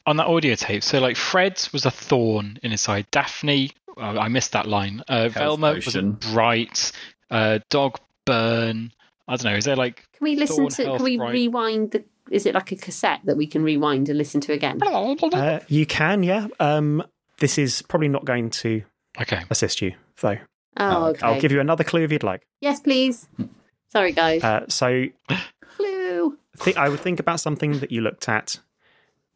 on 0.06 0.16
that 0.18 0.26
audio 0.26 0.54
tape? 0.54 0.82
So 0.82 1.00
like 1.00 1.16
Fred's 1.16 1.72
was 1.72 1.84
a 1.86 1.90
thorn 1.90 2.58
in 2.62 2.70
his 2.70 2.80
side. 2.80 3.06
Daphne, 3.10 3.72
oh, 3.96 4.02
I 4.02 4.28
missed 4.28 4.52
that 4.52 4.66
line. 4.68 5.02
Uh, 5.08 5.28
Velma 5.28 5.74
was 5.74 5.96
a 5.96 6.02
bright. 6.02 6.92
Uh, 7.30 7.58
dog 7.70 7.98
burn. 8.24 8.92
I 9.26 9.34
don't 9.36 9.50
know. 9.50 9.56
Is 9.56 9.64
there 9.64 9.74
like 9.76 9.96
Can 10.12 10.24
we 10.24 10.36
listen 10.36 10.68
to? 10.68 10.84
Can 10.84 11.02
we 11.02 11.16
bright. 11.16 11.32
rewind 11.32 11.90
the? 11.90 12.04
Is 12.30 12.46
it 12.46 12.54
like 12.54 12.72
a 12.72 12.76
cassette 12.76 13.20
that 13.24 13.36
we 13.36 13.46
can 13.46 13.62
rewind 13.62 14.08
and 14.08 14.18
listen 14.18 14.40
to 14.42 14.52
again? 14.52 14.80
Uh, 14.82 15.60
you 15.68 15.86
can, 15.86 16.22
yeah. 16.22 16.48
Um, 16.60 17.02
this 17.38 17.58
is 17.58 17.82
probably 17.82 18.08
not 18.08 18.24
going 18.24 18.50
to 18.50 18.82
okay? 19.20 19.42
assist 19.50 19.80
you, 19.82 19.94
though. 20.20 20.38
Oh, 20.78 21.06
okay. 21.06 21.26
I'll 21.26 21.40
give 21.40 21.52
you 21.52 21.60
another 21.60 21.84
clue 21.84 22.02
if 22.02 22.12
you'd 22.12 22.22
like. 22.22 22.46
Yes, 22.60 22.80
please. 22.80 23.28
Sorry, 23.90 24.12
guys. 24.12 24.42
Uh, 24.44 24.64
so 24.68 25.04
Clue. 25.76 26.36
th- 26.60 26.76
I 26.76 26.88
would 26.88 27.00
think 27.00 27.20
about 27.20 27.40
something 27.40 27.78
that 27.80 27.90
you 27.92 28.00
looked 28.00 28.28
at 28.28 28.60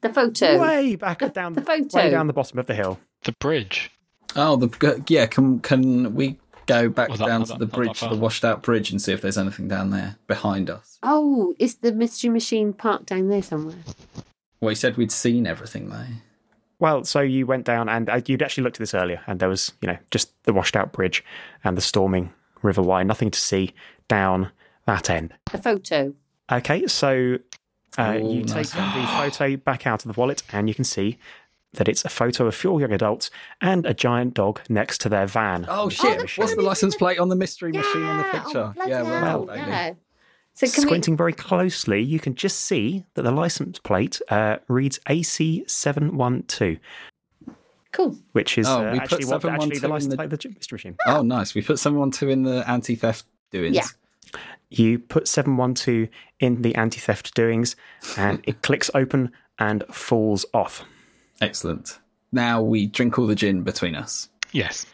The 0.01 0.12
photo. 0.12 0.61
way 0.61 0.97
back 0.97 1.20
The- 1.20 1.28
down 1.28 1.55
the 1.55 1.62
photo. 1.62 1.97
way 1.97 2.11
down 2.11 2.26
the 2.26 2.32
bottom 2.32 2.59
of 2.59 2.66
the 2.66 2.74
hill. 2.74 2.99
The 3.24 3.32
bridge. 3.32 3.91
Oh, 4.36 4.57
the 4.57 5.03
yeah. 5.09 5.26
Can 5.26 5.61
can 5.61 6.14
we 6.14 6.38
go 6.72 6.88
back 6.88 7.08
Well, 7.08 7.18
that- 7.18 7.26
down 7.26 7.40
not 7.40 7.46
to 7.48 7.52
that- 7.54 7.58
the 7.58 7.64
not 7.66 7.70
that 7.70 7.76
bridge, 7.76 8.00
the 8.10 8.16
washed 8.16 8.44
out 8.44 8.62
bridge, 8.62 8.90
and 8.90 9.00
see 9.00 9.12
if 9.12 9.20
there's 9.20 9.38
anything 9.38 9.68
down 9.68 9.90
there 9.90 10.16
behind 10.26 10.70
us? 10.70 10.98
Oh, 11.02 11.54
is 11.58 11.76
the 11.76 11.92
mystery 11.92 12.30
machine 12.30 12.72
parked 12.72 13.06
down 13.06 13.28
there 13.28 13.42
somewhere? 13.42 13.76
Well, 14.60 14.68
he 14.70 14.74
said 14.74 14.96
we'd 14.96 15.12
seen 15.12 15.46
everything 15.46 15.88
though. 15.90 16.04
Well, 16.78 17.04
so 17.04 17.20
you 17.20 17.46
went 17.46 17.64
down, 17.64 17.88
and 17.90 18.08
uh, 18.08 18.20
you'd 18.26 18.42
actually 18.42 18.64
looked 18.64 18.76
at 18.76 18.80
this 18.80 18.94
earlier, 18.94 19.20
and 19.26 19.38
there 19.38 19.48
was, 19.50 19.72
you 19.82 19.88
know, 19.88 19.98
just 20.10 20.30
the 20.44 20.52
washed 20.54 20.76
out 20.76 20.92
bridge 20.92 21.22
and 21.62 21.76
the 21.76 21.82
storming 21.82 22.32
River 22.62 22.80
Wye. 22.82 23.02
Nothing 23.02 23.30
to 23.30 23.38
see 23.40 23.74
down 24.08 24.50
that 24.86 25.10
end. 25.10 25.34
The 25.52 25.58
photo. 25.58 26.14
Okay, 26.50 26.86
so 26.86 27.36
uh, 27.98 28.02
Oh, 28.02 28.12
you 28.32 28.44
nice. 28.44 28.70
take 28.70 28.82
the 28.82 29.06
photo 29.08 29.56
back 29.56 29.86
out 29.86 30.04
of 30.06 30.12
the 30.14 30.18
wallet, 30.18 30.42
and 30.52 30.68
you 30.68 30.74
can 30.74 30.84
see 30.84 31.18
that 31.74 31.88
it's 31.88 32.04
a 32.04 32.08
photo 32.08 32.46
of 32.46 32.54
four 32.54 32.80
young 32.80 32.92
adults 32.92 33.30
and 33.60 33.86
a 33.86 33.94
giant 33.94 34.34
dog 34.34 34.60
next 34.68 35.00
to 35.02 35.08
their 35.08 35.26
van. 35.26 35.66
Oh 35.68 35.88
the 35.88 35.94
shit! 35.94 36.16
bloody 36.16 36.32
What's 36.36 36.54
the 36.56 36.62
license 36.62 36.96
plate 36.96 37.18
on 37.18 37.28
the 37.28 37.36
mystery 37.36 37.72
machine 37.72 38.02
on 38.02 38.18
the 38.18 38.24
picture? 38.24 38.74
Oh, 38.76 38.86
yeah, 38.88 39.04
hell, 39.04 39.46
well, 39.46 39.56
yeah. 39.56 39.92
So 40.54 40.66
can 40.66 40.82
Squinting 40.82 41.16
very 41.16 41.32
closely, 41.32 42.02
you 42.02 42.18
can 42.18 42.34
just 42.34 42.60
see 42.60 43.04
that 43.14 43.22
the 43.22 43.30
license 43.30 43.78
plate 43.78 44.20
uh, 44.28 44.56
reads 44.68 44.98
AC712. 45.08 46.78
Cool. 47.92 48.16
which 48.32 48.56
is 48.56 48.68
Oh, 48.68 48.86
uh, 48.86 48.92
we 48.92 49.00
put 49.00 49.24
what, 49.26 49.44
actually 49.44 49.76
712 49.76 49.80
the 49.80 49.86
in 49.86 49.90
license 49.90 50.10
the- 50.12 50.16
plate 50.16 50.32
of 50.32 50.38
the 50.38 50.48
mystery 50.50 50.76
machine. 50.76 50.96
Oh, 51.06 51.22
nice. 51.22 51.54
We 51.54 51.62
put 51.62 51.78
someone 51.78 52.10
two 52.12 52.28
in 52.28 52.42
the 52.44 52.68
anti-theft 52.70 53.24
doings. 53.50 53.74
Yeah. 53.76 53.86
You 54.68 55.00
put 55.00 55.26
712 55.26 56.08
in 56.38 56.62
the 56.62 56.74
anti 56.76 57.00
theft 57.00 57.34
doings, 57.34 57.74
and 58.16 58.40
it 58.44 58.62
clicks 58.62 58.88
open 58.94 59.32
and 59.58 59.82
falls 59.90 60.46
off. 60.54 60.84
Excellent. 61.41 61.99
Now 62.32 62.62
we 62.62 62.86
drink 62.86 63.18
all 63.18 63.26
the 63.26 63.34
gin 63.34 63.62
between 63.62 63.95
us. 63.95 64.28
Yes. 64.53 64.86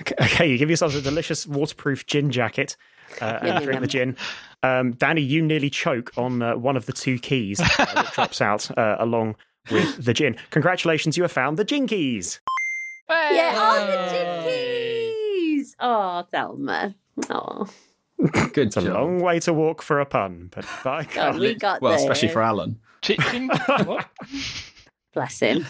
Okay, 0.00 0.14
okay, 0.20 0.50
you 0.50 0.58
give 0.58 0.70
yourselves 0.70 0.94
a 0.94 1.02
delicious 1.02 1.46
waterproof 1.46 2.06
gin 2.06 2.30
jacket 2.30 2.76
uh, 3.20 3.38
and 3.40 3.48
Yum, 3.48 3.56
drink 3.64 3.72
yum. 3.74 3.80
the 3.82 3.86
gin. 3.88 4.16
Um, 4.62 4.92
Danny, 4.92 5.20
you 5.22 5.42
nearly 5.42 5.70
choke 5.70 6.10
on 6.16 6.42
uh, 6.42 6.56
one 6.56 6.76
of 6.76 6.86
the 6.86 6.92
two 6.92 7.18
keys 7.18 7.60
uh, 7.60 7.66
that 7.94 8.12
drops 8.14 8.40
out 8.40 8.76
uh, 8.78 8.96
along 8.98 9.36
with 9.70 10.04
the 10.04 10.14
gin. 10.14 10.36
Congratulations, 10.50 11.16
you 11.16 11.22
have 11.22 11.32
found 11.32 11.56
the 11.58 11.64
gin 11.64 11.86
keys. 11.86 12.40
Yeah. 13.08 13.52
Oh, 13.56 13.86
the 13.86 14.50
jinkies. 14.50 15.74
Oh, 15.80 16.24
Thelma. 16.30 16.94
Oh, 17.28 17.66
Good 18.52 18.68
It's 18.68 18.76
a 18.76 18.82
job. 18.82 18.94
long 18.94 19.20
way 19.20 19.40
to 19.40 19.52
walk 19.52 19.82
for 19.82 19.98
a 20.00 20.06
pun, 20.06 20.50
but 20.54 20.64
by 20.84 21.04
God, 21.04 21.38
we 21.38 21.54
got 21.54 21.80
well, 21.82 21.92
there. 21.92 22.00
especially 22.00 22.28
for 22.28 22.40
Alan. 22.42 22.78
Chicken. 23.02 23.48
what? 23.84 24.06
Bless 25.12 25.40
him. 25.40 25.66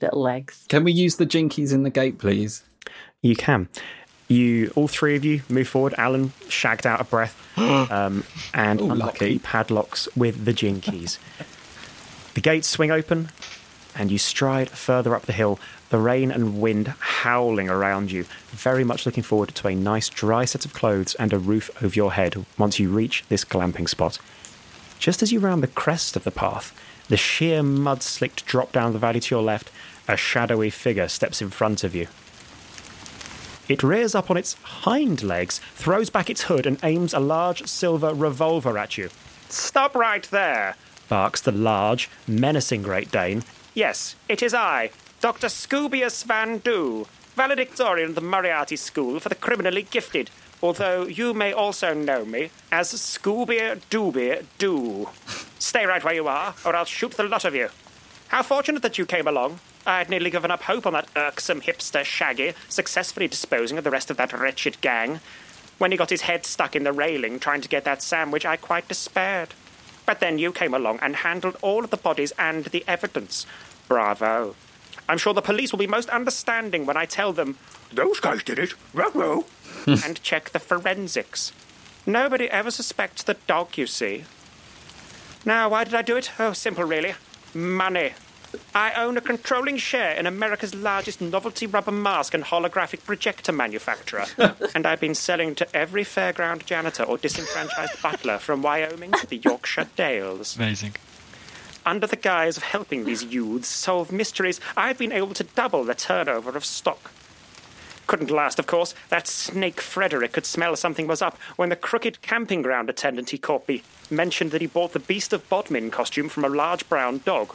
Little 0.00 0.22
legs. 0.22 0.64
Can 0.68 0.84
we 0.84 0.92
use 0.92 1.16
the 1.16 1.26
jinkies 1.26 1.72
in 1.72 1.82
the 1.82 1.90
gate, 1.90 2.18
please? 2.18 2.62
You 3.22 3.36
can. 3.36 3.68
You, 4.28 4.72
all 4.76 4.88
three 4.88 5.16
of 5.16 5.24
you, 5.24 5.42
move 5.48 5.68
forward. 5.68 5.92
Alan 5.98 6.32
shagged 6.48 6.86
out 6.86 7.00
of 7.00 7.10
breath 7.10 7.36
um, 7.58 8.24
and 8.54 8.80
Ooh, 8.80 8.90
unlock 8.92 9.14
lucky. 9.20 9.34
the 9.34 9.38
padlocks 9.40 10.08
with 10.16 10.44
the 10.44 10.52
jinkies. 10.52 11.18
the 12.34 12.40
gates 12.40 12.68
swing 12.68 12.90
open, 12.92 13.30
and 13.96 14.10
you 14.10 14.18
stride 14.18 14.70
further 14.70 15.14
up 15.16 15.22
the 15.22 15.32
hill. 15.32 15.58
The 15.90 15.98
rain 15.98 16.30
and 16.30 16.60
wind 16.60 16.94
howling 17.00 17.68
around 17.68 18.12
you. 18.12 18.24
Very 18.50 18.84
much 18.84 19.04
looking 19.04 19.24
forward 19.24 19.48
to 19.56 19.66
a 19.66 19.74
nice 19.74 20.08
dry 20.08 20.44
set 20.44 20.64
of 20.64 20.72
clothes 20.72 21.16
and 21.16 21.32
a 21.32 21.38
roof 21.38 21.68
over 21.82 21.94
your 21.94 22.12
head 22.12 22.46
once 22.56 22.78
you 22.78 22.88
reach 22.88 23.24
this 23.28 23.44
glamping 23.44 23.88
spot. 23.88 24.18
Just 25.00 25.20
as 25.22 25.32
you 25.32 25.40
round 25.40 25.64
the 25.64 25.66
crest 25.66 26.14
of 26.14 26.22
the 26.22 26.30
path, 26.30 26.72
the 27.10 27.16
sheer 27.16 27.60
mud 27.60 28.04
slicked 28.04 28.46
drop 28.46 28.70
down 28.70 28.92
the 28.92 28.98
valley 28.98 29.18
to 29.18 29.34
your 29.34 29.42
left, 29.42 29.70
a 30.06 30.16
shadowy 30.16 30.70
figure 30.70 31.08
steps 31.08 31.42
in 31.42 31.50
front 31.50 31.82
of 31.82 31.92
you. 31.92 32.06
It 33.68 33.82
rears 33.82 34.14
up 34.14 34.30
on 34.30 34.36
its 34.36 34.54
hind 34.62 35.24
legs, 35.24 35.60
throws 35.74 36.08
back 36.08 36.30
its 36.30 36.42
hood, 36.42 36.66
and 36.66 36.78
aims 36.84 37.12
a 37.12 37.18
large 37.18 37.66
silver 37.66 38.14
revolver 38.14 38.78
at 38.78 38.96
you. 38.96 39.10
Stop 39.48 39.96
right 39.96 40.22
there, 40.30 40.76
barks 41.08 41.40
the 41.40 41.52
large, 41.52 42.08
menacing 42.28 42.82
Great 42.82 43.10
Dane. 43.10 43.42
Yes, 43.74 44.14
it 44.28 44.40
is 44.40 44.54
I, 44.54 44.90
Dr. 45.20 45.48
Scoobius 45.48 46.24
Van 46.24 46.58
Doo, 46.58 47.08
valedictorian 47.34 48.10
of 48.10 48.14
the 48.14 48.20
Moriarty 48.20 48.76
School 48.76 49.18
for 49.18 49.28
the 49.28 49.34
Criminally 49.34 49.82
Gifted, 49.82 50.30
although 50.62 51.04
you 51.04 51.34
may 51.34 51.52
also 51.52 51.94
know 51.94 52.24
me 52.24 52.50
as 52.70 52.92
Scooby 52.92 53.80
Dooby 53.90 54.44
Doo. 54.58 55.08
Stay 55.58 55.84
right 55.86 56.02
where 56.02 56.14
you 56.14 56.28
are, 56.28 56.54
or 56.64 56.74
I'll 56.74 56.84
shoot 56.84 57.12
the 57.12 57.24
lot 57.24 57.44
of 57.44 57.54
you. 57.54 57.68
How 58.28 58.42
fortunate 58.42 58.82
that 58.82 58.98
you 58.98 59.06
came 59.06 59.26
along. 59.26 59.60
I'd 59.86 60.10
nearly 60.10 60.30
given 60.30 60.50
up 60.50 60.62
hope 60.62 60.86
on 60.86 60.92
that 60.92 61.08
irksome 61.16 61.62
hipster 61.62 62.04
Shaggy 62.04 62.52
successfully 62.68 63.28
disposing 63.28 63.78
of 63.78 63.84
the 63.84 63.90
rest 63.90 64.10
of 64.10 64.16
that 64.18 64.32
wretched 64.32 64.80
gang. 64.80 65.20
When 65.78 65.90
he 65.90 65.96
got 65.96 66.10
his 66.10 66.22
head 66.22 66.44
stuck 66.44 66.76
in 66.76 66.84
the 66.84 66.92
railing 66.92 67.40
trying 67.40 67.62
to 67.62 67.68
get 67.68 67.84
that 67.84 68.02
sandwich, 68.02 68.44
I 68.44 68.56
quite 68.56 68.88
despaired. 68.88 69.54
But 70.04 70.20
then 70.20 70.38
you 70.38 70.52
came 70.52 70.74
along 70.74 70.98
and 71.00 71.16
handled 71.16 71.56
all 71.62 71.84
of 71.84 71.90
the 71.90 71.96
bodies 71.96 72.32
and 72.38 72.66
the 72.66 72.84
evidence. 72.86 73.46
Bravo. 73.88 74.54
I'm 75.10 75.18
sure 75.18 75.34
the 75.34 75.42
police 75.42 75.72
will 75.72 75.80
be 75.80 75.88
most 75.88 76.08
understanding 76.10 76.86
when 76.86 76.96
I 76.96 77.04
tell 77.04 77.32
them, 77.32 77.58
those 77.92 78.20
guys 78.20 78.44
did 78.44 78.60
it, 78.60 78.74
ruh 78.94 79.42
and 79.86 80.22
check 80.22 80.50
the 80.50 80.60
forensics. 80.60 81.52
Nobody 82.06 82.48
ever 82.48 82.70
suspects 82.70 83.24
the 83.24 83.34
dog, 83.48 83.76
you 83.76 83.88
see. 83.88 84.22
Now, 85.44 85.68
why 85.68 85.82
did 85.82 85.96
I 85.96 86.02
do 86.02 86.16
it? 86.16 86.30
Oh, 86.38 86.52
simple, 86.52 86.84
really. 86.84 87.14
Money. 87.52 88.12
I 88.72 88.92
own 88.94 89.16
a 89.16 89.20
controlling 89.20 89.78
share 89.78 90.14
in 90.14 90.26
America's 90.26 90.76
largest 90.76 91.20
novelty 91.20 91.66
rubber 91.66 91.90
mask 91.90 92.32
and 92.32 92.44
holographic 92.44 93.04
projector 93.04 93.50
manufacturer, 93.50 94.26
and 94.76 94.86
I've 94.86 95.00
been 95.00 95.16
selling 95.16 95.56
to 95.56 95.76
every 95.76 96.04
fairground 96.04 96.66
janitor 96.66 97.02
or 97.02 97.18
disenfranchised 97.18 98.00
butler 98.00 98.38
from 98.38 98.62
Wyoming 98.62 99.10
to 99.12 99.26
the 99.26 99.38
Yorkshire 99.38 99.88
Dales. 99.96 100.56
Amazing. 100.56 100.94
Under 101.86 102.06
the 102.06 102.16
guise 102.16 102.56
of 102.56 102.62
helping 102.62 103.04
these 103.04 103.24
youths 103.24 103.68
solve 103.68 104.12
mysteries, 104.12 104.60
I've 104.76 104.98
been 104.98 105.12
able 105.12 105.34
to 105.34 105.44
double 105.44 105.84
the 105.84 105.94
turnover 105.94 106.56
of 106.56 106.64
stock. 106.64 107.10
Couldn't 108.06 108.30
last, 108.30 108.58
of 108.58 108.66
course. 108.66 108.94
That 109.08 109.28
snake 109.28 109.80
Frederick 109.80 110.32
could 110.32 110.44
smell 110.44 110.74
something 110.76 111.06
was 111.06 111.22
up 111.22 111.38
when 111.56 111.68
the 111.68 111.76
crooked 111.76 112.22
camping 112.22 112.60
ground 112.60 112.90
attendant 112.90 113.30
he 113.30 113.38
caught 113.38 113.68
me 113.68 113.82
mentioned 114.10 114.50
that 114.50 114.60
he 114.60 114.66
bought 114.66 114.92
the 114.92 114.98
Beast 114.98 115.32
of 115.32 115.48
Bodmin 115.48 115.90
costume 115.90 116.28
from 116.28 116.44
a 116.44 116.48
large 116.48 116.88
brown 116.88 117.20
dog. 117.24 117.54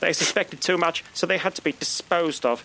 They 0.00 0.12
suspected 0.12 0.60
too 0.60 0.76
much, 0.76 1.04
so 1.14 1.26
they 1.26 1.38
had 1.38 1.54
to 1.54 1.62
be 1.62 1.72
disposed 1.72 2.44
of. 2.44 2.64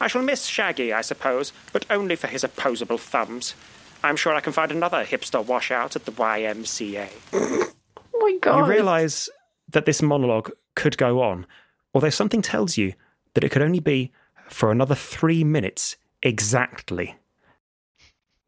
I 0.00 0.08
shall 0.08 0.22
miss 0.22 0.46
Shaggy, 0.46 0.92
I 0.92 1.02
suppose, 1.02 1.52
but 1.72 1.86
only 1.90 2.16
for 2.16 2.26
his 2.26 2.42
opposable 2.42 2.98
thumbs. 2.98 3.54
I'm 4.02 4.16
sure 4.16 4.34
I 4.34 4.40
can 4.40 4.52
find 4.52 4.72
another 4.72 5.04
hipster 5.04 5.44
washout 5.44 5.94
at 5.94 6.06
the 6.06 6.12
YMCA. 6.12 7.08
Oh 7.32 8.18
my 8.18 8.38
god. 8.40 8.66
You 8.66 8.72
realise 8.72 9.28
that 9.72 9.86
this 9.86 10.02
monologue 10.02 10.50
could 10.74 10.96
go 10.96 11.20
on, 11.22 11.46
although 11.94 12.10
something 12.10 12.42
tells 12.42 12.76
you 12.76 12.94
that 13.34 13.44
it 13.44 13.50
could 13.50 13.62
only 13.62 13.80
be 13.80 14.12
for 14.48 14.70
another 14.70 14.94
three 14.94 15.44
minutes 15.44 15.96
exactly. 16.22 17.16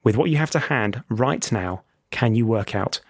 With 0.02 0.16
what 0.16 0.30
you 0.30 0.36
have 0.36 0.50
to 0.52 0.58
hand 0.58 1.02
right 1.08 1.50
now, 1.50 1.82
can 2.10 2.34
you 2.34 2.46
work 2.46 2.74
out 2.74 3.00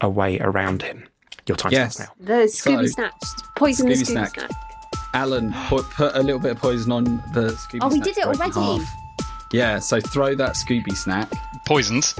a 0.00 0.08
way 0.08 0.38
around 0.38 0.82
him? 0.82 1.08
Your 1.46 1.56
time 1.56 1.72
Yes. 1.72 1.94
starts 1.94 2.12
now. 2.20 2.26
The 2.26 2.42
Scooby 2.44 2.80
So- 2.82 2.86
Snatch. 2.86 3.12
Poison 3.56 3.88
the 3.88 3.94
Scooby 3.94 4.02
Scooby 4.02 4.06
Snack. 4.06 4.34
Snack. 4.34 4.50
Alan, 5.14 5.52
put, 5.68 5.84
put 5.90 6.14
a 6.16 6.20
little 6.22 6.40
bit 6.40 6.52
of 6.52 6.58
poison 6.58 6.92
on 6.92 7.04
the 7.32 7.52
Scooby 7.52 7.70
Snack. 7.70 7.82
Oh, 7.82 7.88
we 7.88 8.00
did 8.00 8.18
it 8.18 8.24
already. 8.24 8.84
Yeah, 9.52 9.78
so 9.78 10.00
throw 10.00 10.34
that 10.34 10.52
Scooby 10.54 10.96
snack. 10.96 11.30
Poisons. 11.66 12.14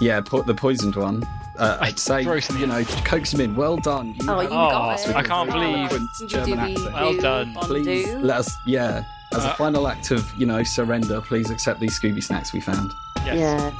Yeah, 0.00 0.20
put 0.22 0.46
the 0.46 0.54
poisoned 0.54 0.96
one. 0.96 1.22
Uh, 1.58 1.76
I 1.80 1.86
I'd 1.88 1.98
say, 1.98 2.22
throw 2.24 2.34
it 2.34 2.48
in 2.48 2.54
the- 2.54 2.60
you 2.60 2.66
know, 2.68 2.84
coax 3.04 3.32
him 3.34 3.40
in. 3.40 3.56
Well 3.56 3.76
done. 3.78 4.14
You 4.20 4.30
Oh, 4.30 4.34
have 4.40 4.42
you 4.44 4.48
got 4.50 5.00
it. 5.08 5.16
I 5.16 5.22
can't 5.22 5.50
believe- 5.50 5.88
Fluent 5.88 6.10
German 6.28 6.58
accent. 6.60 6.92
Well 6.94 7.16
done. 7.20 7.54
Please 7.62 8.08
Undo. 8.08 8.26
let 8.26 8.36
us, 8.38 8.56
yeah, 8.66 9.02
as 9.34 9.44
a 9.44 9.50
Uh, 9.50 9.54
final 9.56 9.88
act 9.88 10.10
of, 10.12 10.24
you 10.38 10.46
know, 10.46 10.62
surrender, 10.62 11.20
please 11.20 11.50
accept 11.50 11.80
these 11.80 11.98
Scooby 11.98 12.22
snacks 12.22 12.52
we 12.52 12.60
found. 12.60 12.92
Yes. 13.26 13.36
Yeah. 13.38 13.70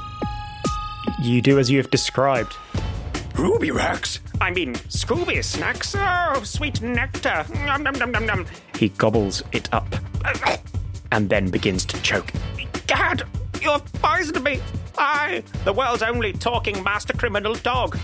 You 1.21 1.41
do 1.41 1.57
as 1.59 1.71
you 1.71 1.77
have 1.77 1.89
described. 1.89 2.53
Ruby 3.35 3.71
Wax? 3.71 4.19
I 4.41 4.51
mean, 4.51 4.73
Scooby 4.89 5.41
snacks? 5.43 5.95
Oh, 5.97 6.41
sweet 6.43 6.81
nectar. 6.81 7.45
Nom, 7.65 7.81
nom, 7.83 7.93
nom, 7.97 8.11
nom, 8.11 8.25
nom. 8.25 8.45
He 8.77 8.89
gobbles 8.89 9.41
it 9.53 9.69
up 9.71 9.95
and 11.13 11.29
then 11.29 11.49
begins 11.49 11.85
to 11.85 12.01
choke. 12.01 12.31
Gad, 12.87 13.23
you've 13.61 13.93
poisoned 13.93 14.43
me. 14.43 14.59
I, 14.97 15.43
the 15.63 15.73
world's 15.73 16.03
only 16.03 16.33
talking 16.33 16.83
master 16.83 17.13
criminal 17.13 17.55
dog. 17.55 17.97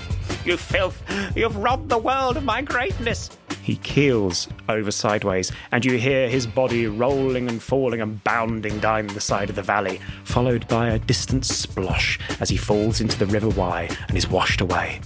You 0.45 0.57
filth. 0.57 1.01
You've 1.35 1.57
robbed 1.57 1.89
the 1.89 1.97
world 1.97 2.37
of 2.37 2.43
my 2.43 2.61
greatness. 2.61 3.37
He 3.61 3.77
keels 3.77 4.47
over 4.69 4.91
sideways, 4.91 5.51
and 5.71 5.83
you 5.83 5.97
hear 5.97 6.29
his 6.29 6.45
body 6.45 6.85
rolling 6.85 7.49
and 7.49 7.61
falling 7.61 7.99
and 7.99 8.23
bounding 8.23 8.79
down 8.79 9.07
the 9.07 9.19
side 9.19 9.49
of 9.49 9.55
the 9.55 9.63
valley, 9.63 9.99
followed 10.23 10.67
by 10.67 10.89
a 10.89 10.99
distant 10.99 11.43
splosh 11.43 12.19
as 12.39 12.49
he 12.49 12.57
falls 12.57 13.01
into 13.01 13.17
the 13.17 13.25
River 13.25 13.49
Wye 13.49 13.89
and 14.07 14.15
is 14.15 14.29
washed 14.29 14.61
away. 14.61 15.01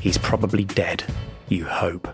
He's 0.00 0.18
probably 0.18 0.64
dead, 0.64 1.02
you 1.48 1.64
hope. 1.64 2.06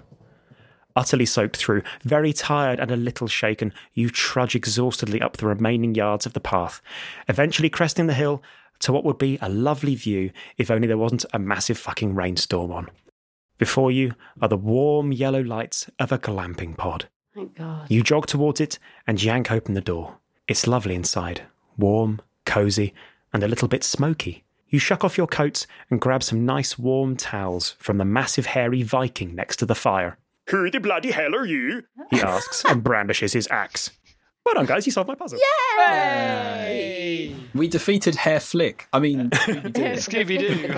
Utterly 0.96 1.26
soaked 1.26 1.56
through, 1.56 1.82
very 2.02 2.32
tired 2.32 2.80
and 2.80 2.90
a 2.90 2.96
little 2.96 3.28
shaken, 3.28 3.72
you 3.94 4.10
trudge 4.10 4.54
exhaustedly 4.54 5.20
up 5.20 5.36
the 5.36 5.46
remaining 5.46 5.94
yards 5.94 6.26
of 6.26 6.32
the 6.32 6.40
path, 6.40 6.82
eventually 7.28 7.70
cresting 7.70 8.06
the 8.06 8.14
hill 8.14 8.42
to 8.80 8.92
what 8.92 9.04
would 9.04 9.18
be 9.18 9.38
a 9.40 9.48
lovely 9.48 9.94
view 9.94 10.30
if 10.58 10.70
only 10.70 10.88
there 10.88 10.98
wasn't 10.98 11.24
a 11.32 11.38
massive 11.38 11.78
fucking 11.78 12.14
rainstorm 12.14 12.72
on. 12.72 12.90
Before 13.58 13.90
you 13.90 14.14
are 14.40 14.48
the 14.48 14.56
warm 14.56 15.12
yellow 15.12 15.42
lights 15.42 15.88
of 15.98 16.12
a 16.12 16.18
glamping 16.18 16.76
pod. 16.76 17.08
Thank 17.34 17.56
God. 17.56 17.90
You 17.90 18.02
jog 18.02 18.26
towards 18.26 18.60
it 18.60 18.78
and 19.06 19.22
yank 19.22 19.52
open 19.52 19.74
the 19.74 19.80
door. 19.80 20.16
It's 20.48 20.66
lovely 20.66 20.94
inside, 20.94 21.42
warm, 21.76 22.20
cosy, 22.44 22.94
and 23.32 23.42
a 23.42 23.48
little 23.48 23.68
bit 23.68 23.84
smoky. 23.84 24.44
You 24.68 24.78
shuck 24.78 25.04
off 25.04 25.18
your 25.18 25.26
coats 25.26 25.66
and 25.90 26.00
grab 26.00 26.22
some 26.22 26.46
nice 26.46 26.78
warm 26.78 27.16
towels 27.16 27.76
from 27.78 27.98
the 27.98 28.04
massive 28.04 28.46
hairy 28.46 28.82
Viking 28.82 29.34
next 29.34 29.56
to 29.56 29.66
the 29.66 29.74
fire. 29.74 30.16
Who 30.50 30.70
the 30.70 30.80
bloody 30.80 31.10
hell 31.12 31.34
are 31.34 31.46
you? 31.46 31.84
He 32.10 32.20
asks 32.20 32.64
and 32.64 32.82
brandishes 32.82 33.32
his 33.32 33.48
axe. 33.50 33.90
Well 34.44 34.54
done, 34.54 34.66
guys, 34.66 34.86
you 34.86 34.92
solved 34.92 35.08
my 35.08 35.14
puzzle. 35.14 35.38
Yay! 35.78 37.36
We 37.54 37.68
defeated 37.68 38.14
Hair 38.16 38.40
Flick. 38.40 38.88
I 38.92 38.98
mean, 38.98 39.30
Scooby-Doo. 39.30 40.74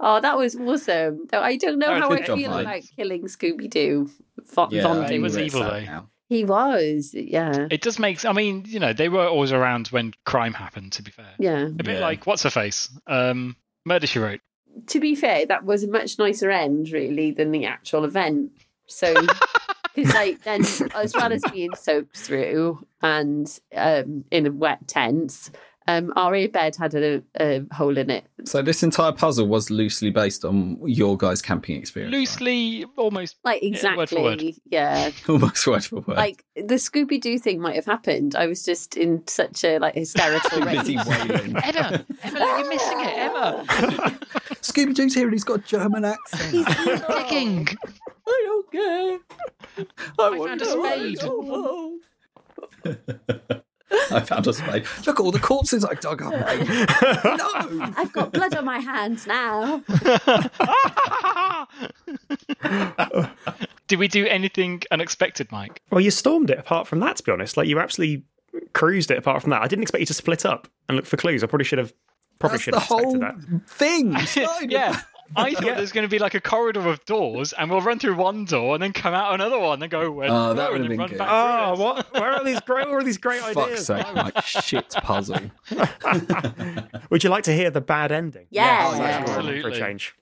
Oh, 0.00 0.20
that 0.20 0.36
was 0.36 0.54
awesome. 0.56 1.26
Though 1.30 1.40
I 1.40 1.56
don't 1.56 1.78
know 1.78 1.98
how 1.98 2.10
I 2.10 2.22
feel 2.22 2.50
Mike. 2.50 2.66
about 2.66 2.82
killing 2.96 3.22
Scooby 3.24 3.70
Doo. 3.70 4.10
Von 4.54 4.70
yeah, 4.70 4.82
Von 4.82 5.10
he 5.10 5.18
was 5.18 5.38
evil, 5.38 5.60
though. 5.60 6.06
He 6.28 6.44
was, 6.44 7.14
yeah. 7.14 7.66
It 7.70 7.82
does 7.82 7.98
make. 7.98 8.24
I 8.24 8.32
mean, 8.32 8.64
you 8.66 8.80
know, 8.80 8.92
they 8.94 9.08
were 9.08 9.26
always 9.26 9.52
around 9.52 9.88
when 9.88 10.12
crime 10.24 10.54
happened. 10.54 10.92
To 10.92 11.02
be 11.02 11.10
fair, 11.10 11.26
Yeah. 11.38 11.64
a 11.66 11.68
bit 11.70 11.86
Yeah. 11.96 12.00
like 12.00 12.26
what's 12.26 12.42
her 12.44 12.50
face, 12.50 12.88
um, 13.06 13.56
Murder 13.84 14.06
She 14.06 14.18
Wrote. 14.18 14.40
To 14.86 15.00
be 15.00 15.14
fair, 15.14 15.46
that 15.46 15.64
was 15.64 15.84
a 15.84 15.88
much 15.88 16.18
nicer 16.18 16.50
end, 16.50 16.90
really, 16.90 17.30
than 17.30 17.52
the 17.52 17.66
actual 17.66 18.04
event. 18.04 18.52
So, 18.86 19.14
because 19.94 20.14
like 20.14 20.42
then, 20.42 20.62
as 20.94 21.14
well 21.14 21.32
as 21.32 21.42
being 21.52 21.74
soaked 21.74 22.16
through 22.16 22.84
and 23.02 23.60
um, 23.74 24.24
in 24.30 24.46
a 24.46 24.52
wet 24.52 24.86
tent, 24.88 25.50
um, 25.88 26.12
our 26.16 26.48
bed 26.48 26.76
had 26.76 26.94
a, 26.94 27.22
a 27.40 27.62
hole 27.72 27.96
in 27.98 28.10
it. 28.10 28.24
So 28.44 28.62
this 28.62 28.82
entire 28.82 29.12
puzzle 29.12 29.46
was 29.48 29.70
loosely 29.70 30.10
based 30.10 30.44
on 30.44 30.78
your 30.84 31.16
guys' 31.16 31.42
camping 31.42 31.76
experience. 31.76 32.12
right? 32.12 32.18
Loosely, 32.20 32.84
almost. 32.96 33.36
Like 33.44 33.62
Yeah, 33.62 33.96
word 33.96 34.08
for 34.08 34.22
word. 34.22 34.40
exactly, 34.42 34.62
yeah. 34.66 35.10
almost 35.28 35.66
word 35.66 35.84
for 35.84 36.00
word. 36.00 36.16
Like 36.16 36.44
the 36.56 36.74
Scooby 36.76 37.20
Doo 37.20 37.38
thing 37.38 37.60
might 37.60 37.76
have 37.76 37.86
happened. 37.86 38.34
I 38.34 38.46
was 38.46 38.64
just 38.64 38.96
in 38.96 39.22
such 39.26 39.64
a 39.64 39.78
like 39.78 39.94
hysterical 39.94 40.50
Too 40.60 40.64
busy 40.66 40.96
rage. 40.96 41.06
wailing. 41.06 41.56
Emma, 41.56 42.04
Emma, 42.22 42.38
you're 42.38 42.68
missing 42.68 43.00
it, 43.00 43.18
Emma. 43.18 43.64
Scooby 44.62 44.94
Doo's 44.94 45.14
here 45.14 45.24
and 45.24 45.32
he's 45.32 45.44
got 45.44 45.60
a 45.60 45.62
German 45.62 46.04
accent. 46.04 46.50
He's 46.52 46.66
digging. 46.66 47.68
I 48.26 48.42
don't 48.46 48.70
care. 48.72 49.18
I, 50.18 50.38
found 50.38 50.62
a 50.62 50.64
spade. 52.84 53.61
I 54.10 54.20
found 54.20 54.46
a 54.46 54.52
spade. 54.52 54.84
Look 55.06 55.20
at 55.20 55.22
all 55.22 55.32
the 55.32 55.38
corpses 55.38 55.84
I 55.84 55.94
dug 55.94 56.22
up. 56.22 56.32
mate. 56.32 56.68
no. 57.24 57.92
I've 57.96 58.12
got 58.12 58.32
blood 58.32 58.54
on 58.54 58.64
my 58.64 58.78
hands 58.78 59.26
now. 59.26 59.82
Did 63.88 63.98
we 63.98 64.08
do 64.08 64.26
anything 64.26 64.82
unexpected, 64.90 65.50
Mike? 65.52 65.82
Well, 65.90 66.00
you 66.00 66.10
stormed 66.10 66.50
it 66.50 66.58
apart 66.58 66.86
from 66.86 67.00
that, 67.00 67.16
to 67.16 67.22
be 67.22 67.32
honest. 67.32 67.56
Like, 67.56 67.68
you 67.68 67.78
absolutely 67.78 68.24
cruised 68.72 69.10
it 69.10 69.18
apart 69.18 69.42
from 69.42 69.50
that. 69.50 69.62
I 69.62 69.68
didn't 69.68 69.82
expect 69.82 70.00
you 70.00 70.06
to 70.06 70.14
split 70.14 70.46
up 70.46 70.68
and 70.88 70.96
look 70.96 71.06
for 71.06 71.16
clues. 71.16 71.42
I 71.42 71.46
probably 71.46 71.64
should 71.64 71.78
have. 71.78 71.92
Probably 72.38 72.56
That's 72.56 72.64
should 72.64 72.74
the 72.74 72.80
have 72.80 72.90
expected 72.98 73.22
whole 73.22 73.58
that. 73.58 73.68
thing. 73.68 74.12
You 74.12 74.26
started 74.26 74.62
with 74.62 74.70
yeah. 74.72 75.00
That. 75.34 75.40
I 75.42 75.52
thought 75.52 75.76
there's 75.76 75.92
going 75.92 76.04
to 76.06 76.10
be 76.10 76.18
like 76.18 76.34
a 76.34 76.40
corridor 76.40 76.88
of 76.88 77.04
doors, 77.04 77.52
and 77.52 77.70
we'll 77.70 77.80
run 77.80 77.98
through 77.98 78.16
one 78.16 78.44
door 78.44 78.74
and 78.74 78.82
then 78.82 78.92
come 78.92 79.14
out 79.14 79.34
another 79.34 79.58
one 79.58 79.82
and 79.82 79.90
go. 79.90 80.10
Where 80.10 80.28
Oh, 80.30 80.54
that 80.54 80.70
would've 80.72 80.88
then 80.88 80.96
been 80.96 81.06
good. 81.08 81.18
Oh, 81.20 81.74
what? 81.76 82.12
Where 82.14 82.32
are 82.32 82.44
these 82.44 82.60
great? 82.60 82.88
Where 82.88 82.98
are 82.98 83.02
these 83.04 83.18
great 83.18 83.40
Fuck's 83.40 83.56
ideas? 83.56 83.86
sake, 83.86 84.14
Mike. 84.14 84.44
Shit 84.44 84.90
puzzle. 85.02 85.40
Would 87.10 87.24
you 87.24 87.30
like 87.30 87.44
to 87.44 87.52
hear 87.52 87.70
the 87.70 87.80
bad 87.80 88.12
ending? 88.12 88.46
Yeah. 88.50 88.90
Oh, 88.92 88.96
Yeah. 88.96 89.24
For 89.24 89.30
a 89.30 89.34
Absolutely. 89.36 89.78
change. 89.78 90.14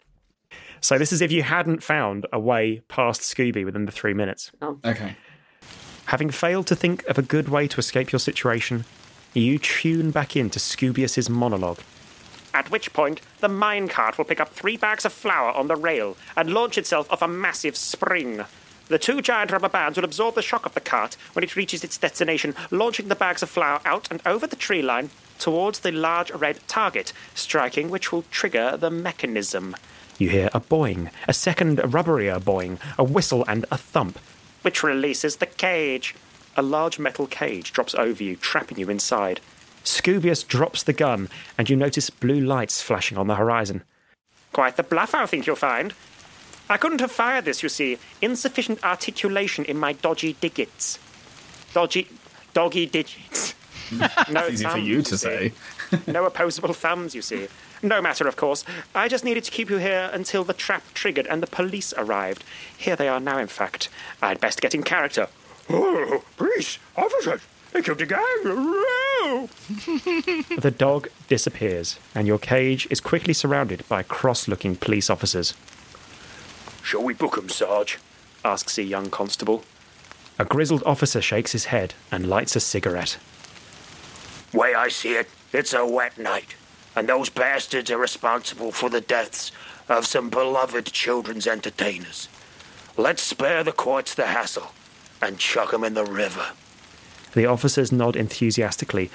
So 0.81 0.97
this 0.99 1.13
is 1.13 1.21
if 1.21 1.31
you 1.31 1.43
hadn't 1.43 1.83
found 1.83 2.27
a 2.33 2.39
way 2.41 2.81
past 2.89 3.21
Scooby 3.21 3.65
within 3.65 3.85
the 3.85 3.93
three 3.93 4.15
minutes. 4.15 4.51
Oh. 4.63 4.79
Okay. 4.85 5.17
Having 6.07 6.31
failed 6.31 6.67
to 6.69 6.75
think 6.77 7.05
of 7.07 7.19
a 7.19 7.23
good 7.23 7.49
way 7.49 7.69
to 7.69 7.79
escape 7.79 8.11
your 8.13 8.19
situation, 8.19 8.85
you 9.35 9.59
tune 9.59 10.11
back 10.11 10.35
into 10.37 10.59
Scoobius's 10.59 11.29
monologue. 11.31 11.79
At 12.53 12.71
which 12.71 12.93
point, 12.93 13.21
the 13.41 13.49
minecart 13.49 14.19
will 14.19 14.25
pick 14.25 14.41
up 14.41 14.51
three 14.51 14.77
bags 14.77 15.05
of 15.05 15.13
flour 15.13 15.53
on 15.53 15.69
the 15.69 15.77
rail 15.77 16.17
and 16.37 16.53
launch 16.53 16.77
itself 16.79 17.11
off 17.13 17.23
a 17.23 17.29
massive 17.29 17.77
spring. 17.77 18.45
The 18.89 18.99
two 18.99 19.23
giant 19.23 19.53
rubber 19.53 19.69
bands 19.69 19.97
will 19.97 20.05
absorb 20.05 20.35
the 20.35 20.43
shock 20.43 20.67
of 20.67 20.75
the 20.75 20.81
cart 20.81 21.17
when 21.35 21.45
it 21.45 21.55
reaches 21.55 21.85
its 21.85 21.97
destination, 21.97 22.57
launching 22.73 23.07
the 23.07 23.15
bags 23.15 23.43
of 23.43 23.49
flour 23.49 23.81
out 23.85 24.11
and 24.11 24.21
over 24.27 24.49
the 24.49 24.57
tree 24.57 24.83
line 24.83 25.11
towards 25.39 25.81
the 25.81 25.93
large 25.93 26.31
red 26.33 26.59
target, 26.67 27.13
striking 27.35 27.89
which 27.89 28.11
will 28.11 28.25
trigger 28.31 28.77
the 28.77 28.91
mechanism, 28.91 29.77
You 30.19 30.29
hear 30.29 30.51
a 30.53 30.61
boing, 30.61 31.11
a 31.29 31.33
second 31.33 31.79
rubberier 31.79 32.41
boing, 32.41 32.79
a 32.99 33.05
whistle, 33.05 33.45
and 33.49 33.65
a 33.71 33.79
thump. 33.79 34.19
which 34.63 34.83
releases 34.83 35.37
the 35.37 35.47
cage. 35.47 36.15
A 36.57 36.63
large 36.63 36.99
metal 36.99 37.27
cage 37.29 37.73
drops 37.73 37.95
over 37.95 38.23
you, 38.23 38.37
trapping 38.37 38.77
you 38.79 38.91
inside. 38.91 39.41
Scoobius 39.85 40.47
drops 40.47 40.83
the 40.83 40.93
gun, 40.93 41.29
and 41.59 41.69
you 41.71 41.77
notice 41.77 42.11
blue 42.11 42.41
lights 42.41 42.83
flashing 42.83 43.19
on 43.19 43.27
the 43.27 43.35
horizon. 43.37 43.83
Quite 44.53 44.77
the 44.77 44.83
bluff, 44.83 45.15
I 45.15 45.27
think 45.27 45.47
you'll 45.47 45.57
find. 45.57 45.95
I 46.69 46.77
couldn't 46.77 47.01
have 47.01 47.11
fired 47.13 47.45
this, 47.45 47.63
you 47.63 47.69
see. 47.69 47.99
Insufficient 48.23 48.83
articulation 48.85 49.65
in 49.65 49.77
my 49.79 49.93
dodgy 49.93 50.35
digits. 50.41 50.99
Dodgy, 51.75 52.09
doggy 52.55 52.87
digits. 52.87 53.55
No 54.31 54.47
Easy 54.47 54.65
for 54.65 54.79
you 54.79 55.03
to 55.03 55.19
see. 55.19 55.53
say. 55.91 55.99
No 56.07 56.25
opposable 56.25 56.73
thumbs, 56.73 57.13
you 57.13 57.23
see. 57.23 57.49
No 57.83 58.01
matter, 58.01 58.29
of 58.29 58.37
course. 58.37 58.65
I 58.95 59.09
just 59.09 59.25
needed 59.25 59.43
to 59.43 59.51
keep 59.51 59.69
you 59.69 59.79
here 59.79 60.09
until 60.13 60.45
the 60.45 60.53
trap 60.55 60.85
triggered 60.95 61.27
and 61.27 61.43
the 61.43 61.49
police 61.49 61.93
arrived. 61.97 62.45
Here 62.79 62.95
they 62.95 63.09
are 63.09 63.19
now, 63.19 63.39
in 63.39 63.49
fact. 63.49 63.89
I'd 64.23 64.39
best 64.41 64.61
get 64.61 64.77
in 64.77 64.85
character. 64.85 65.27
Oh, 65.69 66.23
police, 66.37 66.79
officers, 66.97 67.41
they 67.73 67.83
killed 67.83 67.99
the 67.99 68.07
gang. 68.07 69.49
the 70.59 70.75
dog 70.77 71.09
disappears, 71.29 71.99
and 72.15 72.27
your 72.27 72.39
cage 72.39 72.87
is 72.91 73.01
quickly 73.01 73.33
surrounded 73.33 73.87
by 73.89 74.03
cross 74.03 74.49
looking 74.49 74.77
police 74.77 75.09
officers. 75.11 75.55
Shall 76.83 77.03
we 77.03 77.15
book 77.15 77.39
'em, 77.39 77.49
Sarge? 77.49 77.99
asks 78.45 78.79
a 78.79 78.83
young 78.83 79.11
constable. 79.11 79.65
A 80.39 80.45
grizzled 80.45 80.83
officer 80.85 81.21
shakes 81.21 81.53
his 81.53 81.67
head 81.67 81.95
and 82.11 82.29
lights 82.29 82.57
a 82.57 82.61
cigarette. 82.61 83.19
Way 84.53 84.75
I 84.75 84.89
see 84.89 85.15
it, 85.15 85.29
it's 85.53 85.73
a 85.75 85.87
wet 85.87 86.19
night, 86.19 86.55
and 86.97 87.09
those 87.09 87.29
bastards 87.29 87.91
are 87.91 87.99
responsible 87.99 88.73
for 88.73 88.89
the 88.89 89.01
deaths 89.03 89.53
of 89.89 90.07
some 90.07 90.31
beloved 90.31 90.87
children's 90.87 91.47
entertainers. 91.47 92.29
Let's 92.97 93.23
spare 93.23 93.63
the 93.63 93.73
courts 93.73 94.15
the 94.15 94.27
hassle 94.27 94.73
and 95.23 95.39
chuck 95.39 95.73
'em 95.75 95.85
in 95.85 95.95
the 95.95 96.05
river. 96.05 96.47
The 97.35 97.47
officers 97.47 97.93
nod 97.93 98.17
enthusiastically 98.17 99.11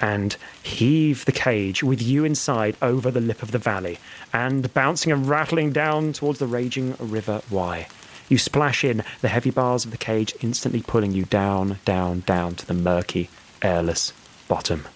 and 0.00 0.36
heave 0.62 1.24
the 1.24 1.32
cage 1.32 1.82
with 1.82 2.00
you 2.00 2.24
inside 2.24 2.76
over 2.80 3.10
the 3.10 3.20
lip 3.20 3.42
of 3.42 3.50
the 3.50 3.58
valley 3.58 3.98
and 4.32 4.72
bouncing 4.72 5.10
and 5.12 5.26
rattling 5.28 5.72
down 5.72 6.12
towards 6.12 6.38
the 6.38 6.46
raging 6.46 6.94
River 6.98 7.42
Wye. 7.50 7.88
You 8.28 8.38
splash 8.38 8.84
in, 8.84 9.02
the 9.22 9.28
heavy 9.28 9.50
bars 9.50 9.84
of 9.84 9.90
the 9.90 9.96
cage 9.96 10.34
instantly 10.40 10.82
pulling 10.82 11.12
you 11.12 11.24
down, 11.24 11.78
down, 11.84 12.20
down 12.20 12.54
to 12.56 12.66
the 12.66 12.74
murky, 12.74 13.30
airless 13.62 14.12
bottom. 14.48 14.86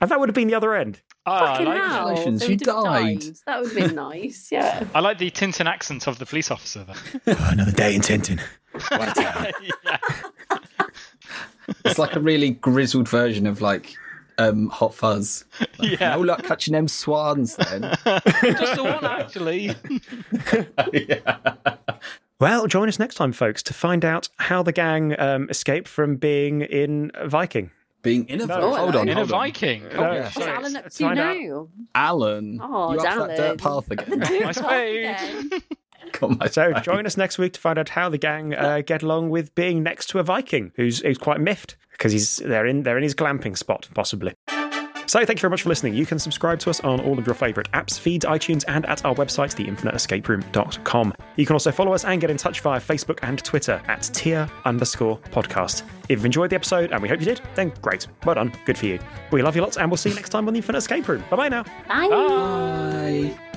And 0.00 0.10
that 0.10 0.20
would 0.20 0.28
have 0.28 0.34
been 0.34 0.48
the 0.48 0.54
other 0.54 0.74
end. 0.74 1.00
Ah, 1.26 1.52
Fucking 1.52 1.66
like 1.66 1.78
hell. 1.78 1.88
Congratulations, 2.06 2.40
So 2.40 2.46
you 2.46 2.50
we'd 2.50 2.60
died. 2.60 3.22
That 3.46 3.60
would 3.60 3.72
have 3.72 3.76
been 3.76 3.94
nice, 3.94 4.48
yeah. 4.50 4.86
I 4.94 5.00
like 5.00 5.18
the 5.18 5.30
Tintern 5.30 5.66
accent 5.66 6.06
of 6.06 6.18
the 6.18 6.26
police 6.26 6.50
officer 6.50 6.84
there. 6.84 7.36
Another 7.52 7.72
day 7.72 7.94
in 7.94 8.00
Tintern. 8.00 8.40
What 8.72 9.16
a 9.16 9.22
town. 9.22 9.46
Yeah. 11.68 11.74
It's 11.84 11.98
like 11.98 12.16
a 12.16 12.20
really 12.20 12.50
grizzled 12.50 13.08
version 13.08 13.46
of 13.46 13.60
like 13.60 13.94
um, 14.38 14.68
Hot 14.70 14.94
Fuzz. 14.94 15.44
yeah. 15.80 16.14
No 16.14 16.20
luck 16.20 16.42
catching 16.44 16.72
them 16.72 16.88
swans 16.88 17.56
then. 17.56 17.82
Just 18.04 18.76
the 18.76 18.84
one, 18.84 19.04
actually. 19.04 19.74
yeah. 20.92 21.76
Well, 22.40 22.66
join 22.68 22.88
us 22.88 22.98
next 23.00 23.16
time, 23.16 23.32
folks, 23.32 23.62
to 23.64 23.74
find 23.74 24.04
out 24.04 24.28
how 24.36 24.62
the 24.62 24.72
gang 24.72 25.18
um, 25.18 25.50
escaped 25.50 25.88
from 25.88 26.16
being 26.16 26.60
in 26.60 27.10
Viking. 27.26 27.70
Being 28.02 28.28
in 28.28 28.40
a 28.40 28.46
No, 28.46 28.76
hold 28.76 28.94
on, 28.94 29.08
In 29.08 29.18
a 29.18 29.22
on. 29.22 29.26
Viking. 29.26 29.82
No, 29.88 29.90
Oh, 29.96 30.12
yeah. 30.12 30.22
What's 30.22 30.38
Alan 30.38 30.76
up 30.76 30.84
to 30.84 30.90
find 30.90 31.16
now? 31.16 31.68
Alan, 31.96 32.60
Oh, 32.62 32.92
you 32.92 33.00
up 33.00 33.06
Alan. 33.06 33.28
that 33.28 33.36
dirt 33.36 33.58
path 33.58 33.90
again? 33.90 34.18
My 34.44 34.52
spade. 34.52 35.04
Again. 35.04 35.50
Got 36.12 36.38
my 36.38 36.46
So 36.48 36.72
join 36.74 37.06
us 37.06 37.16
next 37.16 37.38
week 37.38 37.52
to 37.54 37.60
find 37.60 37.78
out 37.78 37.90
how 37.90 38.08
the 38.08 38.18
gang 38.18 38.54
uh, 38.54 38.82
get 38.84 39.02
along 39.02 39.30
with 39.30 39.54
being 39.54 39.82
next 39.82 40.06
to 40.10 40.18
a 40.18 40.22
Viking 40.22 40.72
who's, 40.76 41.00
who's 41.00 41.18
quite 41.18 41.40
miffed 41.40 41.76
because 41.92 42.12
he's 42.12 42.36
they're 42.36 42.66
in 42.66 42.84
they're 42.84 42.96
in 42.96 43.02
his 43.02 43.14
glamping 43.14 43.56
spot 43.56 43.88
possibly. 43.94 44.34
So 45.08 45.24
thank 45.24 45.38
you 45.38 45.40
very 45.40 45.50
much 45.50 45.62
for 45.62 45.70
listening. 45.70 45.94
You 45.94 46.04
can 46.04 46.18
subscribe 46.18 46.58
to 46.60 46.70
us 46.70 46.80
on 46.80 47.00
all 47.00 47.18
of 47.18 47.24
your 47.24 47.34
favourite 47.34 47.70
apps, 47.72 47.98
feeds, 47.98 48.26
iTunes, 48.26 48.62
and 48.68 48.84
at 48.84 49.06
our 49.06 49.14
website, 49.14 49.54
theinfiniteescaperoom.com. 49.56 51.14
You 51.36 51.46
can 51.46 51.54
also 51.54 51.72
follow 51.72 51.94
us 51.94 52.04
and 52.04 52.20
get 52.20 52.28
in 52.30 52.36
touch 52.36 52.60
via 52.60 52.78
Facebook 52.78 53.20
and 53.22 53.42
Twitter 53.42 53.80
at 53.86 54.02
tier 54.12 54.50
underscore 54.66 55.16
podcast. 55.30 55.82
If 56.04 56.18
you've 56.18 56.26
enjoyed 56.26 56.50
the 56.50 56.56
episode, 56.56 56.92
and 56.92 57.00
we 57.00 57.08
hope 57.08 57.20
you 57.20 57.24
did, 57.24 57.40
then 57.54 57.72
great. 57.80 58.06
Well 58.26 58.34
done. 58.34 58.52
Good 58.66 58.76
for 58.76 58.84
you. 58.84 58.98
We 59.32 59.40
love 59.40 59.56
you 59.56 59.62
lots, 59.62 59.78
and 59.78 59.90
we'll 59.90 59.96
see 59.96 60.10
you 60.10 60.14
next 60.14 60.28
time 60.28 60.46
on 60.46 60.52
the 60.52 60.58
Infinite 60.58 60.78
Escape 60.78 61.08
Room. 61.08 61.24
Bye 61.30 61.36
bye 61.36 61.48
now. 61.48 61.62
Bye. 61.88 62.08
Bye. 62.08 63.47